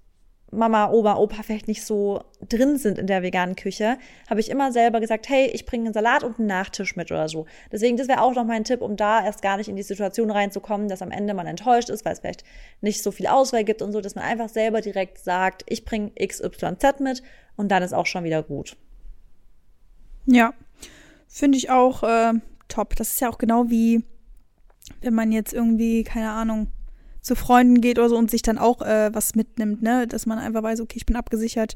Mama, 0.52 0.90
Oma, 0.90 1.16
Opa 1.16 1.42
vielleicht 1.42 1.66
nicht 1.66 1.84
so 1.84 2.22
drin 2.48 2.78
sind 2.78 2.98
in 2.98 3.06
der 3.06 3.22
veganen 3.22 3.56
Küche, 3.56 3.98
habe 4.30 4.40
ich 4.40 4.50
immer 4.50 4.70
selber 4.70 5.00
gesagt, 5.00 5.28
hey, 5.28 5.46
ich 5.52 5.66
bringe 5.66 5.86
einen 5.86 5.94
Salat 5.94 6.22
und 6.22 6.38
einen 6.38 6.46
Nachtisch 6.46 6.94
mit 6.94 7.10
oder 7.10 7.28
so. 7.28 7.46
Deswegen, 7.72 7.96
das 7.96 8.06
wäre 8.06 8.22
auch 8.22 8.34
noch 8.34 8.44
mein 8.44 8.62
Tipp, 8.62 8.80
um 8.80 8.96
da 8.96 9.24
erst 9.24 9.42
gar 9.42 9.56
nicht 9.56 9.68
in 9.68 9.76
die 9.76 9.82
Situation 9.82 10.30
reinzukommen, 10.30 10.88
dass 10.88 11.02
am 11.02 11.10
Ende 11.10 11.34
man 11.34 11.46
enttäuscht 11.46 11.90
ist, 11.90 12.04
weil 12.04 12.12
es 12.12 12.20
vielleicht 12.20 12.44
nicht 12.80 13.02
so 13.02 13.10
viel 13.10 13.26
Auswahl 13.26 13.64
gibt 13.64 13.82
und 13.82 13.92
so, 13.92 14.00
dass 14.00 14.14
man 14.14 14.24
einfach 14.24 14.48
selber 14.48 14.80
direkt 14.80 15.18
sagt, 15.18 15.64
ich 15.66 15.84
bringe 15.84 16.12
XYZ 16.12 17.00
mit 17.00 17.22
und 17.56 17.68
dann 17.70 17.82
ist 17.82 17.92
auch 17.92 18.06
schon 18.06 18.24
wieder 18.24 18.42
gut. 18.42 18.76
Ja, 20.26 20.54
finde 21.28 21.58
ich 21.58 21.70
auch 21.70 22.02
äh, 22.02 22.34
top. 22.68 22.94
Das 22.96 23.12
ist 23.12 23.20
ja 23.20 23.28
auch 23.30 23.38
genau 23.38 23.68
wie, 23.68 24.04
wenn 25.00 25.14
man 25.14 25.32
jetzt 25.32 25.52
irgendwie, 25.52 26.04
keine 26.04 26.30
Ahnung, 26.30 26.68
zu 27.26 27.34
Freunden 27.34 27.80
geht 27.80 27.98
oder 27.98 28.08
so 28.08 28.16
und 28.16 28.30
sich 28.30 28.42
dann 28.42 28.56
auch 28.56 28.80
äh, 28.82 29.10
was 29.12 29.34
mitnimmt, 29.34 29.82
ne? 29.82 30.06
Dass 30.06 30.26
man 30.26 30.38
einfach 30.38 30.62
weiß, 30.62 30.80
okay, 30.80 30.96
ich 30.96 31.06
bin 31.06 31.16
abgesichert. 31.16 31.74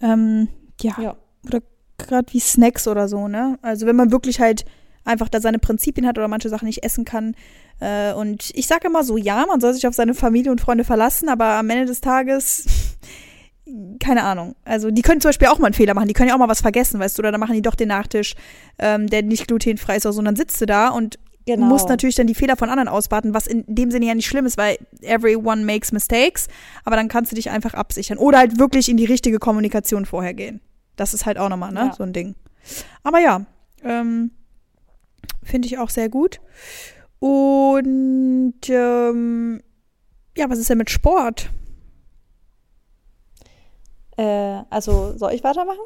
Ähm, 0.00 0.48
ja. 0.80 0.94
ja. 1.00 1.16
Oder 1.46 1.62
gerade 1.98 2.32
wie 2.32 2.40
Snacks 2.40 2.86
oder 2.86 3.08
so, 3.08 3.26
ne? 3.26 3.58
Also 3.62 3.86
wenn 3.86 3.96
man 3.96 4.12
wirklich 4.12 4.38
halt 4.38 4.66
einfach 5.04 5.28
da 5.28 5.40
seine 5.40 5.58
Prinzipien 5.58 6.06
hat 6.06 6.18
oder 6.18 6.28
manche 6.28 6.48
Sachen 6.48 6.66
nicht 6.66 6.84
essen 6.84 7.04
kann. 7.04 7.34
Äh, 7.80 8.12
und 8.12 8.50
ich 8.54 8.66
sage 8.66 8.88
immer 8.88 9.02
so, 9.02 9.16
ja, 9.16 9.46
man 9.46 9.60
soll 9.60 9.72
sich 9.72 9.86
auf 9.86 9.94
seine 9.94 10.14
Familie 10.14 10.52
und 10.52 10.60
Freunde 10.60 10.84
verlassen, 10.84 11.28
aber 11.28 11.54
am 11.54 11.70
Ende 11.70 11.86
des 11.86 12.02
Tages 12.02 12.66
keine 13.98 14.22
Ahnung. 14.22 14.56
Also 14.64 14.90
die 14.90 15.02
können 15.02 15.20
zum 15.20 15.30
Beispiel 15.30 15.48
auch 15.48 15.58
mal 15.58 15.66
einen 15.66 15.74
Fehler 15.74 15.94
machen. 15.94 16.08
Die 16.08 16.14
können 16.14 16.28
ja 16.28 16.34
auch 16.34 16.38
mal 16.38 16.48
was 16.48 16.60
vergessen, 16.60 17.00
weißt 17.00 17.16
du, 17.16 17.22
oder 17.22 17.32
dann 17.32 17.40
machen 17.40 17.54
die 17.54 17.62
doch 17.62 17.74
den 17.74 17.88
Nachtisch, 17.88 18.34
ähm, 18.78 19.08
der 19.08 19.22
nicht 19.22 19.48
glutenfrei 19.48 19.96
ist 19.96 20.06
oder 20.06 20.12
so. 20.12 20.18
Und 20.18 20.26
dann 20.26 20.36
sitzt 20.36 20.60
du 20.60 20.66
da 20.66 20.88
und 20.88 21.18
Genau. 21.46 21.66
musst 21.66 21.88
natürlich 21.88 22.16
dann 22.16 22.26
die 22.26 22.34
Fehler 22.34 22.56
von 22.56 22.68
anderen 22.68 22.88
ausbaden, 22.88 23.32
was 23.32 23.46
in 23.46 23.64
dem 23.68 23.92
Sinne 23.92 24.06
ja 24.06 24.14
nicht 24.14 24.26
schlimm 24.26 24.46
ist, 24.46 24.58
weil 24.58 24.78
everyone 25.00 25.64
makes 25.64 25.92
mistakes, 25.92 26.48
aber 26.84 26.96
dann 26.96 27.06
kannst 27.06 27.30
du 27.30 27.36
dich 27.36 27.50
einfach 27.50 27.74
absichern. 27.74 28.18
Oder 28.18 28.38
halt 28.38 28.58
wirklich 28.58 28.88
in 28.88 28.96
die 28.96 29.04
richtige 29.04 29.38
Kommunikation 29.38 30.06
vorher 30.06 30.34
gehen. 30.34 30.60
Das 30.96 31.14
ist 31.14 31.24
halt 31.24 31.38
auch 31.38 31.48
nochmal, 31.48 31.72
ne? 31.72 31.80
Ja. 31.80 31.92
So 31.92 32.02
ein 32.02 32.12
Ding. 32.12 32.34
Aber 33.04 33.20
ja, 33.20 33.46
ähm, 33.84 34.32
finde 35.44 35.66
ich 35.66 35.78
auch 35.78 35.90
sehr 35.90 36.08
gut. 36.08 36.40
Und 37.20 38.54
ähm, 38.68 39.62
ja, 40.36 40.50
was 40.50 40.58
ist 40.58 40.68
denn 40.68 40.78
mit 40.78 40.90
Sport? 40.90 41.50
Äh, 44.16 44.62
also 44.68 45.16
soll 45.16 45.32
ich 45.32 45.44
weitermachen? 45.44 45.78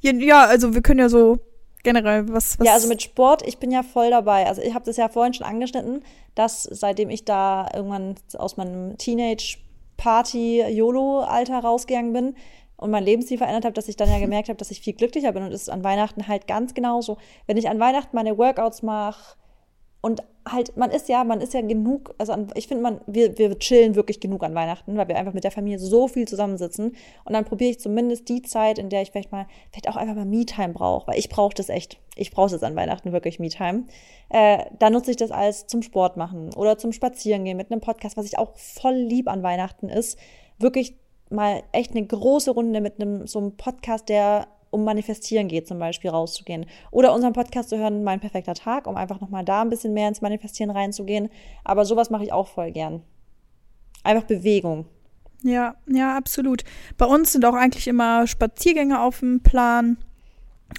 Ja, 0.00 0.12
ja, 0.12 0.44
also 0.46 0.74
wir 0.74 0.82
können 0.82 1.00
ja 1.00 1.08
so 1.08 1.38
generell, 1.84 2.28
was, 2.28 2.58
was. 2.58 2.66
Ja, 2.66 2.72
also 2.72 2.88
mit 2.88 3.02
Sport, 3.02 3.46
ich 3.46 3.58
bin 3.58 3.70
ja 3.70 3.84
voll 3.84 4.10
dabei. 4.10 4.46
Also 4.46 4.62
ich 4.62 4.74
habe 4.74 4.84
das 4.84 4.96
ja 4.96 5.08
vorhin 5.08 5.34
schon 5.34 5.46
angeschnitten, 5.46 6.02
dass 6.34 6.64
seitdem 6.64 7.10
ich 7.10 7.24
da 7.24 7.68
irgendwann 7.72 8.16
aus 8.36 8.56
meinem 8.56 8.98
Teenage-Party-YOLO-Alter 8.98 11.60
rausgegangen 11.60 12.12
bin 12.12 12.34
und 12.76 12.90
mein 12.90 13.04
Lebensstil 13.04 13.38
verändert 13.38 13.64
habe, 13.64 13.74
dass 13.74 13.86
ich 13.86 13.94
dann 13.96 14.10
ja 14.10 14.18
gemerkt 14.20 14.48
habe, 14.48 14.58
dass 14.58 14.72
ich 14.72 14.80
viel 14.80 14.94
glücklicher 14.94 15.30
bin 15.30 15.44
und 15.44 15.52
es 15.52 15.62
ist 15.62 15.70
an 15.70 15.84
Weihnachten 15.84 16.26
halt 16.26 16.48
ganz 16.48 16.74
genauso. 16.74 17.18
Wenn 17.46 17.56
ich 17.56 17.68
an 17.68 17.78
Weihnachten 17.78 18.16
meine 18.16 18.36
Workouts 18.36 18.82
mache, 18.82 19.36
und 20.04 20.22
halt, 20.46 20.76
man 20.76 20.90
ist 20.90 21.08
ja, 21.08 21.24
man 21.24 21.40
ist 21.40 21.54
ja 21.54 21.60
genug, 21.62 22.14
also 22.18 22.32
an, 22.32 22.48
ich 22.54 22.68
finde, 22.68 22.82
man, 22.82 23.00
wir, 23.06 23.38
wir 23.38 23.58
chillen 23.58 23.94
wirklich 23.94 24.20
genug 24.20 24.42
an 24.44 24.54
Weihnachten, 24.54 24.96
weil 24.96 25.08
wir 25.08 25.16
einfach 25.16 25.32
mit 25.32 25.44
der 25.44 25.50
Familie 25.50 25.78
so 25.78 26.06
viel 26.08 26.28
zusammensitzen. 26.28 26.94
Und 27.24 27.32
dann 27.32 27.44
probiere 27.44 27.70
ich 27.70 27.80
zumindest 27.80 28.28
die 28.28 28.42
Zeit, 28.42 28.78
in 28.78 28.90
der 28.90 29.02
ich 29.02 29.10
vielleicht 29.10 29.32
mal, 29.32 29.46
vielleicht 29.70 29.88
auch 29.88 29.96
einfach 29.96 30.14
mal 30.14 30.26
Me-Time 30.26 30.74
brauche, 30.74 31.06
weil 31.08 31.18
ich 31.18 31.28
brauche 31.28 31.54
das 31.54 31.68
echt. 31.68 31.98
Ich 32.16 32.30
brauche 32.30 32.50
das 32.50 32.62
an 32.62 32.76
Weihnachten 32.76 33.12
wirklich 33.12 33.38
Me-Time. 33.38 33.84
Äh, 34.28 34.64
da 34.78 34.90
nutze 34.90 35.10
ich 35.10 35.16
das 35.16 35.30
als 35.30 35.66
zum 35.66 35.82
Sport 35.82 36.16
machen 36.16 36.52
oder 36.54 36.78
zum 36.78 36.92
Spazierengehen 36.92 37.56
mit 37.56 37.70
einem 37.70 37.80
Podcast, 37.80 38.16
was 38.16 38.26
ich 38.26 38.38
auch 38.38 38.54
voll 38.56 38.94
lieb 38.94 39.28
an 39.28 39.42
Weihnachten 39.42 39.88
ist. 39.88 40.18
Wirklich 40.58 40.96
mal 41.30 41.62
echt 41.72 41.92
eine 41.92 42.06
große 42.06 42.50
Runde 42.50 42.80
mit 42.80 43.00
einem 43.00 43.26
so 43.26 43.38
einem 43.38 43.56
Podcast, 43.56 44.08
der 44.08 44.46
um 44.74 44.84
Manifestieren 44.84 45.48
geht, 45.48 45.66
zum 45.66 45.78
Beispiel 45.78 46.10
rauszugehen. 46.10 46.66
Oder 46.90 47.14
unseren 47.14 47.32
Podcast 47.32 47.70
zu 47.70 47.78
hören, 47.78 48.04
Mein 48.04 48.20
perfekter 48.20 48.54
Tag, 48.54 48.86
um 48.86 48.96
einfach 48.96 49.20
nochmal 49.20 49.44
da 49.44 49.62
ein 49.62 49.70
bisschen 49.70 49.94
mehr 49.94 50.08
ins 50.08 50.20
Manifestieren 50.20 50.70
reinzugehen. 50.70 51.30
Aber 51.64 51.84
sowas 51.84 52.10
mache 52.10 52.24
ich 52.24 52.32
auch 52.32 52.48
voll 52.48 52.72
gern. 52.72 53.02
Einfach 54.02 54.24
Bewegung. 54.24 54.84
Ja, 55.42 55.76
ja, 55.86 56.16
absolut. 56.16 56.64
Bei 56.98 57.06
uns 57.06 57.32
sind 57.32 57.44
auch 57.44 57.54
eigentlich 57.54 57.86
immer 57.86 58.26
Spaziergänge 58.26 59.00
auf 59.00 59.20
dem 59.20 59.40
Plan. 59.42 59.96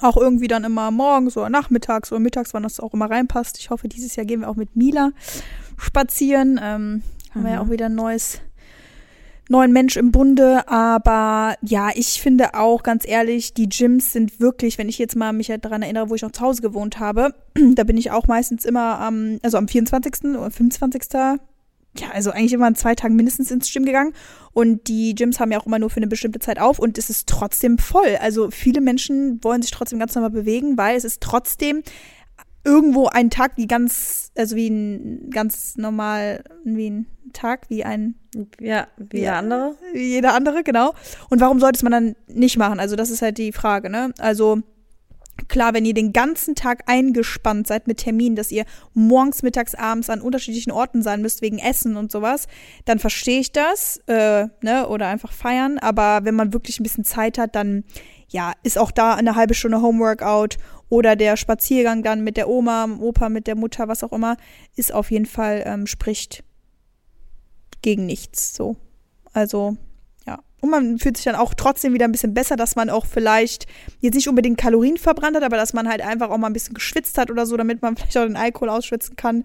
Auch 0.02 0.18
irgendwie 0.18 0.48
dann 0.48 0.64
immer 0.64 0.92
morgens 0.92 1.38
oder 1.38 1.50
nachmittags 1.50 2.12
oder 2.12 2.20
mittags, 2.20 2.54
wann 2.54 2.64
das 2.64 2.80
auch 2.80 2.94
immer 2.94 3.10
reinpasst. 3.10 3.58
Ich 3.60 3.70
hoffe, 3.70 3.88
dieses 3.88 4.16
Jahr 4.16 4.26
gehen 4.26 4.42
wir 4.42 4.50
auch 4.50 4.56
mit 4.56 4.76
Mila 4.76 5.12
spazieren. 5.78 6.60
Ähm, 6.62 7.04
haben 7.34 7.44
wir 7.44 7.52
ja 7.52 7.62
Mhm. 7.64 7.68
auch 7.68 7.72
wieder 7.72 7.86
ein 7.88 7.96
neues, 7.96 8.42
neuen 9.50 9.72
Mensch 9.72 9.98
im 9.98 10.12
Bunde. 10.12 10.68
Aber 10.68 11.56
ja, 11.62 11.90
ich 11.94 12.22
finde 12.22 12.54
auch, 12.56 12.84
ganz 12.84 13.08
ehrlich, 13.08 13.54
die 13.54 13.70
Gyms 13.70 14.14
sind 14.14 14.40
wirklich, 14.40 14.78
wenn 14.78 14.90
ich 14.90 14.98
jetzt 14.98 15.16
mal 15.16 15.34
mich 15.34 15.52
daran 15.62 15.82
erinnere, 15.82 16.10
wo 16.10 16.16
ich 16.16 16.22
noch 16.22 16.32
zu 16.32 16.42
Hause 16.42 16.62
gewohnt 16.62 17.00
habe, 17.00 17.34
da 17.76 17.84
bin 17.84 17.98
ich 17.98 18.12
auch 18.12 18.28
meistens 18.28 18.66
immer 18.66 19.00
am, 19.00 19.40
also 19.44 19.58
am 19.58 19.68
24. 19.68 20.36
oder 20.36 20.52
25 20.52 21.04
ja, 21.98 22.10
also 22.12 22.32
eigentlich 22.32 22.54
immer 22.54 22.66
an 22.66 22.76
zwei 22.76 22.94
Tagen 22.94 23.16
mindestens 23.16 23.52
ins 23.52 23.72
Gym 23.72 23.86
gegangen. 23.86 24.14
Und 24.52 24.88
die 24.88 25.16
Gyms 25.16 25.40
haben 25.40 25.52
ja 25.52 25.60
auch 25.60 25.66
immer 25.66 25.80
nur 25.80 25.90
für 25.90 25.98
eine 25.98 26.08
bestimmte 26.08 26.40
Zeit 26.40 26.60
auf 26.60 26.80
und 26.80 26.98
es 26.98 27.10
ist 27.10 27.28
trotzdem 27.28 27.78
voll. 27.78 28.18
Also 28.20 28.52
viele 28.52 28.82
Menschen 28.82 29.44
wollen 29.44 29.62
sich 29.62 29.72
trotzdem 29.72 30.00
ganz 30.00 30.16
normal 30.16 30.32
bewegen, 30.32 30.78
weil 30.78 30.98
es 30.98 31.06
ist 31.06 31.22
trotzdem 31.22 31.84
irgendwo 32.66 33.08
ein 33.08 33.30
Tag, 33.30 33.54
wie 33.56 33.68
ganz, 33.68 34.32
also 34.38 34.56
wie 34.56 34.68
ein 34.70 35.30
ganz 35.30 35.78
normal, 35.78 36.44
wie 36.64 36.90
ein 36.90 37.06
Tag, 37.34 37.70
wie 37.70 37.84
ein, 37.84 38.16
Ja, 38.60 38.88
wie 38.98 39.20
Ja. 39.20 39.24
der 39.32 39.36
andere. 39.38 39.76
wie 39.94 40.08
jeder 40.08 40.34
andere, 40.34 40.64
genau. 40.64 40.94
Und 41.30 41.40
warum 41.42 41.60
sollte 41.60 41.78
es 41.78 41.84
man 41.84 41.92
dann 41.92 42.16
nicht 42.28 42.58
machen? 42.58 42.80
Also 42.80 42.96
das 42.96 43.10
ist 43.10 43.22
halt 43.22 43.38
die 43.38 43.52
Frage, 43.52 43.90
ne? 43.90 44.14
Also 44.20 44.60
klar, 45.50 45.74
wenn 45.74 45.84
ihr 45.86 45.94
den 45.94 46.14
ganzen 46.14 46.56
Tag 46.56 46.84
eingespannt 46.86 47.68
seid 47.68 47.88
mit 47.88 47.98
Terminen, 47.98 48.36
dass 48.38 48.52
ihr 48.52 48.64
morgens, 48.94 49.44
mittags, 49.44 49.76
abends 49.76 50.10
an 50.10 50.22
unterschiedlichen 50.22 50.72
Orten 50.72 51.02
sein 51.02 51.22
müsst 51.22 51.42
wegen 51.42 51.60
Essen 51.60 51.98
und 51.98 52.12
sowas, 52.12 52.48
dann 52.86 53.00
verstehe 53.00 53.40
ich 53.42 53.52
das, 53.52 53.98
äh, 54.08 54.48
ne? 54.62 54.88
Oder 54.88 55.08
einfach 55.08 55.32
feiern. 55.34 55.78
Aber 55.80 56.22
wenn 56.24 56.36
man 56.36 56.54
wirklich 56.54 56.80
ein 56.80 56.84
bisschen 56.84 57.04
Zeit 57.06 57.38
hat, 57.38 57.56
dann 57.56 57.84
ja, 58.30 58.54
ist 58.64 58.78
auch 58.80 58.92
da 58.92 59.14
eine 59.14 59.36
halbe 59.36 59.54
Stunde 59.54 59.82
Homeworkout 59.82 60.58
oder 60.90 61.16
der 61.16 61.38
Spaziergang 61.38 62.04
dann 62.04 62.24
mit 62.24 62.38
der 62.38 62.50
Oma, 62.50 62.86
dem 62.86 63.02
Opa, 63.02 63.30
mit 63.30 63.48
der 63.48 63.56
Mutter, 63.56 63.88
was 63.88 64.04
auch 64.04 64.14
immer, 64.14 64.38
ist 64.76 64.94
auf 64.94 65.12
jeden 65.12 65.26
Fall, 65.26 65.64
ähm, 65.66 65.88
spricht 65.88 66.44
gegen 67.82 68.06
nichts 68.06 68.56
so. 68.56 68.76
Also, 69.34 69.78
ja. 70.26 70.40
Und 70.62 70.70
man 70.70 70.98
fühlt 70.98 71.18
sich 71.18 71.26
dann 71.26 71.36
auch 71.36 71.54
trotzdem 71.54 71.94
wieder 71.94 72.06
ein 72.06 72.12
bisschen 72.12 72.34
besser, 72.34 72.56
dass 72.56 72.76
man 72.76 72.90
auch 72.90 73.06
vielleicht 73.06 73.68
jetzt 74.00 74.16
nicht 74.16 74.30
unbedingt 74.30 74.58
Kalorien 74.58 74.98
verbrannt 74.98 75.36
hat, 75.36 75.44
aber 75.44 75.58
dass 75.58 75.74
man 75.74 75.88
halt 75.88 76.02
einfach 76.02 76.30
auch 76.30 76.38
mal 76.38 76.48
ein 76.48 76.54
bisschen 76.54 76.74
geschwitzt 76.74 77.18
hat 77.18 77.30
oder 77.30 77.46
so, 77.46 77.58
damit 77.58 77.82
man 77.82 77.96
vielleicht 77.98 78.18
auch 78.18 78.26
den 78.26 78.38
Alkohol 78.38 78.70
ausschwitzen 78.70 79.16
kann. 79.16 79.44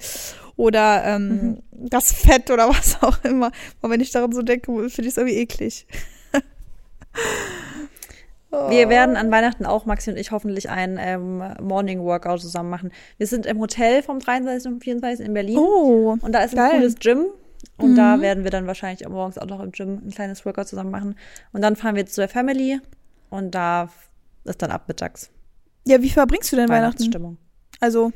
Oder 0.56 1.04
ähm, 1.04 1.62
das 1.70 2.12
Fett 2.12 2.50
oder 2.50 2.68
was 2.70 3.02
auch 3.02 3.22
immer. 3.24 3.50
Aber 3.80 3.92
wenn 3.92 4.00
ich 4.00 4.10
daran 4.10 4.32
so 4.32 4.42
denke, 4.42 4.66
finde 4.88 5.08
ich 5.08 5.08
es 5.08 5.16
irgendwie 5.16 5.38
eklig. 5.38 5.86
Wir 8.50 8.88
werden 8.88 9.16
an 9.16 9.30
Weihnachten 9.30 9.64
auch, 9.64 9.86
Maxi 9.86 10.10
und 10.10 10.16
ich, 10.16 10.32
hoffentlich 10.32 10.68
ein 10.70 10.98
ähm, 11.00 11.38
Morning 11.60 12.00
Workout 12.02 12.40
zusammen 12.40 12.68
machen. 12.70 12.90
Wir 13.16 13.26
sind 13.26 13.46
im 13.46 13.60
Hotel 13.60 14.02
vom 14.02 14.18
23. 14.18 14.72
und 14.72 14.82
24. 14.82 15.24
in 15.26 15.34
Berlin. 15.34 15.56
Oh, 15.58 16.16
Und 16.20 16.32
da 16.32 16.40
ist 16.42 16.52
ein 16.54 16.56
geil. 16.56 16.70
cooles 16.72 16.96
Gym. 16.96 17.26
Und 17.76 17.94
da 17.96 18.20
werden 18.20 18.44
wir 18.44 18.50
dann 18.50 18.66
wahrscheinlich 18.66 19.08
morgens 19.08 19.38
auch 19.38 19.46
noch 19.46 19.60
im 19.60 19.70
Gym 19.70 20.00
ein 20.04 20.10
kleines 20.10 20.44
Workout 20.44 20.68
zusammen 20.68 20.90
machen. 20.90 21.14
Und 21.52 21.62
dann 21.62 21.76
fahren 21.76 21.94
wir 21.94 22.06
zu 22.06 22.20
der 22.20 22.28
Family. 22.28 22.80
Und 23.30 23.54
da 23.54 23.88
ist 24.44 24.60
dann 24.62 24.70
ab 24.70 24.84
mittags 24.88 25.30
ja, 25.86 26.02
wie 26.02 26.10
verbringst 26.10 26.52
du 26.52 26.56
denn 26.56 26.68
Weihnachten? 26.68 26.98
Weihnachtsstimmung. 26.98 27.36
Also, 27.80 28.12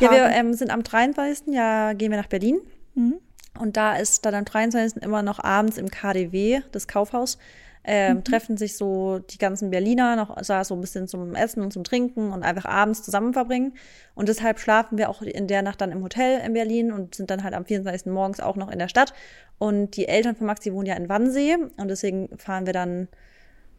Ja, 0.00 0.08
Tage. 0.08 0.20
wir 0.20 0.30
ähm, 0.30 0.54
sind 0.54 0.70
am 0.70 0.82
23. 0.82 1.52
Ja, 1.54 1.92
gehen 1.92 2.10
wir 2.10 2.18
nach 2.18 2.28
Berlin. 2.28 2.60
Mhm. 2.94 3.16
Und 3.58 3.76
da 3.76 3.96
ist 3.96 4.24
dann 4.24 4.34
am 4.34 4.44
23. 4.44 5.02
immer 5.02 5.22
noch 5.22 5.42
abends 5.42 5.76
im 5.76 5.90
KDW, 5.90 6.60
das 6.72 6.86
Kaufhaus, 6.86 7.38
ähm, 7.84 8.18
Mhm. 8.18 8.24
treffen 8.24 8.56
sich 8.58 8.76
so 8.76 9.18
die 9.20 9.38
ganzen 9.38 9.70
Berliner 9.70 10.14
noch 10.16 10.36
da 10.42 10.64
so 10.64 10.74
ein 10.74 10.80
bisschen 10.82 11.08
zum 11.08 11.34
Essen 11.34 11.62
und 11.62 11.72
zum 11.72 11.82
Trinken 11.84 12.30
und 12.32 12.42
einfach 12.42 12.66
abends 12.66 13.02
zusammen 13.02 13.32
verbringen. 13.32 13.74
Und 14.14 14.28
deshalb 14.28 14.58
schlafen 14.60 14.98
wir 14.98 15.08
auch 15.08 15.22
in 15.22 15.46
der 15.46 15.62
Nacht 15.62 15.80
dann 15.80 15.90
im 15.92 16.02
Hotel 16.02 16.40
in 16.44 16.52
Berlin 16.52 16.92
und 16.92 17.14
sind 17.14 17.30
dann 17.30 17.42
halt 17.42 17.54
am 17.54 17.64
24. 17.64 18.12
morgens 18.12 18.40
auch 18.40 18.56
noch 18.56 18.70
in 18.70 18.78
der 18.78 18.88
Stadt. 18.88 19.14
Und 19.58 19.96
die 19.96 20.08
Eltern 20.08 20.36
von 20.36 20.46
Maxi 20.46 20.72
wohnen 20.72 20.86
ja 20.86 20.94
in 20.94 21.08
Wannsee 21.08 21.56
und 21.76 21.88
deswegen 21.88 22.36
fahren 22.38 22.66
wir 22.66 22.72
dann 22.74 23.08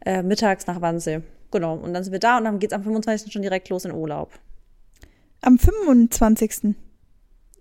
äh, 0.04 0.22
mittags 0.22 0.66
nach 0.66 0.80
Wannsee. 0.80 1.22
Genau. 1.52 1.74
Und 1.76 1.94
dann 1.94 2.02
sind 2.02 2.12
wir 2.12 2.18
da 2.20 2.38
und 2.38 2.44
dann 2.44 2.58
geht's 2.58 2.72
am 2.72 2.82
25. 2.82 3.32
schon 3.32 3.42
direkt 3.42 3.68
los 3.68 3.84
in 3.84 3.92
Urlaub. 3.92 4.30
am 5.42 5.58
25. 5.58 6.74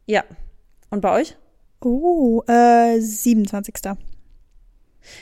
Ja. 0.08 0.24
Und 0.90 1.02
bei 1.02 1.12
euch? 1.22 1.38
Oh, 1.84 2.42
äh, 2.48 3.00
27. 3.00 3.76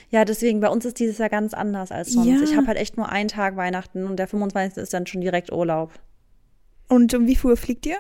Ja, 0.09 0.25
deswegen, 0.25 0.59
bei 0.59 0.69
uns 0.69 0.85
ist 0.85 0.99
dieses 0.99 1.17
Jahr 1.17 1.29
ganz 1.29 1.53
anders 1.53 1.91
als 1.91 2.11
sonst. 2.13 2.27
Ja. 2.27 2.41
Ich 2.43 2.55
habe 2.55 2.67
halt 2.67 2.77
echt 2.77 2.97
nur 2.97 3.09
einen 3.09 3.29
Tag 3.29 3.55
Weihnachten 3.55 4.05
und 4.05 4.17
der 4.17 4.27
25. 4.27 4.77
ist 4.83 4.93
dann 4.93 5.07
schon 5.07 5.21
direkt 5.21 5.51
Urlaub. 5.51 5.91
Und 6.87 7.13
um 7.13 7.27
wie 7.27 7.35
viel 7.35 7.51
Uhr 7.51 7.57
fliegt 7.57 7.85
ihr? 7.85 7.97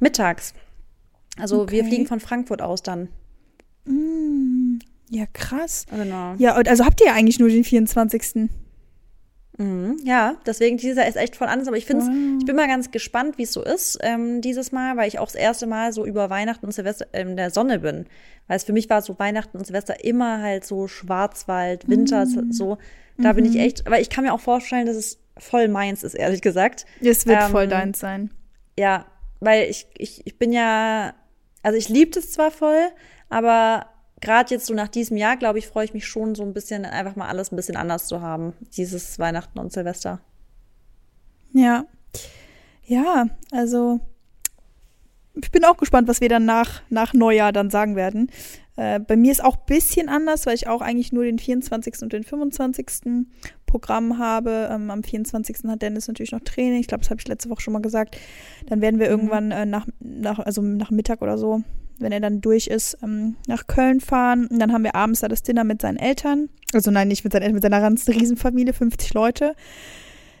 Mittags. 0.00 0.54
Also 1.38 1.58
wir 1.70 1.80
Okay. 1.80 1.84
fliegen 1.84 2.06
von 2.06 2.20
Frankfurt 2.20 2.60
aus 2.60 2.82
dann. 2.82 3.08
Mm, 3.84 4.78
ja, 5.08 5.24
krass. 5.32 5.86
Genau. 5.90 6.34
Ja, 6.38 6.56
und 6.58 6.68
also 6.68 6.84
habt 6.84 7.00
ihr 7.00 7.12
eigentlich 7.14 7.38
nur 7.38 7.48
den 7.48 7.64
24. 7.64 8.50
Mhm, 9.62 9.96
ja, 10.04 10.36
deswegen 10.46 10.76
dieses 10.76 10.96
Jahr 10.96 11.06
ist 11.06 11.16
echt 11.16 11.36
voll 11.36 11.46
anders, 11.48 11.68
aber 11.68 11.76
ich 11.76 11.86
finde 11.86 12.04
Wow. 12.04 12.38
ich 12.40 12.46
bin 12.46 12.56
mal 12.56 12.66
ganz 12.66 12.90
gespannt, 12.90 13.38
wie 13.38 13.44
es 13.44 13.52
so 13.52 13.62
ist 13.62 13.98
ähm, 14.02 14.40
dieses 14.40 14.72
Mal, 14.72 14.96
weil 14.96 15.06
ich 15.08 15.18
auch 15.18 15.26
das 15.26 15.34
erste 15.36 15.66
Mal 15.66 15.92
so 15.92 16.04
über 16.04 16.30
Weihnachten 16.30 16.66
und 16.66 16.72
Silvester 16.72 17.06
in 17.12 17.36
der 17.36 17.50
Sonne 17.50 17.78
bin. 17.78 18.06
Weil 18.48 18.56
es 18.56 18.64
für 18.64 18.72
mich 18.72 18.90
war 18.90 19.02
so 19.02 19.18
Weihnachten 19.18 19.56
und 19.56 19.64
Silvester 19.66 20.04
immer 20.04 20.42
halt 20.42 20.64
so 20.64 20.88
Schwarzwald, 20.88 21.88
Winter, 21.88 22.26
so. 22.26 22.78
Da 23.18 23.34
bin 23.34 23.44
ich 23.44 23.56
echt, 23.58 23.86
aber 23.86 24.00
ich 24.00 24.10
kann 24.10 24.24
mir 24.24 24.32
auch 24.32 24.40
vorstellen, 24.40 24.86
dass 24.86 24.96
es 24.96 25.18
voll 25.38 25.68
meins 25.68 26.02
ist, 26.02 26.14
ehrlich 26.14 26.40
gesagt. 26.42 26.86
Es 27.00 27.24
wird 27.26 27.40
Ähm, 27.42 27.50
voll 27.50 27.68
deins 27.68 28.00
sein. 28.00 28.30
Ja, 28.76 29.06
weil 29.38 29.70
ich, 29.70 29.86
ich, 29.96 30.26
ich 30.26 30.38
bin 30.38 30.52
ja, 30.52 31.14
also 31.62 31.78
ich 31.78 31.88
liebe 31.88 32.18
es 32.18 32.32
zwar 32.32 32.50
voll, 32.50 32.88
aber 33.28 33.86
gerade 34.22 34.54
jetzt 34.54 34.66
so 34.66 34.72
nach 34.72 34.88
diesem 34.88 35.18
Jahr, 35.18 35.36
glaube 35.36 35.58
ich, 35.58 35.66
freue 35.66 35.84
ich 35.84 35.92
mich 35.92 36.06
schon 36.06 36.34
so 36.34 36.42
ein 36.42 36.54
bisschen, 36.54 36.86
einfach 36.86 37.16
mal 37.16 37.28
alles 37.28 37.52
ein 37.52 37.56
bisschen 37.56 37.76
anders 37.76 38.06
zu 38.06 38.22
haben, 38.22 38.54
dieses 38.76 39.18
Weihnachten 39.18 39.58
und 39.58 39.72
Silvester. 39.72 40.20
Ja. 41.52 41.84
Ja, 42.84 43.26
also 43.50 44.00
ich 45.34 45.50
bin 45.50 45.64
auch 45.64 45.76
gespannt, 45.76 46.08
was 46.08 46.20
wir 46.20 46.28
dann 46.28 46.44
nach, 46.44 46.82
nach 46.88 47.14
Neujahr 47.14 47.52
dann 47.52 47.70
sagen 47.70 47.96
werden. 47.96 48.30
Äh, 48.76 49.00
bei 49.00 49.16
mir 49.16 49.32
ist 49.32 49.44
auch 49.44 49.56
ein 49.56 49.66
bisschen 49.66 50.08
anders, 50.08 50.46
weil 50.46 50.54
ich 50.54 50.68
auch 50.68 50.80
eigentlich 50.80 51.12
nur 51.12 51.24
den 51.24 51.38
24. 51.38 52.02
und 52.02 52.12
den 52.12 52.24
25. 52.24 53.26
Programm 53.66 54.18
habe. 54.18 54.68
Ähm, 54.70 54.90
am 54.90 55.02
24. 55.02 55.68
hat 55.68 55.82
Dennis 55.82 56.08
natürlich 56.08 56.32
noch 56.32 56.40
Training. 56.40 56.80
Ich 56.80 56.86
glaube, 56.86 57.02
das 57.02 57.10
habe 57.10 57.20
ich 57.20 57.28
letzte 57.28 57.50
Woche 57.50 57.62
schon 57.62 57.72
mal 57.72 57.82
gesagt. 57.82 58.18
Dann 58.66 58.80
werden 58.80 59.00
wir 59.00 59.08
irgendwann 59.08 59.50
äh, 59.50 59.66
nach, 59.66 59.86
nach, 60.00 60.38
also 60.38 60.62
nach 60.62 60.90
Mittag 60.90 61.22
oder 61.22 61.38
so, 61.38 61.62
wenn 61.98 62.12
er 62.12 62.20
dann 62.20 62.40
durch 62.40 62.66
ist, 62.66 62.98
ähm, 63.02 63.36
nach 63.46 63.66
Köln 63.66 64.00
fahren. 64.00 64.46
Und 64.46 64.58
dann 64.58 64.72
haben 64.72 64.84
wir 64.84 64.94
abends 64.94 65.20
da 65.20 65.28
das 65.28 65.42
Dinner 65.42 65.64
mit 65.64 65.82
seinen 65.82 65.96
Eltern. 65.96 66.48
Also 66.72 66.90
nein, 66.90 67.08
nicht 67.08 67.24
mit 67.24 67.32
seinen 67.32 67.42
Eltern, 67.42 67.54
mit 67.54 67.62
seiner 67.62 67.80
ganzen 67.80 68.12
Riesenfamilie, 68.12 68.72
50 68.72 69.14
Leute. 69.14 69.54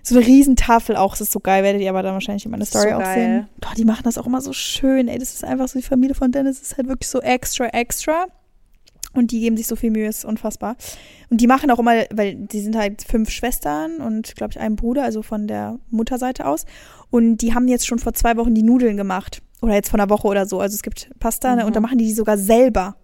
So 0.02 0.16
eine 0.16 0.26
Riesentafel 0.26 0.96
auch, 0.96 1.12
das 1.12 1.22
ist 1.22 1.32
so 1.32 1.38
geil, 1.38 1.62
werdet 1.62 1.80
ihr 1.80 1.90
aber 1.90 2.02
dann 2.02 2.14
wahrscheinlich 2.14 2.44
in 2.44 2.50
meiner 2.50 2.64
Story 2.64 2.88
So 2.90 2.96
auch 2.96 3.00
geil. 3.00 3.14
sehen. 3.14 3.48
Boah, 3.60 3.72
die 3.76 3.84
machen 3.84 4.02
das 4.02 4.18
auch 4.18 4.26
immer 4.26 4.40
so 4.40 4.52
schön, 4.52 5.06
ey. 5.06 5.18
Das 5.18 5.32
ist 5.32 5.44
einfach 5.44 5.68
so, 5.68 5.78
die 5.78 5.84
Familie 5.84 6.16
von 6.16 6.32
Dennis 6.32 6.60
ist 6.60 6.76
halt 6.76 6.88
wirklich 6.88 7.08
so 7.08 7.20
extra, 7.20 7.66
extra. 7.66 8.26
Und 9.14 9.30
die 9.30 9.40
geben 9.40 9.56
sich 9.56 9.66
so 9.66 9.76
viel 9.76 9.90
Mühe, 9.90 10.08
ist 10.08 10.24
unfassbar. 10.24 10.76
Und 11.28 11.40
die 11.40 11.46
machen 11.46 11.70
auch 11.70 11.78
immer, 11.78 12.04
weil 12.12 12.34
die 12.34 12.60
sind 12.60 12.76
halt 12.76 13.02
fünf 13.02 13.30
Schwestern 13.30 13.98
und, 13.98 14.34
glaube 14.36 14.52
ich, 14.52 14.60
ein 14.60 14.74
Bruder, 14.74 15.04
also 15.04 15.22
von 15.22 15.46
der 15.46 15.78
Mutterseite 15.90 16.46
aus. 16.46 16.64
Und 17.10 17.36
die 17.38 17.54
haben 17.54 17.68
jetzt 17.68 17.86
schon 17.86 17.98
vor 17.98 18.14
zwei 18.14 18.36
Wochen 18.38 18.54
die 18.54 18.62
Nudeln 18.62 18.96
gemacht. 18.96 19.42
Oder 19.62 19.74
jetzt 19.74 19.88
vor 19.88 19.98
einer 19.98 20.10
Woche 20.10 20.26
oder 20.28 20.44
so. 20.44 20.60
Also 20.60 20.74
es 20.74 20.82
gibt 20.82 21.08
Pasta 21.18 21.54
ne, 21.56 21.62
Mhm. 21.62 21.66
und 21.68 21.76
da 21.76 21.80
machen 21.80 21.96
die 21.98 22.04
die 22.04 22.12
sogar 22.12 22.36
selber. 22.36 22.96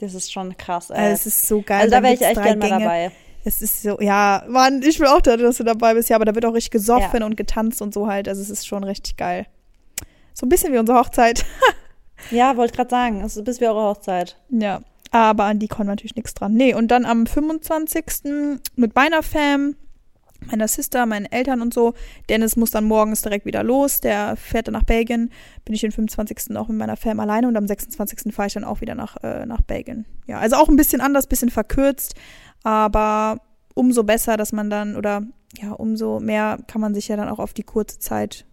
Das 0.00 0.14
ist 0.14 0.32
schon 0.32 0.56
krass. 0.56 0.90
Ey. 0.90 0.96
Also 0.96 1.12
es 1.14 1.26
ist 1.26 1.46
so 1.46 1.62
geil. 1.62 1.82
also 1.82 1.90
da 1.90 2.02
wäre 2.02 2.14
ich 2.14 2.22
echt 2.22 2.40
gerne 2.42 2.56
mal 2.56 2.68
dabei. 2.80 3.10
Es 3.44 3.62
ist 3.62 3.82
so, 3.82 4.00
ja, 4.00 4.44
Mann, 4.48 4.82
ich 4.82 4.98
will 5.00 5.06
auch 5.06 5.20
da, 5.20 5.36
dass 5.36 5.56
du 5.58 5.64
dabei 5.64 5.94
bist. 5.94 6.08
Ja, 6.08 6.16
aber 6.16 6.24
da 6.24 6.34
wird 6.34 6.44
auch 6.44 6.54
richtig 6.54 6.70
gesoffen 6.72 7.22
und 7.22 7.36
getanzt 7.36 7.80
und 7.82 7.94
so 7.94 8.06
halt. 8.08 8.28
Also 8.28 8.42
es 8.42 8.50
ist 8.50 8.66
schon 8.66 8.84
richtig 8.84 9.16
geil. 9.16 9.46
So 10.34 10.44
ein 10.46 10.48
bisschen 10.48 10.72
wie 10.72 10.78
unsere 10.78 10.98
Hochzeit. 10.98 11.44
Ja, 12.32 12.56
wollte 12.56 12.74
gerade 12.74 12.90
sagen, 12.90 13.20
es 13.24 13.36
ist 13.36 13.44
bis 13.44 13.60
wir 13.60 13.68
eure 13.70 13.90
Hochzeit. 13.90 14.36
ja, 14.50 14.80
aber 15.12 15.44
an 15.44 15.60
die 15.60 15.68
kommt 15.68 15.86
natürlich 15.86 16.16
nichts 16.16 16.34
dran. 16.34 16.52
Nee, 16.52 16.74
und 16.74 16.88
dann 16.88 17.04
am 17.04 17.26
25. 17.28 18.58
mit 18.74 18.96
meiner 18.96 19.22
Fam 19.22 19.76
meiner 20.46 20.68
Sister, 20.68 21.06
meinen 21.06 21.26
Eltern 21.26 21.60
und 21.60 21.74
so. 21.74 21.94
Dennis 22.28 22.56
muss 22.56 22.70
dann 22.70 22.84
morgens 22.84 23.22
direkt 23.22 23.44
wieder 23.44 23.62
los. 23.62 24.00
Der 24.00 24.36
fährt 24.36 24.68
dann 24.68 24.74
nach 24.74 24.84
Belgien. 24.84 25.30
Bin 25.64 25.74
ich 25.74 25.80
den 25.80 25.92
25. 25.92 26.56
auch 26.56 26.68
mit 26.68 26.78
meiner 26.78 26.96
Fam 26.96 27.20
alleine 27.20 27.48
und 27.48 27.56
am 27.56 27.66
26. 27.66 28.32
fahre 28.34 28.46
ich 28.46 28.54
dann 28.54 28.64
auch 28.64 28.80
wieder 28.80 28.94
nach, 28.94 29.16
äh, 29.22 29.46
nach 29.46 29.62
Belgien. 29.62 30.06
Ja, 30.26 30.38
also 30.38 30.56
auch 30.56 30.68
ein 30.68 30.76
bisschen 30.76 31.00
anders, 31.00 31.26
bisschen 31.26 31.50
verkürzt, 31.50 32.14
aber 32.62 33.40
umso 33.74 34.04
besser, 34.04 34.36
dass 34.36 34.52
man 34.52 34.70
dann, 34.70 34.96
oder 34.96 35.22
ja, 35.60 35.72
umso 35.72 36.20
mehr 36.20 36.58
kann 36.66 36.80
man 36.80 36.94
sich 36.94 37.08
ja 37.08 37.16
dann 37.16 37.28
auch 37.28 37.38
auf 37.38 37.54
die 37.54 37.62
kurze 37.62 37.98
Zeit 37.98 38.44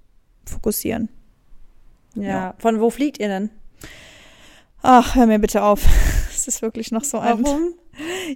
fokussieren. 0.46 1.10
Ja. 2.16 2.24
ja. 2.24 2.54
Von 2.60 2.80
wo 2.80 2.90
fliegt 2.90 3.20
ihr 3.20 3.28
denn? 3.28 3.50
Ach, 4.82 5.16
hör 5.16 5.26
mir 5.26 5.40
bitte 5.40 5.64
auf. 5.64 5.84
Es 6.36 6.50
ist 6.50 6.62
wirklich 6.62 6.92
noch 6.92 7.06
so 7.06 7.18
ein. 7.18 7.44
Warum? 7.44 7.74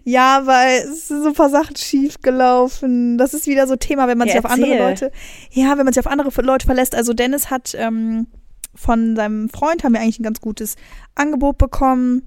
Ja, 0.04 0.42
weil 0.46 0.84
es 0.84 1.08
sind 1.08 1.24
so 1.24 1.30
ein 1.30 1.34
paar 1.34 1.50
Sachen 1.50 1.76
schief 1.76 2.22
gelaufen. 2.22 3.18
Das 3.18 3.34
ist 3.34 3.48
wieder 3.48 3.68
so 3.68 3.76
Thema, 3.76 4.08
wenn 4.08 4.18
man 4.18 4.28
ja, 4.28 4.36
sich 4.36 4.46
auf 4.46 4.52
andere 4.52 4.78
Leute, 4.78 5.12
ja, 5.52 5.78
wenn 5.78 5.86
man 5.86 5.94
sich 5.94 6.06
auf 6.06 6.12
andere 6.12 6.30
Leute 6.42 6.66
verlässt. 6.66 6.96
Also 6.96 7.14
Dennis 7.14 7.50
hat 7.50 7.76
ähm, 7.78 8.28
von 8.76 9.16
seinem 9.16 9.50
Freund 9.50 9.84
haben 9.84 9.94
wir 9.94 10.02
eigentlich 10.02 10.20
ein 10.20 10.24
ganz 10.24 10.42
gutes 10.42 10.76
Angebot 11.16 11.58
bekommen 11.58 12.24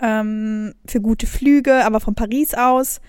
ähm, 0.00 0.74
für 0.86 1.00
gute 1.00 1.26
Flüge, 1.26 1.84
aber 1.84 2.00
von 2.00 2.14
Paris 2.14 2.54
aus 2.54 3.00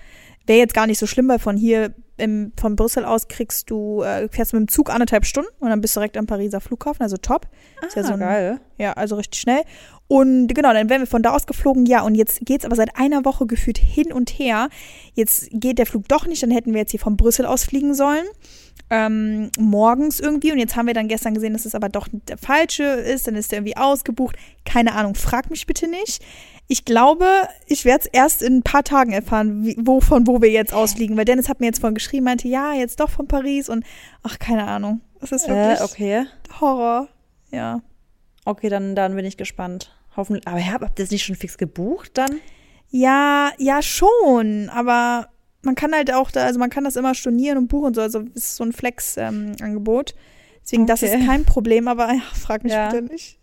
wäre 0.50 0.58
jetzt 0.58 0.74
gar 0.74 0.88
nicht 0.88 0.98
so 0.98 1.06
schlimm, 1.06 1.28
weil 1.28 1.38
von 1.38 1.56
hier 1.56 1.94
im, 2.16 2.52
von 2.60 2.74
Brüssel 2.74 3.04
aus 3.04 3.28
kriegst 3.28 3.70
du, 3.70 4.02
äh, 4.02 4.28
fährst 4.28 4.52
mit 4.52 4.60
dem 4.60 4.68
Zug 4.68 4.90
anderthalb 4.92 5.24
Stunden 5.24 5.48
und 5.60 5.70
dann 5.70 5.80
bist 5.80 5.94
du 5.94 6.00
direkt 6.00 6.16
am 6.16 6.26
Pariser 6.26 6.60
Flughafen, 6.60 7.04
also 7.04 7.16
top. 7.16 7.46
Ah, 7.80 7.86
ist 7.86 7.94
ja 7.94 8.02
so 8.02 8.14
ein, 8.14 8.18
geil. 8.18 8.60
Ja, 8.76 8.94
also 8.94 9.14
richtig 9.14 9.40
schnell. 9.40 9.62
Und 10.08 10.48
genau, 10.48 10.72
dann 10.72 10.90
werden 10.90 11.02
wir 11.02 11.06
von 11.06 11.22
da 11.22 11.30
aus 11.30 11.46
geflogen. 11.46 11.86
Ja, 11.86 12.02
und 12.02 12.16
jetzt 12.16 12.40
geht's 12.44 12.64
aber 12.64 12.74
seit 12.74 12.96
einer 12.96 13.24
Woche 13.24 13.46
gefühlt 13.46 13.78
hin 13.78 14.12
und 14.12 14.28
her. 14.28 14.70
Jetzt 15.14 15.50
geht 15.52 15.78
der 15.78 15.86
Flug 15.86 16.08
doch 16.08 16.26
nicht, 16.26 16.42
dann 16.42 16.50
hätten 16.50 16.72
wir 16.72 16.80
jetzt 16.80 16.90
hier 16.90 16.98
von 16.98 17.16
Brüssel 17.16 17.46
aus 17.46 17.62
fliegen 17.62 17.94
sollen. 17.94 18.26
Ähm, 18.90 19.52
morgens 19.56 20.18
irgendwie 20.18 20.50
und 20.50 20.58
jetzt 20.58 20.74
haben 20.74 20.88
wir 20.88 20.94
dann 20.94 21.06
gestern 21.06 21.34
gesehen, 21.34 21.52
dass 21.52 21.64
es 21.64 21.76
aber 21.76 21.88
doch 21.88 22.08
der 22.10 22.38
falsche 22.38 22.82
ist, 22.82 23.28
dann 23.28 23.36
ist 23.36 23.52
der 23.52 23.58
irgendwie 23.58 23.76
ausgebucht. 23.76 24.34
Keine 24.64 24.96
Ahnung, 24.96 25.14
frag 25.14 25.48
mich 25.48 25.64
bitte 25.64 25.86
nicht. 25.86 26.20
Ich 26.70 26.84
glaube, 26.84 27.26
ich 27.66 27.84
werde 27.84 28.04
es 28.04 28.06
erst 28.12 28.42
in 28.42 28.58
ein 28.58 28.62
paar 28.62 28.84
Tagen 28.84 29.10
erfahren, 29.10 29.64
wie, 29.64 29.76
wo 29.76 30.00
von 30.00 30.28
wo 30.28 30.40
wir 30.40 30.52
jetzt 30.52 30.72
ausfliegen, 30.72 31.16
weil 31.16 31.24
Dennis 31.24 31.48
hat 31.48 31.58
mir 31.58 31.66
jetzt 31.66 31.80
vorhin 31.80 31.96
geschrieben, 31.96 32.26
meinte, 32.26 32.46
ja, 32.46 32.74
jetzt 32.74 33.00
doch 33.00 33.10
von 33.10 33.26
Paris 33.26 33.68
und 33.68 33.84
ach, 34.22 34.38
keine 34.38 34.68
Ahnung. 34.68 35.00
Das 35.20 35.32
ist 35.32 35.48
wirklich 35.48 35.80
äh, 35.80 35.82
okay. 35.82 36.26
Horror. 36.60 37.08
Ja. 37.50 37.82
Okay, 38.44 38.68
dann, 38.68 38.94
dann 38.94 39.16
bin 39.16 39.24
ich 39.24 39.36
gespannt. 39.36 39.92
Hoffentlich. 40.14 40.46
Aber 40.46 40.64
habt 40.64 41.00
ihr 41.00 41.04
das 41.04 41.10
nicht 41.10 41.24
schon 41.24 41.34
fix 41.34 41.58
gebucht 41.58 42.12
dann? 42.14 42.38
Ja, 42.88 43.50
ja, 43.58 43.82
schon. 43.82 44.68
Aber 44.68 45.26
man 45.62 45.74
kann 45.74 45.92
halt 45.92 46.12
auch 46.12 46.30
da, 46.30 46.44
also 46.44 46.60
man 46.60 46.70
kann 46.70 46.84
das 46.84 46.94
immer 46.94 47.16
stornieren 47.16 47.58
und 47.58 47.66
buchen 47.66 47.94
so. 47.94 48.00
Also 48.00 48.20
es 48.36 48.44
ist 48.44 48.56
so 48.56 48.62
ein 48.62 48.72
Flex-Angebot. 48.72 50.12
Ähm, 50.12 50.16
Deswegen, 50.62 50.82
okay. 50.84 50.92
das 50.92 51.02
ist 51.02 51.26
kein 51.26 51.44
Problem, 51.44 51.88
aber 51.88 52.06
ja, 52.12 52.20
frag 52.32 52.62
mich 52.62 52.72
ja. 52.72 52.90
bitte 52.90 53.12
nicht. 53.12 53.39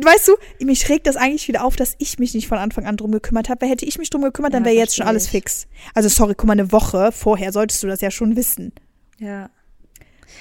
Weißt 0.00 0.28
du, 0.28 0.36
mich 0.64 0.88
regt 0.88 1.06
das 1.06 1.16
eigentlich 1.16 1.48
wieder 1.48 1.64
auf, 1.64 1.76
dass 1.76 1.94
ich 1.98 2.18
mich 2.18 2.34
nicht 2.34 2.48
von 2.48 2.58
Anfang 2.58 2.86
an 2.86 2.96
drum 2.96 3.12
gekümmert 3.12 3.48
habe. 3.48 3.62
Weil 3.62 3.70
hätte 3.70 3.84
ich 3.84 3.98
mich 3.98 4.10
drum 4.10 4.22
gekümmert, 4.22 4.52
ja, 4.52 4.58
dann 4.58 4.64
wäre 4.64 4.76
jetzt 4.76 4.96
schon 4.96 5.06
alles 5.06 5.28
fix. 5.28 5.66
Also 5.94 6.08
sorry, 6.08 6.34
guck 6.36 6.46
mal, 6.46 6.52
eine 6.54 6.72
Woche 6.72 7.12
vorher 7.12 7.52
solltest 7.52 7.82
du 7.82 7.86
das 7.86 8.00
ja 8.00 8.10
schon 8.10 8.36
wissen. 8.36 8.72
Ja. 9.18 9.50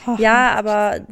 Oh, 0.07 0.15
ja, 0.17 0.53
aber 0.55 1.05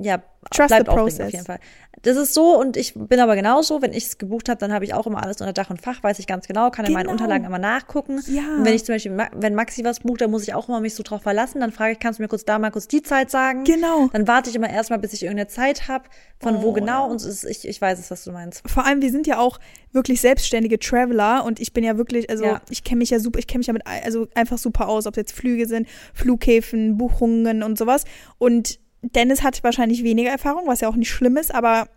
ja, 0.00 0.22
Trust 0.50 0.68
bleibt 0.68 0.90
the 0.90 0.96
process. 0.96 1.26
auf 1.26 1.32
jeden 1.32 1.44
Fall 1.44 1.58
das 2.02 2.16
ist 2.16 2.34
so 2.34 2.58
und 2.58 2.76
ich 2.76 2.94
bin 2.94 3.20
aber 3.20 3.34
genauso, 3.34 3.82
wenn 3.82 3.92
ich 3.92 4.04
es 4.04 4.18
gebucht 4.18 4.48
habe, 4.48 4.58
dann 4.58 4.72
habe 4.72 4.84
ich 4.84 4.94
auch 4.94 5.06
immer 5.06 5.22
alles 5.22 5.40
unter 5.40 5.52
Dach 5.52 5.70
und 5.70 5.80
Fach, 5.80 6.02
weiß 6.02 6.18
ich 6.18 6.26
ganz 6.26 6.46
genau, 6.46 6.70
kann 6.70 6.84
in 6.84 6.92
meinen 6.92 7.04
genau. 7.04 7.12
Unterlagen 7.12 7.44
immer 7.44 7.58
nachgucken. 7.58 8.20
Ja. 8.28 8.56
Und 8.56 8.64
wenn 8.64 8.74
ich 8.74 8.84
zum 8.84 8.94
Beispiel, 8.94 9.16
wenn 9.34 9.54
Maxi 9.54 9.84
was 9.84 10.00
bucht, 10.00 10.20
dann 10.20 10.30
muss 10.30 10.42
ich 10.42 10.54
auch 10.54 10.68
immer 10.68 10.80
mich 10.80 10.94
so 10.94 11.02
drauf 11.02 11.22
verlassen, 11.22 11.60
dann 11.60 11.72
frage 11.72 11.92
ich, 11.92 11.98
kannst 11.98 12.18
du 12.18 12.22
mir 12.22 12.28
kurz 12.28 12.44
da 12.44 12.58
mal 12.58 12.70
kurz 12.70 12.88
die 12.88 13.02
Zeit 13.02 13.30
sagen? 13.30 13.64
Genau. 13.64 14.08
Dann 14.12 14.28
warte 14.28 14.50
ich 14.50 14.56
immer 14.56 14.70
erstmal, 14.70 14.98
bis 14.98 15.12
ich 15.12 15.22
irgendeine 15.22 15.48
Zeit 15.48 15.88
habe, 15.88 16.04
von 16.40 16.56
oh, 16.56 16.62
wo 16.62 16.72
genau 16.72 17.06
ja. 17.06 17.10
und 17.10 17.22
ist, 17.22 17.44
ich, 17.44 17.66
ich 17.66 17.80
weiß 17.80 17.98
es, 17.98 18.10
was 18.10 18.24
du 18.24 18.32
meinst. 18.32 18.62
Vor 18.68 18.86
allem, 18.86 19.02
wir 19.02 19.10
sind 19.10 19.26
ja 19.26 19.38
auch 19.38 19.58
wirklich 19.92 20.20
selbstständige 20.20 20.78
Traveler 20.78 21.44
und 21.44 21.58
ich 21.58 21.72
bin 21.72 21.82
ja 21.82 21.96
wirklich, 21.96 22.30
also 22.30 22.44
ja. 22.44 22.60
ich 22.70 22.84
kenne 22.84 22.98
mich 22.98 23.10
ja 23.10 23.18
super, 23.18 23.38
ich 23.38 23.46
kenne 23.46 23.58
mich 23.58 23.66
ja 23.66 23.72
mit, 23.72 23.82
also 23.86 24.28
einfach 24.34 24.58
super 24.58 24.88
aus, 24.88 25.06
ob 25.06 25.14
es 25.14 25.16
jetzt 25.16 25.32
Flüge 25.32 25.66
sind, 25.66 25.88
Flughäfen, 26.14 26.96
Buchungen 26.96 27.62
und 27.62 27.76
sowas 27.76 28.04
und 28.38 28.78
Dennis 29.02 29.42
hat 29.42 29.62
wahrscheinlich 29.62 30.02
weniger 30.02 30.30
Erfahrung, 30.30 30.66
was 30.66 30.80
ja 30.80 30.88
auch 30.88 30.96
nicht 30.96 31.10
schlimm 31.10 31.36
ist, 31.36 31.54
aber 31.54 31.88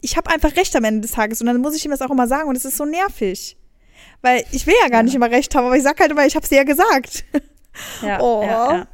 ich 0.00 0.16
habe 0.16 0.30
einfach 0.30 0.56
recht 0.56 0.74
am 0.76 0.84
Ende 0.84 1.02
des 1.02 1.12
Tages 1.12 1.40
und 1.40 1.46
dann 1.46 1.60
muss 1.60 1.76
ich 1.76 1.84
ihm 1.84 1.90
das 1.90 2.02
auch 2.02 2.10
immer 2.10 2.26
sagen 2.26 2.48
und 2.48 2.56
es 2.56 2.64
ist 2.64 2.76
so 2.76 2.84
nervig. 2.84 3.56
Weil 4.22 4.44
ich 4.52 4.66
will 4.66 4.74
ja 4.82 4.88
gar 4.88 5.00
ja. 5.00 5.02
nicht 5.02 5.14
immer 5.14 5.30
recht 5.30 5.54
haben, 5.54 5.66
aber 5.66 5.76
ich 5.76 5.82
sag 5.82 6.00
halt 6.00 6.10
immer, 6.10 6.26
ich 6.26 6.34
habe 6.34 6.44
es 6.44 6.50
ja 6.50 6.64
gesagt. 6.64 7.24
Ja, 8.02 8.20
oh. 8.22 8.42
ja. 8.42 8.86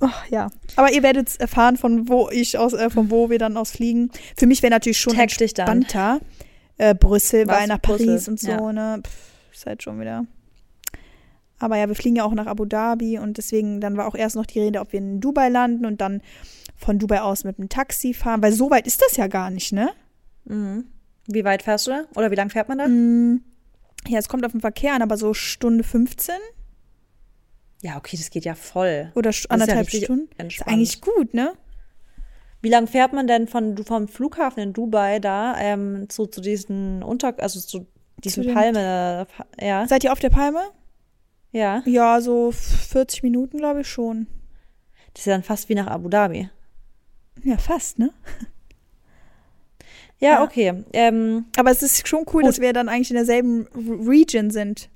Oh, 0.00 0.08
ja. 0.30 0.50
Aber 0.76 0.92
ihr 0.92 1.02
werdet 1.02 1.40
erfahren, 1.40 1.76
von 1.76 2.08
wo 2.08 2.30
ich 2.30 2.56
aus, 2.56 2.72
äh, 2.72 2.88
von 2.88 3.10
wo 3.10 3.30
wir 3.30 3.38
dann 3.38 3.56
aus 3.56 3.72
fliegen. 3.72 4.10
Für 4.36 4.46
mich 4.46 4.62
wäre 4.62 4.70
natürlich 4.70 5.00
schon 5.00 5.14
Tag 5.14 5.40
entspannter. 5.40 6.20
Äh, 6.76 6.94
Brüssel, 6.94 7.48
weil 7.48 7.66
nach 7.66 7.80
Brüssel? 7.80 8.06
Paris 8.06 8.28
und 8.28 8.38
so, 8.38 8.70
ne? 8.70 9.02
Pff, 9.04 9.52
ist 9.52 9.66
halt 9.66 9.82
schon 9.82 10.00
wieder. 10.00 10.24
Aber 11.58 11.76
ja, 11.76 11.88
wir 11.88 11.96
fliegen 11.96 12.14
ja 12.14 12.24
auch 12.24 12.34
nach 12.34 12.46
Abu 12.46 12.64
Dhabi 12.64 13.18
und 13.18 13.38
deswegen, 13.38 13.80
dann 13.80 13.96
war 13.96 14.06
auch 14.06 14.14
erst 14.14 14.36
noch 14.36 14.46
die 14.46 14.60
Rede, 14.60 14.78
ob 14.80 14.92
wir 14.92 15.00
in 15.00 15.20
Dubai 15.20 15.48
landen 15.48 15.84
und 15.84 16.00
dann 16.00 16.22
von 16.78 16.98
Dubai 16.98 17.20
aus 17.20 17.44
mit 17.44 17.58
dem 17.58 17.68
Taxi 17.68 18.14
fahren, 18.14 18.42
weil 18.42 18.52
so 18.52 18.70
weit 18.70 18.86
ist 18.86 19.02
das 19.02 19.16
ja 19.16 19.26
gar 19.26 19.50
nicht, 19.50 19.72
ne? 19.72 19.90
Mhm. 20.44 20.86
Wie 21.26 21.44
weit 21.44 21.62
fährst 21.62 21.86
du 21.86 21.90
da? 21.90 22.04
Oder 22.14 22.30
wie 22.30 22.36
lang 22.36 22.48
fährt 22.48 22.68
man 22.68 22.78
da? 22.78 22.88
Mhm. 22.88 23.42
Ja, 24.06 24.18
es 24.18 24.28
kommt 24.28 24.46
auf 24.46 24.52
den 24.52 24.60
Verkehr 24.60 24.94
an, 24.94 25.02
aber 25.02 25.16
so 25.16 25.34
Stunde 25.34 25.84
15. 25.84 26.34
Ja, 27.82 27.96
okay, 27.96 28.16
das 28.16 28.30
geht 28.30 28.44
ja 28.44 28.54
voll. 28.54 29.12
Oder 29.14 29.32
anderthalb 29.48 29.90
ja 29.90 30.04
Stunden. 30.04 30.30
Entspannt. 30.38 30.68
Ist 30.68 30.72
eigentlich 30.72 31.00
gut, 31.00 31.34
ne? 31.34 31.52
Wie 32.60 32.70
lang 32.70 32.86
fährt 32.86 33.12
man 33.12 33.26
denn 33.26 33.46
von 33.46 33.76
vom 33.84 34.08
Flughafen 34.08 34.62
in 34.62 34.72
Dubai 34.72 35.20
da 35.20 35.56
ähm, 35.58 36.08
zu, 36.08 36.26
zu 36.26 36.40
diesen 36.40 37.02
Unter, 37.02 37.34
also 37.38 37.60
zu 37.60 37.86
diesen 38.24 38.44
zu 38.44 38.52
Palme? 38.52 39.26
Ja. 39.60 39.86
Seid 39.86 40.02
ihr 40.04 40.12
auf 40.12 40.18
der 40.18 40.30
Palme? 40.30 40.62
Ja. 41.52 41.82
Ja, 41.86 42.20
so 42.20 42.50
40 42.52 43.22
Minuten, 43.22 43.58
glaube 43.58 43.82
ich 43.82 43.88
schon. 43.88 44.26
Das 45.12 45.22
ist 45.22 45.26
ja 45.26 45.34
dann 45.34 45.44
fast 45.44 45.68
wie 45.68 45.74
nach 45.74 45.86
Abu 45.86 46.08
Dhabi. 46.08 46.50
Ja, 47.48 47.56
fast, 47.56 47.98
ne? 47.98 48.10
Ja, 50.20 50.42
okay. 50.42 50.84
Ähm, 50.92 51.46
Aber 51.56 51.70
es 51.70 51.82
ist 51.82 52.06
schon 52.06 52.24
cool, 52.32 52.42
gut. 52.42 52.46
dass 52.46 52.60
wir 52.60 52.72
dann 52.72 52.88
eigentlich 52.88 53.10
in 53.10 53.16
derselben 53.16 53.68
Region 54.06 54.50
sind. 54.50 54.90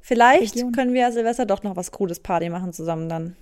Vielleicht 0.00 0.54
Region. 0.54 0.72
können 0.72 0.94
wir 0.94 1.02
ja 1.02 1.12
Silvester 1.12 1.44
doch 1.44 1.62
noch 1.62 1.76
was 1.76 1.90
Cooles 1.90 2.20
Party 2.20 2.48
machen 2.48 2.72
zusammen 2.72 3.08
dann. 3.08 3.36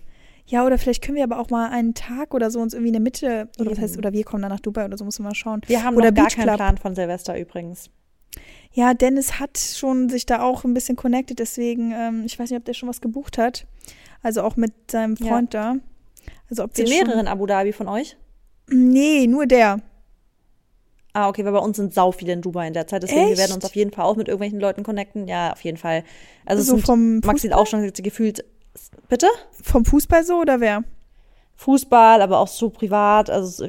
Ja, 0.47 0.67
oder 0.67 0.77
vielleicht 0.77 1.05
können 1.05 1.17
wir 1.17 1.25
aber 1.25 1.39
auch 1.39 1.51
mal 1.51 1.71
einen 1.71 1.95
Tag 1.95 2.35
oder 2.35 2.51
so 2.51 2.61
uns 2.61 2.75
irgendwie 2.75 2.89
in 2.89 2.95
der 2.95 3.03
Mitte, 3.03 3.49
oder 3.59 3.71
was 3.71 3.79
heißt, 3.79 3.97
oder 3.99 4.13
wir 4.13 4.25
kommen 4.25 4.43
dann 4.43 4.51
nach 4.51 4.61
Dubai 4.61 4.87
oder 4.87 4.97
so, 4.97 5.05
muss 5.05 5.19
man 5.19 5.29
mal 5.29 5.35
schauen. 5.35 5.61
Wir 5.67 5.85
haben 5.85 5.97
oder 5.97 6.11
noch 6.11 6.17
gar 6.17 6.29
keinen 6.29 6.57
Plan 6.57 6.79
von 6.79 6.95
Silvester 6.95 7.39
übrigens. 7.39 7.91
Ja, 8.73 8.93
Dennis 8.93 9.39
hat 9.39 9.59
schon 9.59 10.09
sich 10.09 10.27
da 10.27 10.43
auch 10.43 10.65
ein 10.65 10.75
bisschen 10.75 10.97
connected, 10.97 11.39
deswegen, 11.39 11.93
ähm, 11.93 12.23
ich 12.27 12.39
weiß 12.39 12.51
nicht, 12.51 12.59
ob 12.59 12.65
der 12.65 12.75
schon 12.75 12.89
was 12.89 13.01
gebucht 13.01 13.39
hat. 13.39 13.67
Also 14.23 14.43
auch 14.43 14.57
mit 14.57 14.91
seinem 14.91 15.17
Freund 15.17 15.55
ja. 15.55 15.75
da. 15.75 15.81
Also 16.51 16.65
ob 16.65 16.77
Sind 16.77 16.89
mehrere 16.89 17.27
Abu 17.27 17.47
Dhabi 17.47 17.73
von 17.73 17.89
euch? 17.89 18.17
Nee, 18.69 19.27
nur 19.27 19.47
der. 19.47 19.81
Ah, 21.13 21.29
okay, 21.29 21.45
weil 21.45 21.53
bei 21.53 21.59
uns 21.59 21.77
sind 21.77 21.95
sau 21.95 22.11
viele 22.11 22.33
in 22.33 22.43
Dubai 22.43 22.67
in 22.67 22.75
der 22.75 22.89
Zeit. 22.89 23.05
Deswegen, 23.05 23.21
Echt? 23.21 23.31
wir 23.31 23.39
werden 23.39 23.53
uns 23.53 23.65
auf 23.65 23.77
jeden 23.77 23.93
Fall 23.93 24.05
auch 24.05 24.17
mit 24.17 24.27
irgendwelchen 24.27 24.59
Leuten 24.59 24.83
connecten. 24.83 25.29
Ja, 25.29 25.53
auf 25.53 25.61
jeden 25.61 25.77
Fall. 25.77 26.03
Also, 26.45 26.63
so 26.63 26.79
vom 26.79 27.21
Maxi 27.21 27.53
auch 27.53 27.67
schon 27.67 27.89
gefühlt. 27.93 28.45
Bitte? 29.09 29.29
Vom 29.63 29.85
Fußball 29.85 30.25
so 30.25 30.41
oder 30.41 30.61
wer? 30.61 30.83
Fußball, 31.57 32.21
aber 32.21 32.41
auch 32.41 32.49
so 32.49 32.69
privat. 32.71 33.31
Also 33.31 33.69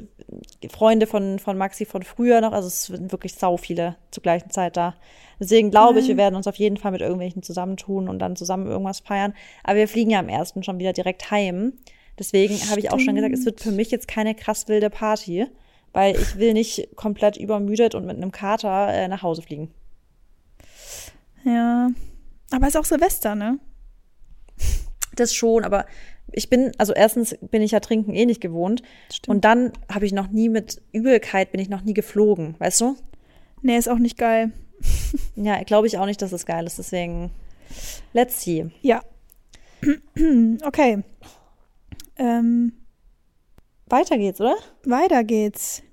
Freunde 0.72 1.06
von, 1.06 1.38
von 1.38 1.58
Maxi 1.58 1.86
von 1.86 2.02
früher 2.02 2.42
noch. 2.42 2.52
Also 2.52 2.68
es 2.68 2.86
sind 2.86 3.12
wirklich 3.12 3.36
sau 3.36 3.58
viele 3.58 3.96
zur 4.10 4.24
gleichen 4.24 4.50
Zeit 4.50 4.76
da. 4.76 4.96
Deswegen 5.40 5.70
glaube 5.70 6.00
ich, 6.00 6.08
wir 6.08 6.18
werden 6.18 6.36
uns 6.36 6.48
auf 6.48 6.56
jeden 6.56 6.78
Fall 6.78 6.92
mit 6.92 7.02
irgendwelchen 7.02 7.44
zusammentun 7.44 8.10
und 8.10 8.20
dann 8.20 8.36
zusammen 8.36 8.68
irgendwas 8.68 9.02
feiern. 9.02 9.34
Aber 9.64 9.78
wir 9.78 9.88
fliegen 9.88 10.12
ja 10.12 10.20
am 10.20 10.30
ersten 10.30 10.64
schon 10.64 10.80
wieder 10.80 10.94
direkt 10.94 11.30
heim. 11.30 11.74
Deswegen 12.18 12.56
habe 12.70 12.80
ich 12.80 12.92
auch 12.92 13.00
schon 13.00 13.16
gesagt, 13.16 13.34
es 13.34 13.46
wird 13.46 13.60
für 13.60 13.72
mich 13.72 13.92
jetzt 13.92 14.08
keine 14.08 14.36
krass 14.36 14.68
wilde 14.68 14.90
Party 14.90 15.48
weil 15.96 16.20
ich 16.20 16.36
will 16.38 16.52
nicht 16.52 16.90
komplett 16.98 17.38
übermüdet 17.38 17.96
und 17.96 18.06
mit 18.06 18.18
einem 18.18 18.34
Kater 18.34 18.90
äh, 18.94 19.08
nach 19.08 19.24
Hause 19.24 19.42
fliegen. 19.42 19.72
Ja, 21.46 21.90
aber 22.52 22.68
es 22.68 22.76
ist 22.76 22.80
auch 22.82 22.86
Silvester, 22.86 23.34
ne? 23.34 23.60
Das 25.16 25.34
schon, 25.34 25.64
aber 25.64 25.86
ich 26.34 26.50
bin, 26.50 26.74
also 26.78 26.92
erstens 26.92 27.38
bin 27.40 27.62
ich 27.62 27.72
ja 27.72 27.80
Trinken 27.80 28.14
eh 28.14 28.26
nicht 28.26 28.42
gewohnt. 28.42 28.84
Stimmt. 29.10 29.30
Und 29.30 29.46
dann 29.46 29.72
habe 29.90 30.06
ich 30.06 30.12
noch 30.12 30.28
nie 30.28 30.50
mit 30.50 30.82
Übelkeit, 30.92 31.54
bin 31.54 31.62
ich 31.62 31.70
noch 31.70 31.84
nie 31.84 31.94
geflogen, 31.94 32.56
weißt 32.60 32.82
du? 32.82 32.98
Nee, 33.62 33.78
ist 33.78 33.88
auch 33.88 33.98
nicht 33.98 34.18
geil. 34.18 34.52
ja, 35.38 35.64
glaube 35.64 35.88
ich 35.88 35.98
auch 35.98 36.06
nicht, 36.06 36.22
dass 36.22 36.34
es 36.34 36.46
geil 36.46 36.66
ist, 36.66 36.78
deswegen 36.78 37.32
let's 38.12 38.42
see. 38.42 38.70
Ja. 38.82 39.02
okay. 40.66 41.04
Ähm, 42.18 42.74
weiter 43.88 44.18
geht's, 44.18 44.40
oder? 44.42 44.56
Weiter 44.86 45.24
geht's. 45.24 45.84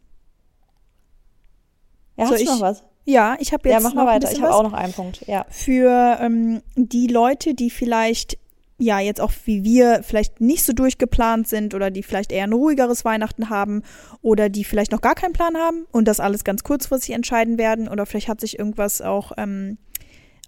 Ja, 2.16 2.30
hast 2.30 2.40
du 2.40 2.44
noch 2.44 2.60
was? 2.60 2.84
Ja, 3.04 3.36
ich 3.40 3.52
habe 3.52 3.68
jetzt. 3.68 3.82
Ja, 3.82 3.88
mach 3.88 3.94
mal 3.94 4.06
weiter. 4.06 4.30
Ich 4.30 4.40
habe 4.40 4.54
auch 4.54 4.62
noch 4.62 4.72
einen 4.72 4.92
Punkt. 4.92 5.26
Ja. 5.26 5.44
Für 5.50 6.18
ähm, 6.20 6.62
die 6.76 7.08
Leute, 7.08 7.54
die 7.54 7.70
vielleicht 7.70 8.38
ja, 8.82 8.98
jetzt 8.98 9.20
auch 9.20 9.32
wie 9.44 9.62
wir 9.62 10.02
vielleicht 10.02 10.40
nicht 10.40 10.64
so 10.64 10.72
durchgeplant 10.72 11.46
sind 11.46 11.74
oder 11.74 11.90
die 11.90 12.02
vielleicht 12.02 12.32
eher 12.32 12.44
ein 12.44 12.52
ruhigeres 12.52 13.04
Weihnachten 13.04 13.48
haben 13.48 13.82
oder 14.22 14.48
die 14.48 14.64
vielleicht 14.64 14.90
noch 14.90 15.00
gar 15.00 15.14
keinen 15.14 15.32
Plan 15.32 15.56
haben 15.56 15.86
und 15.92 16.08
das 16.08 16.18
alles 16.18 16.42
ganz 16.42 16.64
kurzfristig 16.64 17.14
entscheiden 17.14 17.58
werden 17.58 17.88
oder 17.88 18.06
vielleicht 18.06 18.28
hat 18.28 18.40
sich 18.40 18.58
irgendwas 18.58 19.00
auch 19.00 19.32
ähm, 19.36 19.78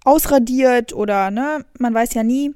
ausradiert 0.04 0.92
oder 0.92 1.30
ne, 1.30 1.64
man 1.78 1.94
weiß 1.94 2.14
ja 2.14 2.24
nie. 2.24 2.54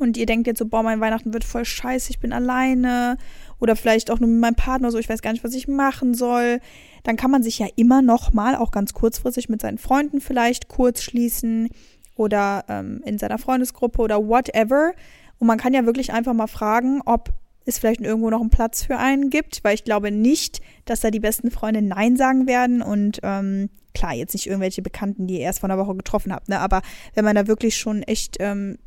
Und 0.00 0.16
ihr 0.16 0.26
denkt 0.26 0.46
jetzt 0.46 0.58
so, 0.58 0.66
boah, 0.66 0.82
mein 0.82 1.00
Weihnachten 1.00 1.32
wird 1.32 1.44
voll 1.44 1.64
scheiße, 1.64 2.10
ich 2.10 2.20
bin 2.20 2.32
alleine 2.32 3.18
oder 3.58 3.76
vielleicht 3.76 4.10
auch 4.10 4.18
nur 4.18 4.28
mit 4.28 4.40
meinem 4.40 4.54
Partner 4.54 4.90
so, 4.90 4.98
ich 4.98 5.08
weiß 5.08 5.20
gar 5.20 5.32
nicht, 5.32 5.44
was 5.44 5.54
ich 5.54 5.68
machen 5.68 6.14
soll. 6.14 6.60
Dann 7.02 7.16
kann 7.16 7.30
man 7.30 7.42
sich 7.42 7.58
ja 7.58 7.66
immer 7.76 8.00
noch 8.00 8.32
mal 8.32 8.56
auch 8.56 8.70
ganz 8.70 8.94
kurzfristig 8.94 9.48
mit 9.48 9.60
seinen 9.60 9.78
Freunden 9.78 10.20
vielleicht 10.20 10.68
kurz 10.68 11.02
schließen 11.02 11.68
oder 12.16 12.64
ähm, 12.68 13.02
in 13.04 13.18
seiner 13.18 13.38
Freundesgruppe 13.38 14.00
oder 14.00 14.26
whatever. 14.26 14.92
Und 15.38 15.46
man 15.46 15.58
kann 15.58 15.74
ja 15.74 15.84
wirklich 15.84 16.12
einfach 16.12 16.32
mal 16.32 16.46
fragen, 16.46 17.02
ob 17.04 17.30
es 17.66 17.78
vielleicht 17.78 18.00
irgendwo 18.00 18.30
noch 18.30 18.40
einen 18.40 18.50
Platz 18.50 18.82
für 18.82 18.96
einen 18.96 19.28
gibt, 19.30 19.62
weil 19.62 19.74
ich 19.74 19.84
glaube 19.84 20.10
nicht, 20.10 20.60
dass 20.86 21.00
da 21.00 21.10
die 21.10 21.20
besten 21.20 21.50
Freunde 21.50 21.82
Nein 21.82 22.16
sagen 22.16 22.46
werden. 22.46 22.80
Und 22.80 23.20
ähm, 23.22 23.68
klar, 23.94 24.14
jetzt 24.14 24.34
nicht 24.34 24.46
irgendwelche 24.46 24.82
Bekannten, 24.82 25.26
die 25.26 25.34
ihr 25.34 25.40
erst 25.40 25.60
vor 25.60 25.70
einer 25.70 25.78
Woche 25.78 25.96
getroffen 25.96 26.32
habt, 26.32 26.48
ne? 26.48 26.58
aber 26.58 26.82
wenn 27.14 27.24
man 27.24 27.34
da 27.34 27.46
wirklich 27.46 27.76
schon 27.76 28.02
echt 28.02 28.36
ähm, 28.40 28.78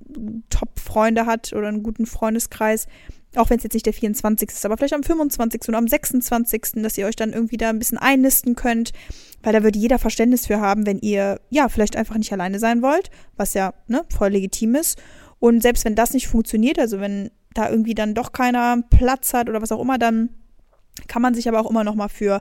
Top-Freunde 0.50 1.26
hat 1.26 1.54
oder 1.54 1.68
einen 1.68 1.84
guten 1.84 2.06
Freundeskreis, 2.06 2.88
auch 3.36 3.50
wenn 3.50 3.58
es 3.58 3.64
jetzt 3.64 3.74
nicht 3.74 3.86
der 3.86 3.94
24. 3.94 4.50
ist, 4.50 4.66
aber 4.66 4.78
vielleicht 4.78 4.94
am 4.94 5.04
25. 5.04 5.68
oder 5.68 5.78
am 5.78 5.88
26., 5.88 6.84
dass 6.84 6.98
ihr 6.98 7.08
euch 7.08 7.16
dann 7.16 7.34
irgendwie 7.34 7.58
da 7.58 7.70
ein 7.70 7.80
bisschen 7.80 7.98
einnisten 7.98 8.56
könnt, 8.56 8.92
weil 9.42 9.54
da 9.54 9.64
würde 9.64 9.80
jeder 9.80 10.00
Verständnis 10.00 10.48
für 10.48 10.60
haben, 10.60 10.86
wenn 10.86 11.00
ihr, 11.00 11.40
ja, 11.50 11.68
vielleicht 11.70 11.96
einfach 11.96 12.16
nicht 12.16 12.32
alleine 12.32 12.60
sein 12.60 12.82
wollt, 12.82 13.10
was 13.36 13.54
ja, 13.54 13.74
ne, 13.88 14.06
voll 14.16 14.30
legitim 14.30 14.76
ist. 14.76 15.02
Und 15.40 15.62
selbst 15.62 15.84
wenn 15.84 15.96
das 15.96 16.14
nicht 16.14 16.28
funktioniert, 16.28 16.80
also 16.80 17.00
wenn 17.00 17.32
da 17.54 17.70
irgendwie 17.70 17.96
dann 17.96 18.14
doch 18.14 18.32
keiner 18.32 18.82
Platz 18.90 19.34
hat 19.34 19.50
oder 19.50 19.62
was 19.62 19.72
auch 19.72 19.82
immer, 19.82 19.98
dann 19.98 20.30
kann 21.08 21.22
man 21.22 21.34
sich 21.34 21.48
aber 21.48 21.60
auch 21.60 21.70
immer 21.70 21.84
noch 21.84 21.96
mal 21.96 22.08
für 22.08 22.40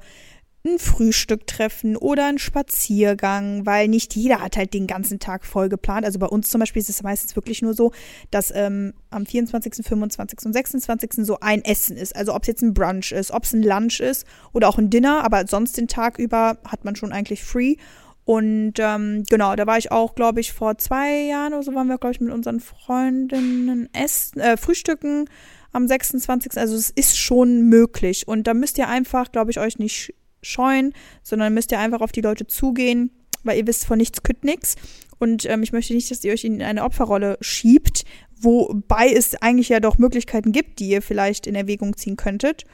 ein 0.65 0.79
Frühstück 0.79 1.47
treffen 1.47 1.97
oder 1.97 2.27
ein 2.27 2.39
Spaziergang, 2.39 3.67
weil 3.67 3.89
nicht 3.89 4.15
jeder 4.15 4.41
hat 4.41 4.57
halt 4.57 4.75
den 4.75 4.87
ganzen 4.87 5.19
Tag 5.19 5.45
voll 5.45 5.69
geplant. 5.69 6.05
Also 6.05 6.21
bei 6.21 6.27
uns 6.27 6.49
zum 6.49 6.61
Beispiel 6.61 6.81
ist 6.81 6.89
es 6.89 7.03
meistens 7.03 7.35
wirklich 7.35 7.63
nur 7.63 7.75
so, 7.75 7.93
dass 8.31 8.53
ähm, 8.55 8.95
am 9.11 9.27
24., 9.27 9.85
25. 9.85 10.39
und 10.47 10.53
26. 10.53 11.27
so 11.27 11.39
ein 11.41 11.65
Essen 11.65 11.97
ist. 11.97 12.15
Also 12.15 12.35
ob 12.35 12.43
es 12.43 12.49
jetzt 12.49 12.63
ein 12.63 12.75
Brunch 12.75 13.11
ist, 13.11 13.33
ob 13.33 13.43
es 13.43 13.53
ein 13.53 13.63
Lunch 13.63 13.99
ist 14.01 14.25
oder 14.53 14.69
auch 14.69 14.79
ein 14.79 14.89
Dinner, 14.89 15.25
aber 15.25 15.47
sonst 15.49 15.77
den 15.77 15.89
Tag 15.89 16.19
über 16.19 16.59
hat 16.65 16.85
man 16.85 16.95
schon 16.95 17.13
eigentlich 17.13 17.43
free. 17.43 17.77
Und 18.25 18.75
ähm, 18.79 19.25
genau, 19.29 19.57
da 19.57 19.67
war 19.67 19.79
ich 19.79 19.91
auch, 19.91 20.15
glaube 20.15 20.39
ich, 20.39 20.53
vor 20.53 20.79
zwei 20.79 21.25
Jahren 21.25 21.55
oder 21.55 21.65
so 21.65 21.75
waren 21.75 21.89
wir, 21.89 21.99
glaube 21.99 22.13
ich, 22.13 22.21
mit 22.21 22.33
unseren 22.33 22.61
Freundinnen 22.61 23.89
essen, 23.93 24.41
äh, 24.41 24.57
frühstücken 24.57 25.29
am 25.73 25.89
26. 25.89 26.57
Also 26.57 26.77
es 26.77 26.91
ist 26.91 27.19
schon 27.19 27.63
möglich. 27.63 28.29
Und 28.29 28.47
da 28.47 28.55
müsst 28.55 28.79
ihr 28.79 28.89
einfach, 28.89 29.33
glaube 29.33 29.51
ich, 29.51 29.59
euch 29.59 29.81
nicht 29.81 30.15
scheuen, 30.43 30.93
sondern 31.23 31.55
müsst 31.55 31.73
ihr 31.73 31.79
einfach 31.79 32.01
auf 32.01 32.13
die 32.13 32.21
Leute 32.21 32.47
zugehen, 32.47 33.11
weil 33.45 33.59
ihr 33.59 33.67
wisst 33.67 33.87
von 33.87 33.99
nichts 33.99 34.23
kütt 34.23 34.45
nix. 34.45 34.77
Und 35.19 35.47
ähm, 35.47 35.63
ich 35.63 35.73
möchte 35.73 35.95
nicht, 35.95 36.11
dass 36.11 36.25
ihr 36.25 36.33
euch 36.33 36.45
in 36.45 36.63
eine 36.63 36.85
Opferrolle 36.85 37.39
schiebt, 37.41 38.05
wobei 38.41 39.13
es 39.13 39.41
eigentlich 39.41 39.69
ja 39.69 39.81
doch 39.81 39.99
Möglichkeiten 39.99 40.53
gibt, 40.53 40.81
die 40.81 40.89
ihr 40.89 41.03
vielleicht 41.03 41.47
in 41.47 41.55
Erwägung 41.55 41.97
ziehen 41.97 42.17
könntet. 42.17 42.65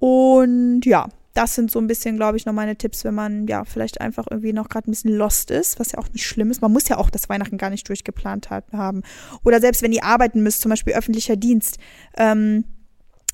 Und 0.00 0.82
ja, 0.84 1.08
das 1.34 1.56
sind 1.56 1.70
so 1.70 1.80
ein 1.80 1.88
bisschen, 1.88 2.16
glaube 2.16 2.36
ich, 2.36 2.46
noch 2.46 2.52
meine 2.52 2.76
Tipps, 2.76 3.04
wenn 3.04 3.14
man 3.14 3.46
ja 3.48 3.64
vielleicht 3.64 4.00
einfach 4.00 4.26
irgendwie 4.30 4.52
noch 4.52 4.68
gerade 4.68 4.88
ein 4.88 4.92
bisschen 4.92 5.16
lost 5.16 5.50
ist, 5.50 5.80
was 5.80 5.92
ja 5.92 5.98
auch 5.98 6.08
nicht 6.12 6.26
schlimm 6.26 6.50
ist. 6.50 6.62
Man 6.62 6.72
muss 6.72 6.88
ja 6.88 6.96
auch 6.96 7.10
das 7.10 7.28
Weihnachten 7.28 7.58
gar 7.58 7.70
nicht 7.70 7.88
durchgeplant 7.88 8.50
haben. 8.50 9.02
Oder 9.44 9.60
selbst 9.60 9.82
wenn 9.82 9.92
ihr 9.92 10.04
arbeiten 10.04 10.42
müsst, 10.42 10.60
zum 10.60 10.70
Beispiel 10.70 10.94
öffentlicher 10.94 11.36
Dienst. 11.36 11.78
Ähm, 12.16 12.64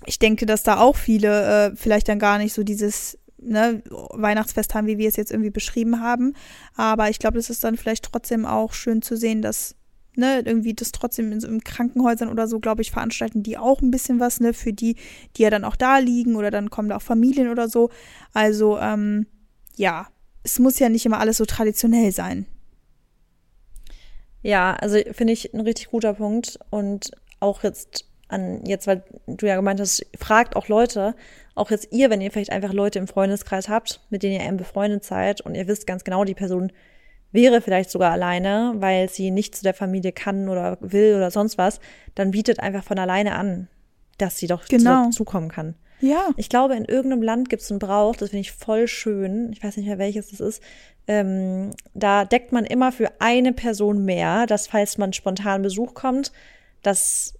ich 0.06 0.18
denke, 0.18 0.46
dass 0.46 0.62
da 0.62 0.78
auch 0.78 0.96
viele 0.96 1.72
äh, 1.72 1.76
vielleicht 1.76 2.08
dann 2.08 2.18
gar 2.18 2.38
nicht 2.38 2.54
so 2.54 2.62
dieses 2.62 3.18
ne, 3.42 3.82
Weihnachtsfest 3.90 4.74
haben, 4.74 4.86
wie 4.86 4.98
wir 4.98 5.08
es 5.08 5.16
jetzt 5.16 5.30
irgendwie 5.30 5.50
beschrieben 5.50 6.00
haben. 6.00 6.34
Aber 6.76 7.10
ich 7.10 7.18
glaube, 7.18 7.38
es 7.38 7.50
ist 7.50 7.64
dann 7.64 7.76
vielleicht 7.76 8.04
trotzdem 8.04 8.46
auch 8.46 8.72
schön 8.72 9.02
zu 9.02 9.16
sehen, 9.16 9.42
dass 9.42 9.76
ne, 10.16 10.42
irgendwie 10.44 10.74
das 10.74 10.92
trotzdem 10.92 11.32
in 11.32 11.40
in 11.40 11.64
Krankenhäusern 11.64 12.28
oder 12.28 12.46
so, 12.46 12.60
glaube 12.60 12.82
ich, 12.82 12.90
veranstalten 12.90 13.42
die 13.42 13.58
auch 13.58 13.80
ein 13.80 13.90
bisschen 13.90 14.20
was, 14.20 14.40
ne, 14.40 14.54
für 14.54 14.72
die, 14.72 14.96
die 15.36 15.42
ja 15.42 15.50
dann 15.50 15.64
auch 15.64 15.76
da 15.76 15.98
liegen 15.98 16.36
oder 16.36 16.50
dann 16.50 16.70
kommen 16.70 16.88
da 16.88 16.96
auch 16.96 17.02
Familien 17.02 17.48
oder 17.48 17.68
so. 17.68 17.90
Also, 18.32 18.78
ähm, 18.78 19.26
ja, 19.76 20.08
es 20.42 20.58
muss 20.58 20.78
ja 20.78 20.88
nicht 20.88 21.06
immer 21.06 21.20
alles 21.20 21.36
so 21.36 21.44
traditionell 21.44 22.12
sein. 22.12 22.46
Ja, 24.42 24.74
also 24.74 24.98
finde 25.12 25.32
ich 25.32 25.52
ein 25.52 25.60
richtig 25.60 25.90
guter 25.90 26.14
Punkt 26.14 26.58
und 26.70 27.10
auch 27.40 27.62
jetzt 27.62 28.06
an 28.28 28.64
jetzt, 28.64 28.86
weil 28.86 29.02
du 29.26 29.46
ja 29.46 29.56
gemeint 29.56 29.80
hast, 29.80 30.06
fragt 30.18 30.56
auch 30.56 30.68
Leute, 30.68 31.14
auch 31.60 31.70
jetzt 31.70 31.88
ihr, 31.92 32.10
wenn 32.10 32.20
ihr 32.20 32.30
vielleicht 32.30 32.52
einfach 32.52 32.72
Leute 32.72 32.98
im 32.98 33.06
Freundeskreis 33.06 33.68
habt, 33.68 34.00
mit 34.10 34.22
denen 34.22 34.40
ihr 34.40 34.46
eben 34.46 34.56
befreundet 34.56 35.04
seid 35.04 35.40
und 35.40 35.54
ihr 35.54 35.68
wisst 35.68 35.86
ganz 35.86 36.04
genau, 36.04 36.24
die 36.24 36.34
Person 36.34 36.72
wäre 37.32 37.60
vielleicht 37.60 37.90
sogar 37.90 38.10
alleine, 38.10 38.74
weil 38.76 39.08
sie 39.08 39.30
nicht 39.30 39.54
zu 39.54 39.62
der 39.62 39.74
Familie 39.74 40.12
kann 40.12 40.48
oder 40.48 40.78
will 40.80 41.14
oder 41.14 41.30
sonst 41.30 41.58
was, 41.58 41.80
dann 42.14 42.32
bietet 42.32 42.60
einfach 42.60 42.82
von 42.82 42.98
alleine 42.98 43.36
an, 43.36 43.68
dass 44.18 44.38
sie 44.38 44.46
doch 44.46 44.66
genau. 44.66 45.04
dazukommen 45.04 45.50
kann. 45.50 45.74
Ja. 46.00 46.30
Ich 46.36 46.48
glaube, 46.48 46.74
in 46.74 46.86
irgendeinem 46.86 47.22
Land 47.22 47.50
gibt 47.50 47.62
es 47.62 47.70
einen 47.70 47.78
Brauch, 47.78 48.16
das 48.16 48.30
finde 48.30 48.40
ich 48.40 48.52
voll 48.52 48.88
schön. 48.88 49.52
Ich 49.52 49.62
weiß 49.62 49.76
nicht 49.76 49.86
mehr, 49.86 49.98
welches 49.98 50.30
das 50.30 50.40
ist. 50.40 50.62
Ähm, 51.06 51.72
da 51.94 52.24
deckt 52.24 52.52
man 52.52 52.64
immer 52.64 52.90
für 52.90 53.10
eine 53.20 53.52
Person 53.52 54.04
mehr, 54.04 54.46
dass 54.46 54.66
falls 54.66 54.96
man 54.96 55.12
spontan 55.12 55.62
Besuch 55.62 55.94
kommt, 55.94 56.32
dass 56.82 57.34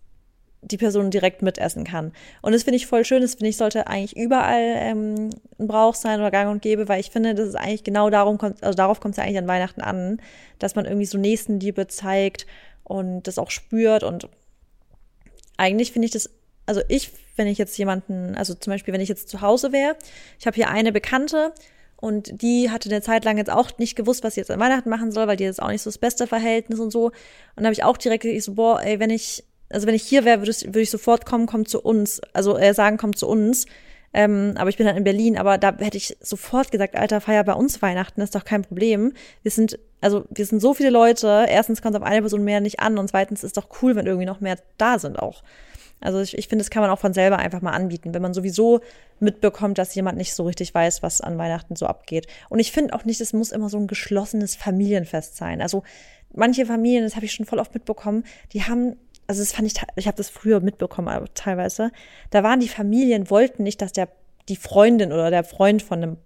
die 0.62 0.76
Person 0.76 1.10
direkt 1.10 1.42
mitessen 1.42 1.84
kann. 1.84 2.12
Und 2.42 2.52
das 2.52 2.64
finde 2.64 2.76
ich 2.76 2.86
voll 2.86 3.04
schön. 3.04 3.22
Das 3.22 3.34
finde 3.34 3.48
ich 3.48 3.56
sollte 3.56 3.86
eigentlich 3.86 4.16
überall 4.16 4.74
ähm, 4.76 5.30
ein 5.58 5.66
Brauch 5.66 5.94
sein 5.94 6.20
oder 6.20 6.30
gang 6.30 6.50
und 6.50 6.62
gäbe, 6.62 6.88
weil 6.88 7.00
ich 7.00 7.10
finde, 7.10 7.34
das 7.34 7.48
ist 7.48 7.54
eigentlich 7.54 7.84
genau 7.84 8.10
darum 8.10 8.38
kommt, 8.38 8.62
also 8.62 8.76
darauf 8.76 9.00
kommt 9.00 9.12
es 9.12 9.16
ja 9.16 9.24
eigentlich 9.24 9.38
an 9.38 9.48
Weihnachten 9.48 9.80
an, 9.80 10.20
dass 10.58 10.74
man 10.74 10.84
irgendwie 10.84 11.06
so 11.06 11.18
Nächstenliebe 11.18 11.86
zeigt 11.86 12.46
und 12.84 13.22
das 13.22 13.38
auch 13.38 13.50
spürt. 13.50 14.02
Und 14.02 14.28
eigentlich 15.56 15.92
finde 15.92 16.06
ich 16.06 16.12
das, 16.12 16.28
also 16.66 16.82
ich, 16.88 17.10
wenn 17.36 17.46
ich 17.46 17.58
jetzt 17.58 17.76
jemanden, 17.78 18.34
also 18.34 18.54
zum 18.54 18.72
Beispiel, 18.72 18.92
wenn 18.92 19.00
ich 19.00 19.08
jetzt 19.08 19.28
zu 19.28 19.40
Hause 19.40 19.72
wäre, 19.72 19.96
ich 20.38 20.46
habe 20.46 20.56
hier 20.56 20.68
eine 20.68 20.92
Bekannte, 20.92 21.52
und 22.00 22.40
die 22.40 22.70
hatte 22.70 22.88
eine 22.88 23.02
Zeit 23.02 23.26
lang 23.26 23.36
jetzt 23.36 23.50
auch 23.50 23.76
nicht 23.76 23.94
gewusst, 23.94 24.24
was 24.24 24.34
sie 24.34 24.40
jetzt 24.40 24.50
an 24.50 24.58
Weihnachten 24.58 24.88
machen 24.88 25.12
soll, 25.12 25.26
weil 25.26 25.36
die 25.36 25.44
jetzt 25.44 25.60
auch 25.60 25.68
nicht 25.68 25.82
so 25.82 25.90
das 25.90 25.98
beste 25.98 26.26
Verhältnis 26.26 26.80
und 26.80 26.90
so. 26.90 27.06
Und 27.08 27.14
da 27.56 27.64
habe 27.64 27.74
ich 27.74 27.84
auch 27.84 27.98
direkt 27.98 28.22
gesagt, 28.22 28.42
so, 28.42 28.54
boah, 28.54 28.80
ey, 28.82 28.98
wenn 28.98 29.10
ich 29.10 29.44
also 29.70 29.86
wenn 29.86 29.94
ich 29.94 30.02
hier 30.02 30.24
wäre, 30.24 30.40
würde 30.40 30.52
würd 30.52 30.76
ich 30.76 30.90
sofort 30.90 31.24
kommen, 31.26 31.46
komm 31.46 31.66
zu 31.66 31.80
uns. 31.80 32.20
Also 32.32 32.56
äh, 32.58 32.74
sagen, 32.74 32.96
komm 32.96 33.16
zu 33.16 33.28
uns. 33.28 33.66
Ähm, 34.12 34.54
aber 34.56 34.70
ich 34.70 34.76
bin 34.76 34.86
halt 34.86 34.96
in 34.96 35.04
Berlin, 35.04 35.38
aber 35.38 35.56
da 35.56 35.76
hätte 35.78 35.96
ich 35.96 36.16
sofort 36.20 36.72
gesagt, 36.72 36.96
Alter, 36.96 37.20
feier 37.20 37.44
bei 37.44 37.52
uns 37.52 37.80
Weihnachten, 37.80 38.20
ist 38.20 38.34
doch 38.34 38.44
kein 38.44 38.62
Problem. 38.62 39.12
Wir 39.42 39.52
sind, 39.52 39.78
also 40.00 40.24
wir 40.30 40.44
sind 40.46 40.60
so 40.60 40.74
viele 40.74 40.90
Leute. 40.90 41.46
Erstens 41.48 41.80
kommt 41.80 41.94
es 41.94 42.00
auf 42.00 42.06
eine 42.06 42.20
Person 42.20 42.42
mehr 42.42 42.60
nicht 42.60 42.80
an 42.80 42.98
und 42.98 43.08
zweitens 43.08 43.44
ist 43.44 43.56
doch 43.56 43.68
cool, 43.82 43.94
wenn 43.94 44.06
irgendwie 44.06 44.26
noch 44.26 44.40
mehr 44.40 44.58
da 44.78 44.98
sind 44.98 45.18
auch. 45.18 45.42
Also 46.00 46.20
ich, 46.20 46.36
ich 46.36 46.48
finde, 46.48 46.64
das 46.64 46.70
kann 46.70 46.82
man 46.82 46.90
auch 46.90 46.98
von 46.98 47.12
selber 47.12 47.38
einfach 47.38 47.60
mal 47.60 47.72
anbieten, 47.72 48.14
wenn 48.14 48.22
man 48.22 48.34
sowieso 48.34 48.80
mitbekommt, 49.20 49.78
dass 49.78 49.94
jemand 49.94 50.16
nicht 50.16 50.34
so 50.34 50.44
richtig 50.44 50.74
weiß, 50.74 51.02
was 51.02 51.20
an 51.20 51.38
Weihnachten 51.38 51.76
so 51.76 51.86
abgeht. 51.86 52.26
Und 52.48 52.58
ich 52.58 52.72
finde 52.72 52.94
auch 52.94 53.04
nicht, 53.04 53.20
es 53.20 53.32
muss 53.32 53.52
immer 53.52 53.68
so 53.68 53.78
ein 53.78 53.86
geschlossenes 53.86 54.56
Familienfest 54.56 55.36
sein. 55.36 55.60
Also 55.60 55.84
manche 56.34 56.66
Familien, 56.66 57.04
das 57.04 57.16
habe 57.16 57.26
ich 57.26 57.32
schon 57.32 57.46
voll 57.46 57.58
oft 57.58 57.74
mitbekommen, 57.74 58.24
die 58.52 58.64
haben 58.64 58.96
also 59.30 59.42
das 59.42 59.52
fand 59.52 59.68
ich, 59.68 59.80
ich 59.94 60.08
habe 60.08 60.16
das 60.16 60.28
früher 60.28 60.58
mitbekommen, 60.58 61.06
aber 61.06 61.32
teilweise, 61.34 61.92
da 62.30 62.42
waren 62.42 62.58
die 62.58 62.66
Familien, 62.66 63.30
wollten 63.30 63.62
nicht, 63.62 63.80
dass 63.80 63.92
der, 63.92 64.08
die 64.48 64.56
Freundin 64.56 65.12
oder 65.12 65.30
der 65.30 65.44
Freund 65.44 65.84
von 65.84 66.02
einem, 66.02 66.16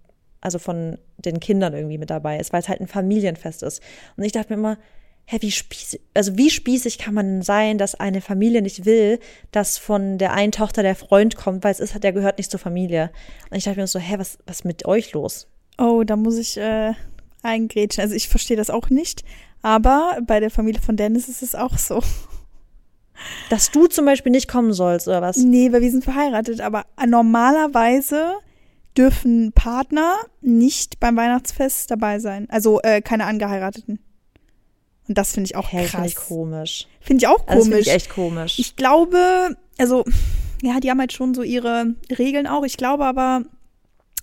also 0.41 0.57
von 0.57 0.97
den 1.19 1.39
Kindern 1.39 1.75
irgendwie 1.75 1.99
mit 1.99 2.09
dabei 2.09 2.39
ist, 2.39 2.51
weil 2.51 2.61
es 2.61 2.67
halt 2.67 2.81
ein 2.81 2.87
Familienfest 2.87 3.61
ist. 3.61 3.83
Und 4.17 4.23
ich 4.23 4.31
dachte 4.31 4.51
mir 4.51 4.57
immer, 4.57 4.79
hä, 5.25 5.37
wie 5.41 5.51
spießig, 5.51 6.01
also 6.15 6.35
wie 6.35 6.49
spießig 6.49 6.97
kann 6.97 7.13
man 7.13 7.43
sein, 7.43 7.77
dass 7.77 7.93
eine 7.93 8.21
Familie 8.21 8.63
nicht 8.63 8.85
will, 8.85 9.19
dass 9.51 9.77
von 9.77 10.17
der 10.17 10.33
einen 10.33 10.51
Tochter 10.51 10.81
der 10.81 10.95
Freund 10.95 11.35
kommt, 11.35 11.63
weil 11.63 11.73
es 11.73 11.79
ist, 11.79 12.03
der 12.03 12.11
gehört 12.11 12.39
nicht 12.39 12.49
zur 12.49 12.59
Familie. 12.59 13.11
Und 13.51 13.57
ich 13.57 13.65
dachte 13.65 13.81
mir 13.81 13.85
so, 13.85 13.99
hä, 13.99 14.15
was, 14.17 14.39
was 14.47 14.63
mit 14.63 14.87
euch 14.87 15.13
los? 15.13 15.47
Oh, 15.77 16.01
da 16.03 16.15
muss 16.15 16.39
ich 16.39 16.57
äh, 16.57 16.93
eingrätschen. 17.43 18.01
Also 18.01 18.15
ich 18.15 18.29
verstehe 18.29 18.57
das 18.57 18.71
auch 18.71 18.89
nicht. 18.89 19.23
Aber 19.61 20.17
bei 20.25 20.39
der 20.39 20.49
Familie 20.49 20.81
von 20.81 20.97
Dennis 20.97 21.29
ist 21.29 21.43
es 21.43 21.53
auch 21.53 21.77
so. 21.77 22.01
Dass 23.49 23.71
du 23.71 23.87
zum 23.87 24.05
Beispiel 24.05 24.31
nicht 24.31 24.47
kommen 24.47 24.73
sollst, 24.73 25.07
oder 25.07 25.21
was? 25.21 25.37
Nee, 25.37 25.71
weil 25.71 25.81
wir 25.81 25.91
sind 25.91 26.03
verheiratet, 26.03 26.61
aber 26.61 26.85
normalerweise 27.05 28.33
dürfen 28.97 29.51
Partner 29.53 30.15
nicht 30.41 30.99
beim 30.99 31.15
Weihnachtsfest 31.15 31.91
dabei 31.91 32.19
sein. 32.19 32.47
Also 32.49 32.81
äh, 32.81 33.01
keine 33.01 33.25
Angeheirateten. 33.25 33.99
Und 35.07 35.17
das 35.17 35.33
finde 35.33 35.47
ich 35.47 35.55
auch 35.55 35.71
hey, 35.71 35.85
krass. 35.85 35.91
Finde 35.91 36.07
ich 36.07 36.15
komisch. 36.15 36.87
Finde 36.99 37.23
ich 37.23 37.27
auch 37.27 37.45
komisch. 37.45 37.49
Also 37.49 37.63
finde 37.63 37.79
ich 37.79 37.91
echt 37.91 38.09
komisch. 38.09 38.59
Ich 38.59 38.75
glaube, 38.75 39.55
also, 39.77 40.03
ja, 40.61 40.79
die 40.79 40.89
haben 40.89 40.99
halt 40.99 41.13
schon 41.13 41.33
so 41.33 41.43
ihre 41.43 41.95
Regeln 42.17 42.47
auch. 42.47 42.63
Ich 42.63 42.77
glaube 42.77 43.05
aber, 43.05 43.43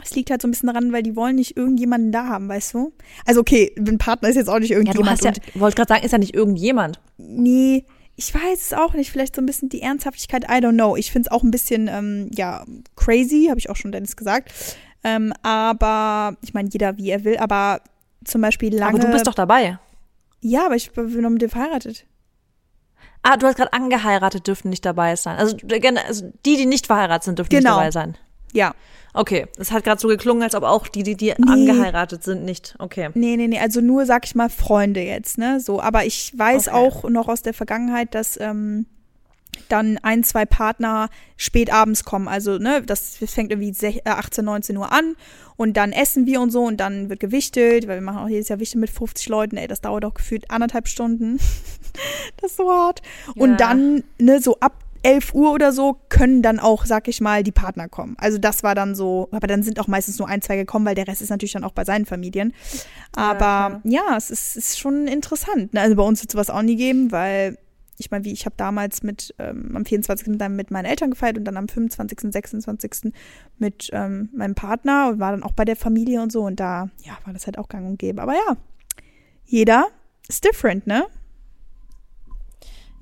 es 0.03 0.15
liegt 0.15 0.31
halt 0.31 0.43
so 0.43 0.49
ein 0.49 0.51
bisschen 0.51 0.69
daran, 0.69 0.93
weil 0.93 1.03
die 1.03 1.15
wollen 1.15 1.37
nicht 1.37 1.57
irgendjemanden 1.57 2.11
da 2.11 2.27
haben, 2.27 2.49
weißt 2.49 2.75
du? 2.75 2.93
Also 3.27 3.41
okay, 3.41 3.73
ein 3.79 3.99
Partner 3.99 4.29
ist 4.29 4.37
jetzt 4.37 4.49
auch 4.49 4.59
nicht 4.59 4.73
irgendjemand. 4.73 5.23
Ja, 5.23 5.31
du 5.31 5.37
hast 5.37 5.45
ja, 5.55 5.61
wollte 5.61 5.77
gerade 5.77 5.89
sagen, 5.89 6.05
ist 6.05 6.13
ja 6.13 6.19
nicht 6.19 6.35
irgendjemand. 6.35 7.01
Nee, 7.19 7.85
ich 8.17 8.35
weiß 8.35 8.61
es 8.61 8.73
auch 8.73 8.95
nicht, 8.95 9.11
vielleicht 9.11 9.35
so 9.35 9.43
ein 9.43 9.47
bisschen 9.47 9.69
die 9.69 9.83
Ernsthaftigkeit, 9.83 10.45
I 10.45 10.57
don't 10.65 10.75
know. 10.75 10.97
Ich 10.97 11.11
finde 11.11 11.29
es 11.29 11.33
auch 11.33 11.43
ein 11.43 11.51
bisschen, 11.51 11.89
ähm, 11.89 12.31
ja, 12.35 12.65
crazy, 12.97 13.47
habe 13.49 13.59
ich 13.59 13.71
auch 13.71 13.77
schon 13.77 13.93
Dennis 13.93 14.17
gesagt. 14.17 14.53
Ähm, 15.05 15.33
aber 15.43 16.37
ich 16.43 16.55
meine, 16.55 16.69
jeder 16.71 16.97
wie 16.99 17.11
er 17.11 17.25
will, 17.25 17.37
aber 17.39 17.81
zum 18.25 18.41
Beispiel 18.41 18.77
lange. 18.77 18.99
Aber 18.99 19.07
du 19.07 19.13
bist 19.13 19.27
doch 19.27 19.35
dabei. 19.35 19.79
Ja, 20.41 20.67
aber 20.67 20.77
ich 20.77 20.93
bin 20.93 21.21
noch 21.21 21.31
mit 21.31 21.43
dem 21.43 21.51
verheiratet. 21.51 22.05
Ah, 23.23 23.37
du 23.37 23.47
hast 23.47 23.57
gerade 23.57 23.73
angeheiratet, 23.73 24.47
dürften 24.47 24.69
nicht 24.71 24.85
dabei 24.85 25.15
sein. 25.17 25.39
Also, 25.39 25.57
also, 26.07 26.33
die, 26.45 26.57
die 26.57 26.67
nicht 26.67 26.87
verheiratet 26.87 27.25
sind, 27.25 27.39
dürfen 27.39 27.51
genau. 27.51 27.71
nicht 27.71 27.79
dabei 27.79 27.91
sein. 27.91 28.17
Ja. 28.53 28.75
Okay, 29.15 29.47
es 29.59 29.71
hat 29.71 29.85
gerade 29.85 30.01
so 30.01 30.09
geklungen, 30.09 30.43
als 30.43 30.55
ob 30.55 30.63
auch 30.63 30.89
die, 30.89 31.03
die, 31.03 31.17
die 31.17 31.35
nee. 31.37 31.47
angeheiratet 31.47 32.25
sind, 32.25 32.45
nicht. 32.45 32.75
Okay. 32.79 33.11
Nee, 33.15 33.37
nee, 33.37 33.49
nee, 33.49 33.59
also 33.59 33.81
nur, 33.81 34.07
sag 34.07 34.25
ich 34.25 34.35
mal, 34.35 34.49
Freunde 34.49 35.03
jetzt, 35.03 35.37
ne? 35.37 35.61
So, 35.61 35.81
aber 35.83 36.07
ich 36.07 36.33
weiß 36.37 36.69
okay. 36.69 36.77
auch 36.77 37.09
noch 37.11 37.29
aus 37.29 37.43
der 37.43 37.53
Vergangenheit, 37.53 38.15
dass 38.15 38.41
ähm, 38.41 38.87
dann 39.69 39.99
ein, 40.03 40.25
zwei 40.25 40.47
Partner 40.47 41.09
spät 41.37 41.73
abends 41.73 42.05
kommen. 42.05 42.27
Also, 42.27 42.59
ne, 42.59 42.83
das 42.83 43.19
fängt 43.19 43.51
irgendwie 43.51 43.75
18, 44.05 44.45
19 44.45 44.77
äh, 44.77 44.79
Uhr 44.79 44.93
an 44.93 45.15
und 45.57 45.77
dann 45.77 45.93
essen 45.93 46.25
wir 46.27 46.41
und 46.41 46.51
so 46.51 46.63
und 46.63 46.79
dann 46.79 47.11
wird 47.11 47.21
gewichtelt, 47.21 47.89
weil 47.89 47.99
wir 47.99 48.03
machen 48.03 48.19
auch 48.19 48.29
jedes 48.29 48.49
Jahr 48.49 48.61
Wichte 48.61 48.79
mit 48.79 48.91
50 48.91 49.29
Leuten. 49.29 49.57
Ey, 49.59 49.69
das 49.69 49.83
dauert 49.83 50.05
auch 50.07 50.15
gefühlt 50.15 50.51
anderthalb 50.51 50.89
Stunden. 50.89 51.39
das 52.41 52.53
ist 52.53 52.57
so 52.57 52.71
hart. 52.71 53.03
Ja. 53.35 53.43
Und 53.43 53.59
dann, 53.59 54.05
ne, 54.19 54.41
so 54.41 54.59
ab 54.61 54.73
11 55.03 55.35
Uhr 55.35 55.53
oder 55.53 55.73
so 55.73 55.97
können 56.09 56.43
dann 56.43 56.59
auch, 56.59 56.87
sag 56.87 57.09
ich 57.09 57.21
mal, 57.21 57.43
die 57.43 57.53
Partner 57.53 57.89
kommen. 57.89 58.17
Also 58.19 58.39
das 58.39 58.63
war 58.63 58.75
dann 58.75 58.95
so, 58.95 59.29
aber 59.33 59.47
dann 59.47 59.63
sind 59.63 59.81
auch 59.81 59.89
meistens 59.89 60.19
nur 60.19 60.29
ein, 60.29 60.43
zwei 60.43 60.57
gekommen, 60.57 60.87
weil 60.87 60.95
der 60.95 61.09
Rest 61.09 61.23
ist 61.23 61.31
natürlich 61.31 61.53
dann 61.53 61.65
auch 61.65 61.73
bei 61.73 61.85
seinen 61.85 62.07
Familien. 62.07 62.53
Aber 63.15 63.81
ja, 63.85 64.03
ja 64.09 64.17
es 64.17 64.31
ist, 64.31 64.57
ist 64.57 64.79
schon 64.79 65.07
interessant. 65.07 65.75
Ne? 65.75 65.81
Also 65.81 65.97
bei 65.97 66.03
uns 66.03 66.23
wird 66.23 66.33
sowas 66.33 66.51
auch 66.51 66.63
nie 66.63 66.77
geben, 66.77 67.11
weil 67.11 67.59
ich 67.99 68.11
meine, 68.11 68.25
wie 68.25 68.33
ich 68.33 68.47
habe 68.47 68.57
damals 68.57 69.03
mit 69.03 69.35
ähm, 69.39 69.77
am 69.77 69.85
24. 69.85 70.39
dann 70.39 70.57
mit 70.57 70.71
meinen 70.71 70.87
Eltern 70.87 71.11
gefeiert 71.11 71.39
und 71.39 71.45
dann 71.45 71.57
am 71.57 71.69
25., 71.69 72.33
26. 72.33 73.13
mit 73.59 73.91
ähm, 73.93 74.29
meinem 74.35 74.55
Partner 74.55 75.09
und 75.11 75.21
war 75.21 75.33
dann 75.33 75.43
auch 75.43 75.53
bei 75.53 75.65
der 75.65 75.77
Familie 75.77 76.23
und 76.23 76.33
so 76.33 76.43
und 76.43 76.59
da 76.59 76.91
ja, 77.05 77.17
war 77.25 77.33
das 77.33 77.47
halt 77.47 77.59
auch 77.59 77.69
gang 77.69 77.87
und 77.87 77.99
gäbe. 77.99 78.23
Aber 78.23 78.35
ja, 78.35 78.57
jeder 79.45 79.87
ist 80.29 80.45
different, 80.45 80.87
ne? 80.87 81.07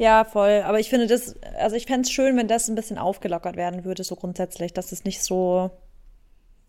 Ja, 0.00 0.24
voll. 0.24 0.62
Aber 0.64 0.80
ich 0.80 0.88
finde 0.88 1.06
das, 1.06 1.34
also 1.58 1.76
ich 1.76 1.84
fände 1.84 2.06
es 2.06 2.10
schön, 2.10 2.34
wenn 2.38 2.48
das 2.48 2.68
ein 2.68 2.74
bisschen 2.74 2.96
aufgelockert 2.96 3.56
werden 3.56 3.84
würde, 3.84 4.02
so 4.02 4.16
grundsätzlich, 4.16 4.72
dass 4.72 4.92
es 4.92 5.04
nicht 5.04 5.22
so. 5.22 5.70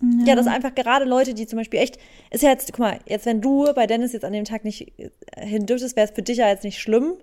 Ja. 0.01 0.25
ja, 0.25 0.35
dass 0.35 0.47
einfach 0.47 0.75
gerade 0.75 1.05
Leute, 1.05 1.33
die 1.33 1.47
zum 1.47 1.57
Beispiel 1.57 1.79
echt, 1.79 1.97
ist 2.31 2.43
ja 2.43 2.49
jetzt, 2.49 2.73
guck 2.73 2.79
mal, 2.79 2.99
jetzt 3.07 3.25
wenn 3.25 3.39
du 3.39 3.71
bei 3.73 3.87
Dennis 3.87 4.11
jetzt 4.11 4.25
an 4.25 4.33
dem 4.33 4.43
Tag 4.43 4.65
nicht 4.65 4.91
hin 5.37 5.65
dürftest, 5.65 5.95
wäre 5.95 6.07
es 6.07 6.13
für 6.13 6.23
dich 6.23 6.39
ja 6.39 6.49
jetzt 6.49 6.65
nicht 6.65 6.79
schlimm, 6.79 7.13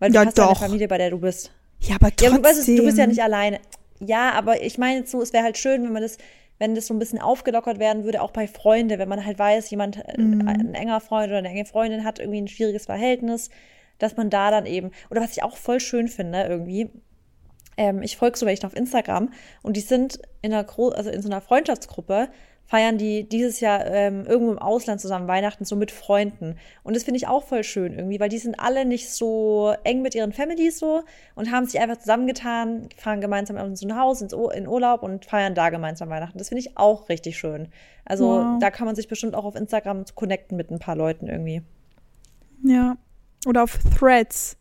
weil 0.00 0.10
du 0.10 0.16
ja, 0.16 0.26
hast 0.26 0.36
doch. 0.36 0.48
eine 0.48 0.56
Familie, 0.56 0.88
bei 0.88 0.98
der 0.98 1.10
du 1.10 1.18
bist. 1.18 1.52
Ja, 1.80 1.94
aber 1.94 2.10
trotzdem. 2.10 2.42
Ja, 2.42 2.42
weißt, 2.42 2.68
du 2.68 2.84
bist 2.84 2.98
ja 2.98 3.06
nicht 3.06 3.22
alleine. 3.22 3.60
Ja, 4.00 4.32
aber 4.32 4.62
ich 4.62 4.76
meine 4.76 4.98
jetzt 4.98 5.12
so, 5.12 5.22
es 5.22 5.32
wäre 5.32 5.44
halt 5.44 5.56
schön, 5.56 5.82
wenn 5.82 5.92
man 5.92 6.02
das, 6.02 6.18
wenn 6.58 6.74
das 6.74 6.88
so 6.88 6.94
ein 6.94 6.98
bisschen 6.98 7.20
aufgelockert 7.20 7.78
werden 7.78 8.04
würde, 8.04 8.20
auch 8.20 8.32
bei 8.32 8.48
Freunden, 8.48 8.98
wenn 8.98 9.08
man 9.08 9.24
halt 9.24 9.38
weiß, 9.38 9.70
jemand, 9.70 9.96
äh, 9.96 10.20
mhm. 10.20 10.46
ein 10.46 10.74
enger 10.74 11.00
Freund 11.00 11.28
oder 11.28 11.38
eine 11.38 11.48
enge 11.48 11.64
Freundin 11.64 12.04
hat 12.04 12.18
irgendwie 12.18 12.42
ein 12.42 12.48
schwieriges 12.48 12.84
Verhältnis, 12.84 13.48
dass 13.98 14.16
man 14.16 14.30
da 14.30 14.50
dann 14.50 14.66
eben, 14.66 14.90
oder 15.10 15.20
was 15.20 15.32
ich 15.32 15.42
auch 15.42 15.56
voll 15.56 15.80
schön 15.80 16.08
finde 16.08 16.44
irgendwie, 16.44 16.90
ähm, 17.76 18.02
ich 18.02 18.16
folge 18.16 18.38
so 18.38 18.46
welchen 18.46 18.66
auf 18.66 18.76
Instagram 18.76 19.30
und 19.62 19.76
die 19.76 19.80
sind 19.80 20.20
in 20.42 20.52
einer, 20.52 20.64
Gro 20.64 20.88
also 20.88 21.10
in 21.10 21.22
so 21.22 21.28
einer 21.28 21.40
Freundschaftsgruppe, 21.40 22.28
feiern 22.68 22.98
die 22.98 23.26
dieses 23.26 23.60
Jahr 23.60 23.86
ähm, 23.86 24.26
irgendwo 24.26 24.52
im 24.52 24.58
Ausland 24.58 25.00
zusammen 25.00 25.26
Weihnachten 25.26 25.64
so 25.64 25.74
mit 25.74 25.90
Freunden. 25.90 26.56
Und 26.82 26.94
das 26.94 27.04
finde 27.04 27.16
ich 27.16 27.26
auch 27.26 27.42
voll 27.44 27.64
schön 27.64 27.94
irgendwie, 27.94 28.20
weil 28.20 28.28
die 28.28 28.36
sind 28.36 28.60
alle 28.60 28.84
nicht 28.84 29.10
so 29.10 29.72
eng 29.84 30.02
mit 30.02 30.14
ihren 30.14 30.34
Families 30.34 30.78
so 30.78 31.02
und 31.34 31.50
haben 31.50 31.64
sich 31.64 31.80
einfach 31.80 31.96
zusammengetan, 31.96 32.90
fahren 32.94 33.22
gemeinsam 33.22 33.56
in 33.56 33.74
so 33.74 33.88
ein 33.88 33.98
Haus 33.98 34.20
ins 34.20 34.34
in 34.34 34.68
Urlaub 34.68 35.02
und 35.02 35.24
feiern 35.24 35.54
da 35.54 35.70
gemeinsam 35.70 36.10
Weihnachten. 36.10 36.36
Das 36.36 36.50
finde 36.50 36.60
ich 36.60 36.76
auch 36.76 37.08
richtig 37.08 37.38
schön. 37.38 37.68
Also 38.04 38.28
wow. 38.28 38.58
da 38.60 38.70
kann 38.70 38.84
man 38.84 38.96
sich 38.96 39.08
bestimmt 39.08 39.34
auch 39.34 39.46
auf 39.46 39.54
Instagram 39.54 40.04
connecten 40.14 40.58
mit 40.58 40.70
ein 40.70 40.78
paar 40.78 40.96
Leuten 40.96 41.26
irgendwie. 41.26 41.62
Ja. 42.62 42.98
Oder 43.46 43.64
auf 43.64 43.78
Threads. 43.98 44.56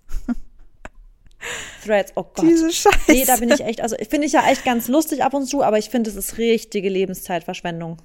Threads, 1.85 2.11
oh 2.15 2.23
Gott. 2.23 2.45
Diese 2.45 2.71
Scheiße. 2.71 3.11
Nee, 3.11 3.25
da 3.25 3.37
bin 3.37 3.51
ich 3.51 3.61
echt, 3.61 3.81
also 3.81 3.95
finde 4.09 4.27
ich 4.27 4.33
ja 4.33 4.47
echt 4.49 4.65
ganz 4.65 4.87
lustig 4.87 5.23
ab 5.23 5.33
und 5.33 5.45
zu, 5.45 5.63
aber 5.63 5.77
ich 5.77 5.89
finde, 5.89 6.09
es 6.09 6.15
ist 6.15 6.37
richtige 6.37 6.89
Lebenszeitverschwendung. 6.89 7.97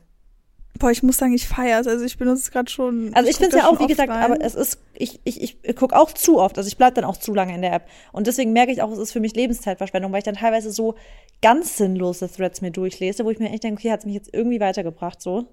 Boah, 0.78 0.90
ich 0.90 1.02
muss 1.02 1.18
sagen, 1.18 1.34
ich 1.34 1.46
feiere 1.46 1.80
es. 1.80 1.86
Also 1.86 2.04
ich 2.04 2.16
benutze 2.16 2.42
es 2.42 2.50
gerade 2.50 2.70
schon. 2.70 3.12
Also 3.14 3.28
ich, 3.28 3.34
ich 3.34 3.36
finde 3.38 3.56
es 3.56 3.62
ja 3.62 3.68
auch, 3.68 3.78
wie 3.78 3.86
gesagt, 3.86 4.10
rein. 4.10 4.22
aber 4.22 4.40
es 4.40 4.54
ist, 4.54 4.78
ich, 4.94 5.20
ich, 5.24 5.58
ich 5.62 5.76
gucke 5.76 5.94
auch 5.96 6.12
zu 6.12 6.38
oft. 6.38 6.56
Also 6.56 6.66
ich 6.66 6.76
bleibe 6.76 6.94
dann 6.94 7.04
auch 7.04 7.16
zu 7.16 7.34
lange 7.34 7.54
in 7.54 7.62
der 7.62 7.72
App. 7.72 7.88
Und 8.10 8.26
deswegen 8.26 8.52
merke 8.52 8.72
ich 8.72 8.82
auch, 8.82 8.90
es 8.90 8.98
ist 8.98 9.12
für 9.12 9.20
mich 9.20 9.34
Lebenszeitverschwendung, 9.34 10.12
weil 10.12 10.18
ich 10.18 10.24
dann 10.24 10.36
teilweise 10.36 10.72
so 10.72 10.94
ganz 11.42 11.76
sinnlose 11.76 12.30
Threads 12.30 12.62
mir 12.62 12.70
durchlese, 12.70 13.24
wo 13.24 13.30
ich 13.30 13.38
mir 13.38 13.50
echt 13.50 13.64
denke, 13.64 13.80
okay, 13.80 13.92
hat 13.92 14.00
es 14.00 14.06
mich 14.06 14.14
jetzt 14.14 14.30
irgendwie 14.32 14.60
weitergebracht, 14.60 15.20
so. 15.20 15.46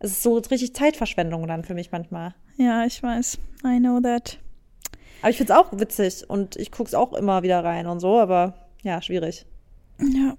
Es 0.00 0.12
ist 0.12 0.22
so 0.22 0.36
richtig 0.38 0.74
Zeitverschwendung 0.74 1.46
dann 1.46 1.64
für 1.64 1.74
mich 1.74 1.90
manchmal. 1.90 2.34
Ja, 2.56 2.84
ich 2.84 3.02
weiß. 3.02 3.38
I 3.64 3.78
know 3.78 4.00
that. 4.00 4.38
Aber 5.20 5.30
ich 5.30 5.36
finde 5.36 5.52
es 5.52 5.58
auch 5.58 5.72
witzig 5.72 6.28
und 6.28 6.56
ich 6.56 6.70
gucke 6.70 6.88
es 6.88 6.94
auch 6.94 7.12
immer 7.12 7.42
wieder 7.42 7.64
rein 7.64 7.86
und 7.86 8.00
so, 8.00 8.18
aber 8.18 8.54
ja, 8.82 9.02
schwierig. 9.02 9.44
Ja, 10.00 10.36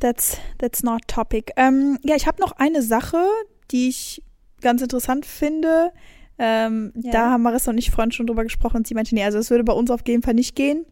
that's, 0.00 0.38
that's 0.58 0.82
not 0.82 1.02
topic. 1.06 1.52
Ähm, 1.56 1.98
ja, 2.02 2.16
ich 2.16 2.26
habe 2.26 2.40
noch 2.40 2.52
eine 2.52 2.82
Sache, 2.82 3.24
die 3.70 3.88
ich 3.88 4.22
ganz 4.60 4.82
interessant 4.82 5.26
finde. 5.26 5.92
Ähm, 6.38 6.92
ja. 6.96 7.12
Da 7.12 7.30
haben 7.30 7.42
Marissa 7.42 7.70
und 7.70 7.78
ich 7.78 7.92
vorhin 7.92 8.10
schon 8.10 8.26
drüber 8.26 8.42
gesprochen 8.42 8.78
und 8.78 8.86
sie 8.88 8.94
meinte, 8.94 9.14
nee, 9.14 9.22
also 9.22 9.38
es 9.38 9.50
würde 9.50 9.62
bei 9.62 9.72
uns 9.72 9.90
auf 9.90 10.00
jeden 10.06 10.22
Fall 10.22 10.34
nicht 10.34 10.56
gehen. 10.56 10.84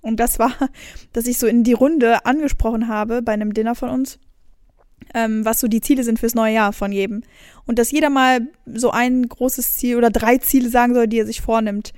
Und 0.00 0.18
das 0.18 0.40
war, 0.40 0.52
dass 1.12 1.26
ich 1.26 1.38
so 1.38 1.46
in 1.46 1.62
die 1.62 1.74
Runde 1.74 2.26
angesprochen 2.26 2.88
habe 2.88 3.22
bei 3.22 3.32
einem 3.32 3.54
Dinner 3.54 3.76
von 3.76 3.90
uns, 3.90 4.18
ähm, 5.14 5.44
was 5.44 5.60
so 5.60 5.68
die 5.68 5.80
Ziele 5.80 6.04
sind 6.04 6.18
fürs 6.18 6.34
neue 6.34 6.54
Jahr 6.54 6.72
von 6.72 6.92
jedem. 6.92 7.22
Und 7.66 7.78
dass 7.78 7.90
jeder 7.90 8.10
mal 8.10 8.40
so 8.66 8.90
ein 8.90 9.28
großes 9.28 9.74
Ziel 9.74 9.96
oder 9.96 10.10
drei 10.10 10.38
Ziele 10.38 10.68
sagen 10.68 10.94
soll, 10.94 11.06
die 11.06 11.18
er 11.18 11.26
sich 11.26 11.40
vornimmt. 11.40 11.92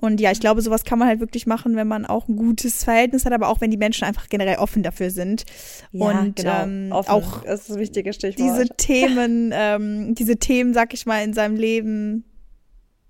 Und 0.00 0.20
ja, 0.20 0.30
ich 0.30 0.38
glaube, 0.38 0.62
sowas 0.62 0.84
kann 0.84 1.00
man 1.00 1.08
halt 1.08 1.18
wirklich 1.18 1.46
machen, 1.46 1.74
wenn 1.74 1.88
man 1.88 2.06
auch 2.06 2.28
ein 2.28 2.36
gutes 2.36 2.84
Verhältnis 2.84 3.24
hat, 3.24 3.32
aber 3.32 3.48
auch 3.48 3.60
wenn 3.60 3.72
die 3.72 3.76
Menschen 3.76 4.04
einfach 4.04 4.28
generell 4.28 4.58
offen 4.58 4.84
dafür 4.84 5.10
sind. 5.10 5.44
Ja, 5.90 6.20
und 6.20 6.36
genau. 6.36 6.62
ähm, 6.62 6.92
auch 6.92 7.42
das 7.42 7.62
ist 7.62 7.70
das 7.70 7.78
wichtige 7.78 8.12
Stichwort. 8.12 8.38
diese 8.38 8.68
Themen, 8.76 9.50
ähm, 9.52 10.14
diese 10.14 10.36
Themen, 10.36 10.72
sag 10.72 10.94
ich 10.94 11.04
mal, 11.04 11.24
in 11.24 11.32
seinem 11.32 11.56
Leben, 11.56 12.24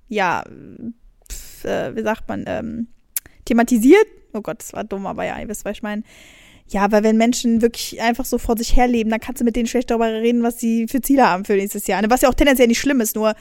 ja, 0.09 0.45
pf, 1.31 1.67
äh, 1.67 1.95
wie 1.95 2.03
sagt 2.03 2.27
man, 2.27 2.45
ähm, 2.47 2.89
thematisiert. 3.45 4.07
Oh 4.33 4.41
Gott, 4.41 4.61
das 4.61 4.73
war 4.73 4.85
dumm, 4.85 5.07
aber 5.07 5.25
ja, 5.25 5.39
ihr 5.39 5.49
wisst, 5.49 5.67
was 5.67 5.73
ich 5.73 5.83
meine. 5.83 6.03
Ja, 6.69 6.93
weil 6.93 7.03
wenn 7.03 7.17
Menschen 7.17 7.63
wirklich 7.63 8.01
einfach 8.01 8.25
so 8.25 8.37
vor 8.37 8.57
sich 8.59 8.77
herleben, 8.77 9.11
dann 9.11 9.21
kannst 9.21 9.41
du 9.41 9.45
mit 9.45 9.57
denen 9.57 9.67
schlecht 9.67 9.91
darüber 9.91 10.07
reden, 10.07 10.43
was 10.43 10.61
sie 10.61 10.87
für 10.87 11.01
Ziele 11.01 11.29
haben 11.29 11.45
für 11.45 11.55
nächstes 11.55 11.87
Jahr. 11.87 12.03
Was 12.09 12.21
ja 12.21 12.29
auch 12.29 12.35
tendenziell 12.35 12.69
nicht 12.69 12.81
schlimm 12.81 13.01
ist, 13.01 13.17
nur 13.17 13.35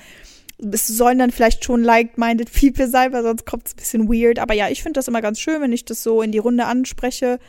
es 0.59 0.87
sollen 0.87 1.19
dann 1.19 1.31
vielleicht 1.31 1.63
schon 1.63 1.83
like-minded 1.83 2.51
people 2.51 2.87
sein, 2.87 3.13
weil 3.13 3.23
sonst 3.23 3.45
kommt 3.45 3.67
es 3.67 3.73
ein 3.73 3.77
bisschen 3.77 4.09
weird. 4.09 4.39
Aber 4.39 4.53
ja, 4.53 4.69
ich 4.69 4.81
finde 4.81 4.97
das 4.97 5.07
immer 5.07 5.21
ganz 5.21 5.39
schön, 5.39 5.61
wenn 5.61 5.73
ich 5.73 5.85
das 5.85 6.03
so 6.03 6.21
in 6.21 6.31
die 6.31 6.37
Runde 6.37 6.65
anspreche. 6.65 7.39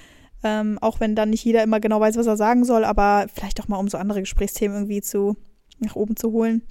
Ähm, 0.44 0.78
auch 0.80 1.00
wenn 1.00 1.16
dann 1.16 1.30
nicht 1.30 1.44
jeder 1.44 1.62
immer 1.62 1.80
genau 1.80 2.00
weiß, 2.00 2.16
was 2.16 2.26
er 2.26 2.36
sagen 2.36 2.64
soll, 2.64 2.84
aber 2.84 3.26
vielleicht 3.34 3.60
auch 3.60 3.66
mal, 3.66 3.78
um 3.78 3.88
so 3.88 3.98
andere 3.98 4.20
Gesprächsthemen 4.20 4.76
irgendwie 4.76 5.00
zu 5.00 5.36
nach 5.80 5.96
oben 5.96 6.16
zu 6.16 6.30
holen 6.32 6.62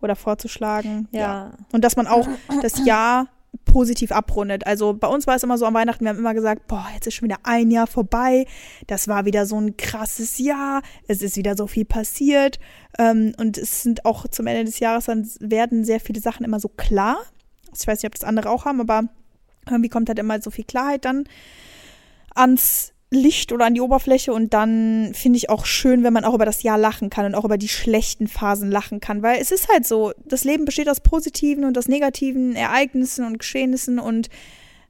oder 0.00 0.16
vorzuschlagen. 0.16 1.08
Ja. 1.12 1.20
ja. 1.20 1.52
Und 1.72 1.84
dass 1.84 1.96
man 1.96 2.06
auch 2.06 2.26
das 2.62 2.84
Jahr 2.84 3.28
positiv 3.64 4.12
abrundet. 4.12 4.66
Also 4.66 4.94
bei 4.94 5.08
uns 5.08 5.26
war 5.26 5.36
es 5.36 5.42
immer 5.42 5.58
so 5.58 5.66
am 5.66 5.74
Weihnachten, 5.74 6.04
wir 6.04 6.10
haben 6.10 6.18
immer 6.18 6.34
gesagt, 6.34 6.66
boah, 6.68 6.86
jetzt 6.94 7.06
ist 7.06 7.14
schon 7.14 7.28
wieder 7.28 7.40
ein 7.42 7.70
Jahr 7.70 7.86
vorbei. 7.86 8.46
Das 8.86 9.08
war 9.08 9.24
wieder 9.24 9.46
so 9.46 9.60
ein 9.60 9.76
krasses 9.76 10.38
Jahr. 10.38 10.82
Es 11.08 11.22
ist 11.22 11.36
wieder 11.36 11.56
so 11.56 11.66
viel 11.66 11.84
passiert. 11.84 12.58
Ähm, 12.98 13.34
und 13.38 13.58
es 13.58 13.82
sind 13.82 14.04
auch 14.04 14.26
zum 14.28 14.46
Ende 14.46 14.64
des 14.64 14.78
Jahres 14.78 15.06
dann 15.06 15.28
werden 15.40 15.84
sehr 15.84 16.00
viele 16.00 16.20
Sachen 16.20 16.44
immer 16.44 16.60
so 16.60 16.68
klar. 16.68 17.18
Ich 17.74 17.86
weiß 17.86 18.02
nicht, 18.02 18.06
ob 18.06 18.14
das 18.14 18.24
andere 18.24 18.50
auch 18.50 18.64
haben, 18.64 18.80
aber 18.80 19.04
irgendwie 19.66 19.88
kommt 19.88 20.08
halt 20.08 20.18
immer 20.18 20.40
so 20.42 20.50
viel 20.50 20.64
Klarheit 20.64 21.04
dann 21.04 21.24
ans 22.34 22.92
Licht 23.12 23.52
oder 23.52 23.66
an 23.66 23.74
die 23.74 23.82
Oberfläche 23.82 24.32
und 24.32 24.54
dann 24.54 25.12
finde 25.12 25.36
ich 25.36 25.50
auch 25.50 25.66
schön, 25.66 26.02
wenn 26.02 26.14
man 26.14 26.24
auch 26.24 26.32
über 26.32 26.46
das 26.46 26.62
Jahr 26.62 26.78
lachen 26.78 27.10
kann 27.10 27.26
und 27.26 27.34
auch 27.34 27.44
über 27.44 27.58
die 27.58 27.68
schlechten 27.68 28.26
Phasen 28.26 28.70
lachen 28.70 29.00
kann, 29.00 29.22
weil 29.22 29.38
es 29.40 29.50
ist 29.50 29.68
halt 29.68 29.86
so, 29.86 30.12
das 30.24 30.44
Leben 30.44 30.64
besteht 30.64 30.88
aus 30.88 31.00
positiven 31.00 31.64
und 31.64 31.76
aus 31.76 31.88
negativen 31.88 32.56
Ereignissen 32.56 33.26
und 33.26 33.38
Geschehnissen 33.38 33.98
und 33.98 34.30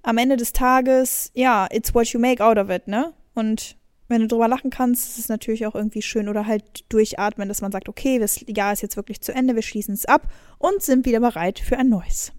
am 0.02 0.18
Ende 0.18 0.36
des 0.36 0.52
Tages, 0.52 1.32
ja, 1.34 1.66
it's 1.72 1.94
what 1.94 2.06
you 2.08 2.20
make 2.20 2.42
out 2.44 2.58
of 2.58 2.70
it, 2.70 2.86
ne? 2.86 3.12
Und 3.34 3.76
wenn 4.06 4.20
du 4.20 4.28
drüber 4.28 4.46
lachen 4.46 4.70
kannst, 4.70 5.08
ist 5.08 5.18
es 5.18 5.28
natürlich 5.28 5.66
auch 5.66 5.74
irgendwie 5.74 6.02
schön 6.02 6.28
oder 6.28 6.46
halt 6.46 6.84
durchatmen, 6.92 7.48
dass 7.48 7.60
man 7.60 7.72
sagt, 7.72 7.88
okay, 7.88 8.20
das 8.20 8.44
Jahr 8.46 8.72
ist 8.72 8.82
jetzt 8.82 8.96
wirklich 8.96 9.20
zu 9.20 9.34
Ende, 9.34 9.56
wir 9.56 9.62
schließen 9.62 9.94
es 9.94 10.04
ab 10.04 10.28
und 10.58 10.80
sind 10.80 11.06
wieder 11.06 11.20
bereit 11.20 11.58
für 11.58 11.76
ein 11.76 11.88
neues. 11.88 12.32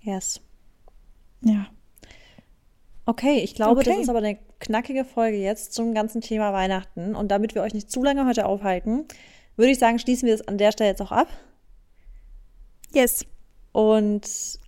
Yes. 0.00 0.40
Ja. 1.40 1.68
Okay, 3.06 3.40
ich 3.40 3.54
glaube, 3.54 3.80
okay. 3.80 3.90
das 3.90 3.98
ist 4.00 4.08
aber 4.08 4.18
eine 4.18 4.38
knackige 4.60 5.04
Folge 5.04 5.36
jetzt 5.36 5.74
zum 5.74 5.92
ganzen 5.92 6.20
Thema 6.20 6.52
Weihnachten. 6.52 7.14
Und 7.14 7.30
damit 7.30 7.54
wir 7.54 7.62
euch 7.62 7.74
nicht 7.74 7.90
zu 7.90 8.02
lange 8.02 8.26
heute 8.26 8.46
aufhalten, 8.46 9.04
würde 9.56 9.70
ich 9.70 9.78
sagen, 9.78 9.98
schließen 9.98 10.26
wir 10.26 10.36
das 10.36 10.48
an 10.48 10.58
der 10.58 10.72
Stelle 10.72 10.90
jetzt 10.90 11.02
auch 11.02 11.12
ab. 11.12 11.28
Yes. 12.92 13.26
Und 13.72 14.22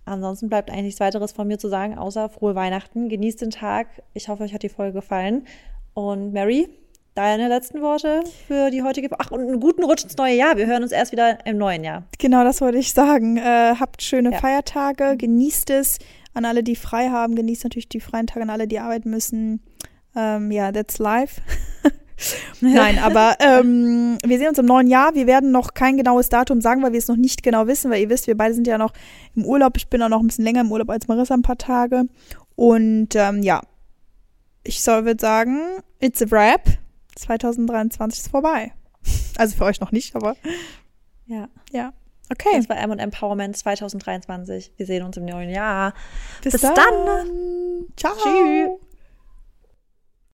ansonsten 0.05 0.49
bleibt 0.49 0.69
eigentlich 0.69 0.83
nichts 0.83 0.99
weiteres 0.99 1.31
von 1.31 1.47
mir 1.47 1.57
zu 1.57 1.69
sagen, 1.69 1.97
außer 1.97 2.29
frohe 2.29 2.55
Weihnachten. 2.55 3.09
Genießt 3.09 3.41
den 3.41 3.51
Tag. 3.51 3.87
Ich 4.13 4.27
hoffe, 4.27 4.43
euch 4.43 4.53
hat 4.53 4.63
die 4.63 4.69
Folge 4.69 4.93
gefallen. 4.93 5.47
Und 5.93 6.33
Mary, 6.33 6.69
deine 7.15 7.47
letzten 7.47 7.81
Worte 7.81 8.21
für 8.47 8.69
die 8.69 8.83
heutige 8.83 9.09
Ach, 9.17 9.31
und 9.31 9.41
einen 9.41 9.59
guten 9.59 9.83
Rutsch 9.83 10.03
ins 10.03 10.17
neue 10.17 10.35
Jahr. 10.35 10.57
Wir 10.57 10.67
hören 10.67 10.83
uns 10.83 10.91
erst 10.91 11.11
wieder 11.11 11.45
im 11.45 11.57
neuen 11.57 11.83
Jahr. 11.83 12.03
Genau, 12.19 12.43
das 12.43 12.61
wollte 12.61 12.77
ich 12.77 12.93
sagen. 12.93 13.37
Äh, 13.37 13.75
habt 13.79 14.03
schöne 14.03 14.31
ja. 14.31 14.37
Feiertage, 14.37 15.17
genießt 15.17 15.71
es. 15.71 15.97
An 16.37 16.45
alle, 16.45 16.63
die 16.63 16.75
frei 16.75 17.09
haben, 17.09 17.35
genießt 17.35 17.63
natürlich 17.63 17.89
die 17.89 17.99
freien 17.99 18.27
Tage. 18.27 18.43
An 18.43 18.49
alle, 18.49 18.67
die 18.67 18.79
arbeiten 18.79 19.09
müssen. 19.09 19.61
Ähm, 20.15 20.51
ja, 20.51 20.71
that's 20.71 20.99
life. 20.99 21.41
Nein, 22.61 22.99
aber 23.03 23.35
ähm, 23.39 24.17
wir 24.23 24.37
sehen 24.37 24.49
uns 24.49 24.57
im 24.57 24.65
neuen 24.65 24.87
Jahr. 24.87 25.15
Wir 25.15 25.27
werden 25.27 25.51
noch 25.51 25.73
kein 25.73 25.97
genaues 25.97 26.29
Datum 26.29 26.61
sagen, 26.61 26.83
weil 26.83 26.91
wir 26.91 26.99
es 26.99 27.07
noch 27.07 27.15
nicht 27.15 27.43
genau 27.43 27.67
wissen, 27.67 27.91
weil 27.91 28.01
ihr 28.01 28.09
wisst, 28.09 28.27
wir 28.27 28.37
beide 28.37 28.53
sind 28.53 28.67
ja 28.67 28.77
noch 28.77 28.93
im 29.35 29.45
Urlaub. 29.45 29.77
Ich 29.77 29.87
bin 29.87 30.01
auch 30.03 30.09
noch 30.09 30.19
ein 30.19 30.27
bisschen 30.27 30.45
länger 30.45 30.61
im 30.61 30.71
Urlaub 30.71 30.89
als 30.89 31.07
Marissa 31.07 31.33
ein 31.33 31.41
paar 31.41 31.57
Tage. 31.57 32.03
Und 32.55 33.15
ähm, 33.15 33.43
ja, 33.43 33.61
ich 34.63 34.83
soll 34.83 35.05
würde 35.05 35.21
sagen, 35.21 35.59
it's 35.99 36.21
a 36.21 36.29
wrap. 36.29 36.67
2023 37.15 38.19
ist 38.19 38.29
vorbei. 38.29 38.73
Also 39.37 39.55
für 39.55 39.65
euch 39.65 39.79
noch 39.79 39.91
nicht, 39.91 40.15
aber 40.15 40.35
ja. 41.25 41.49
Ja. 41.71 41.93
Okay. 42.31 42.57
Das 42.57 42.69
war 42.69 42.77
M 42.77 42.91
und 42.91 42.99
Empowerment 42.99 43.55
2023. 43.55 44.73
Wir 44.75 44.85
sehen 44.85 45.03
uns 45.03 45.17
im 45.17 45.25
neuen 45.25 45.49
Jahr. 45.49 45.93
Bis, 46.41 46.53
Bis 46.53 46.61
dann. 46.61 46.75
dann. 46.75 47.85
Ciao. 47.95 48.13
Tschüss. 48.15 48.86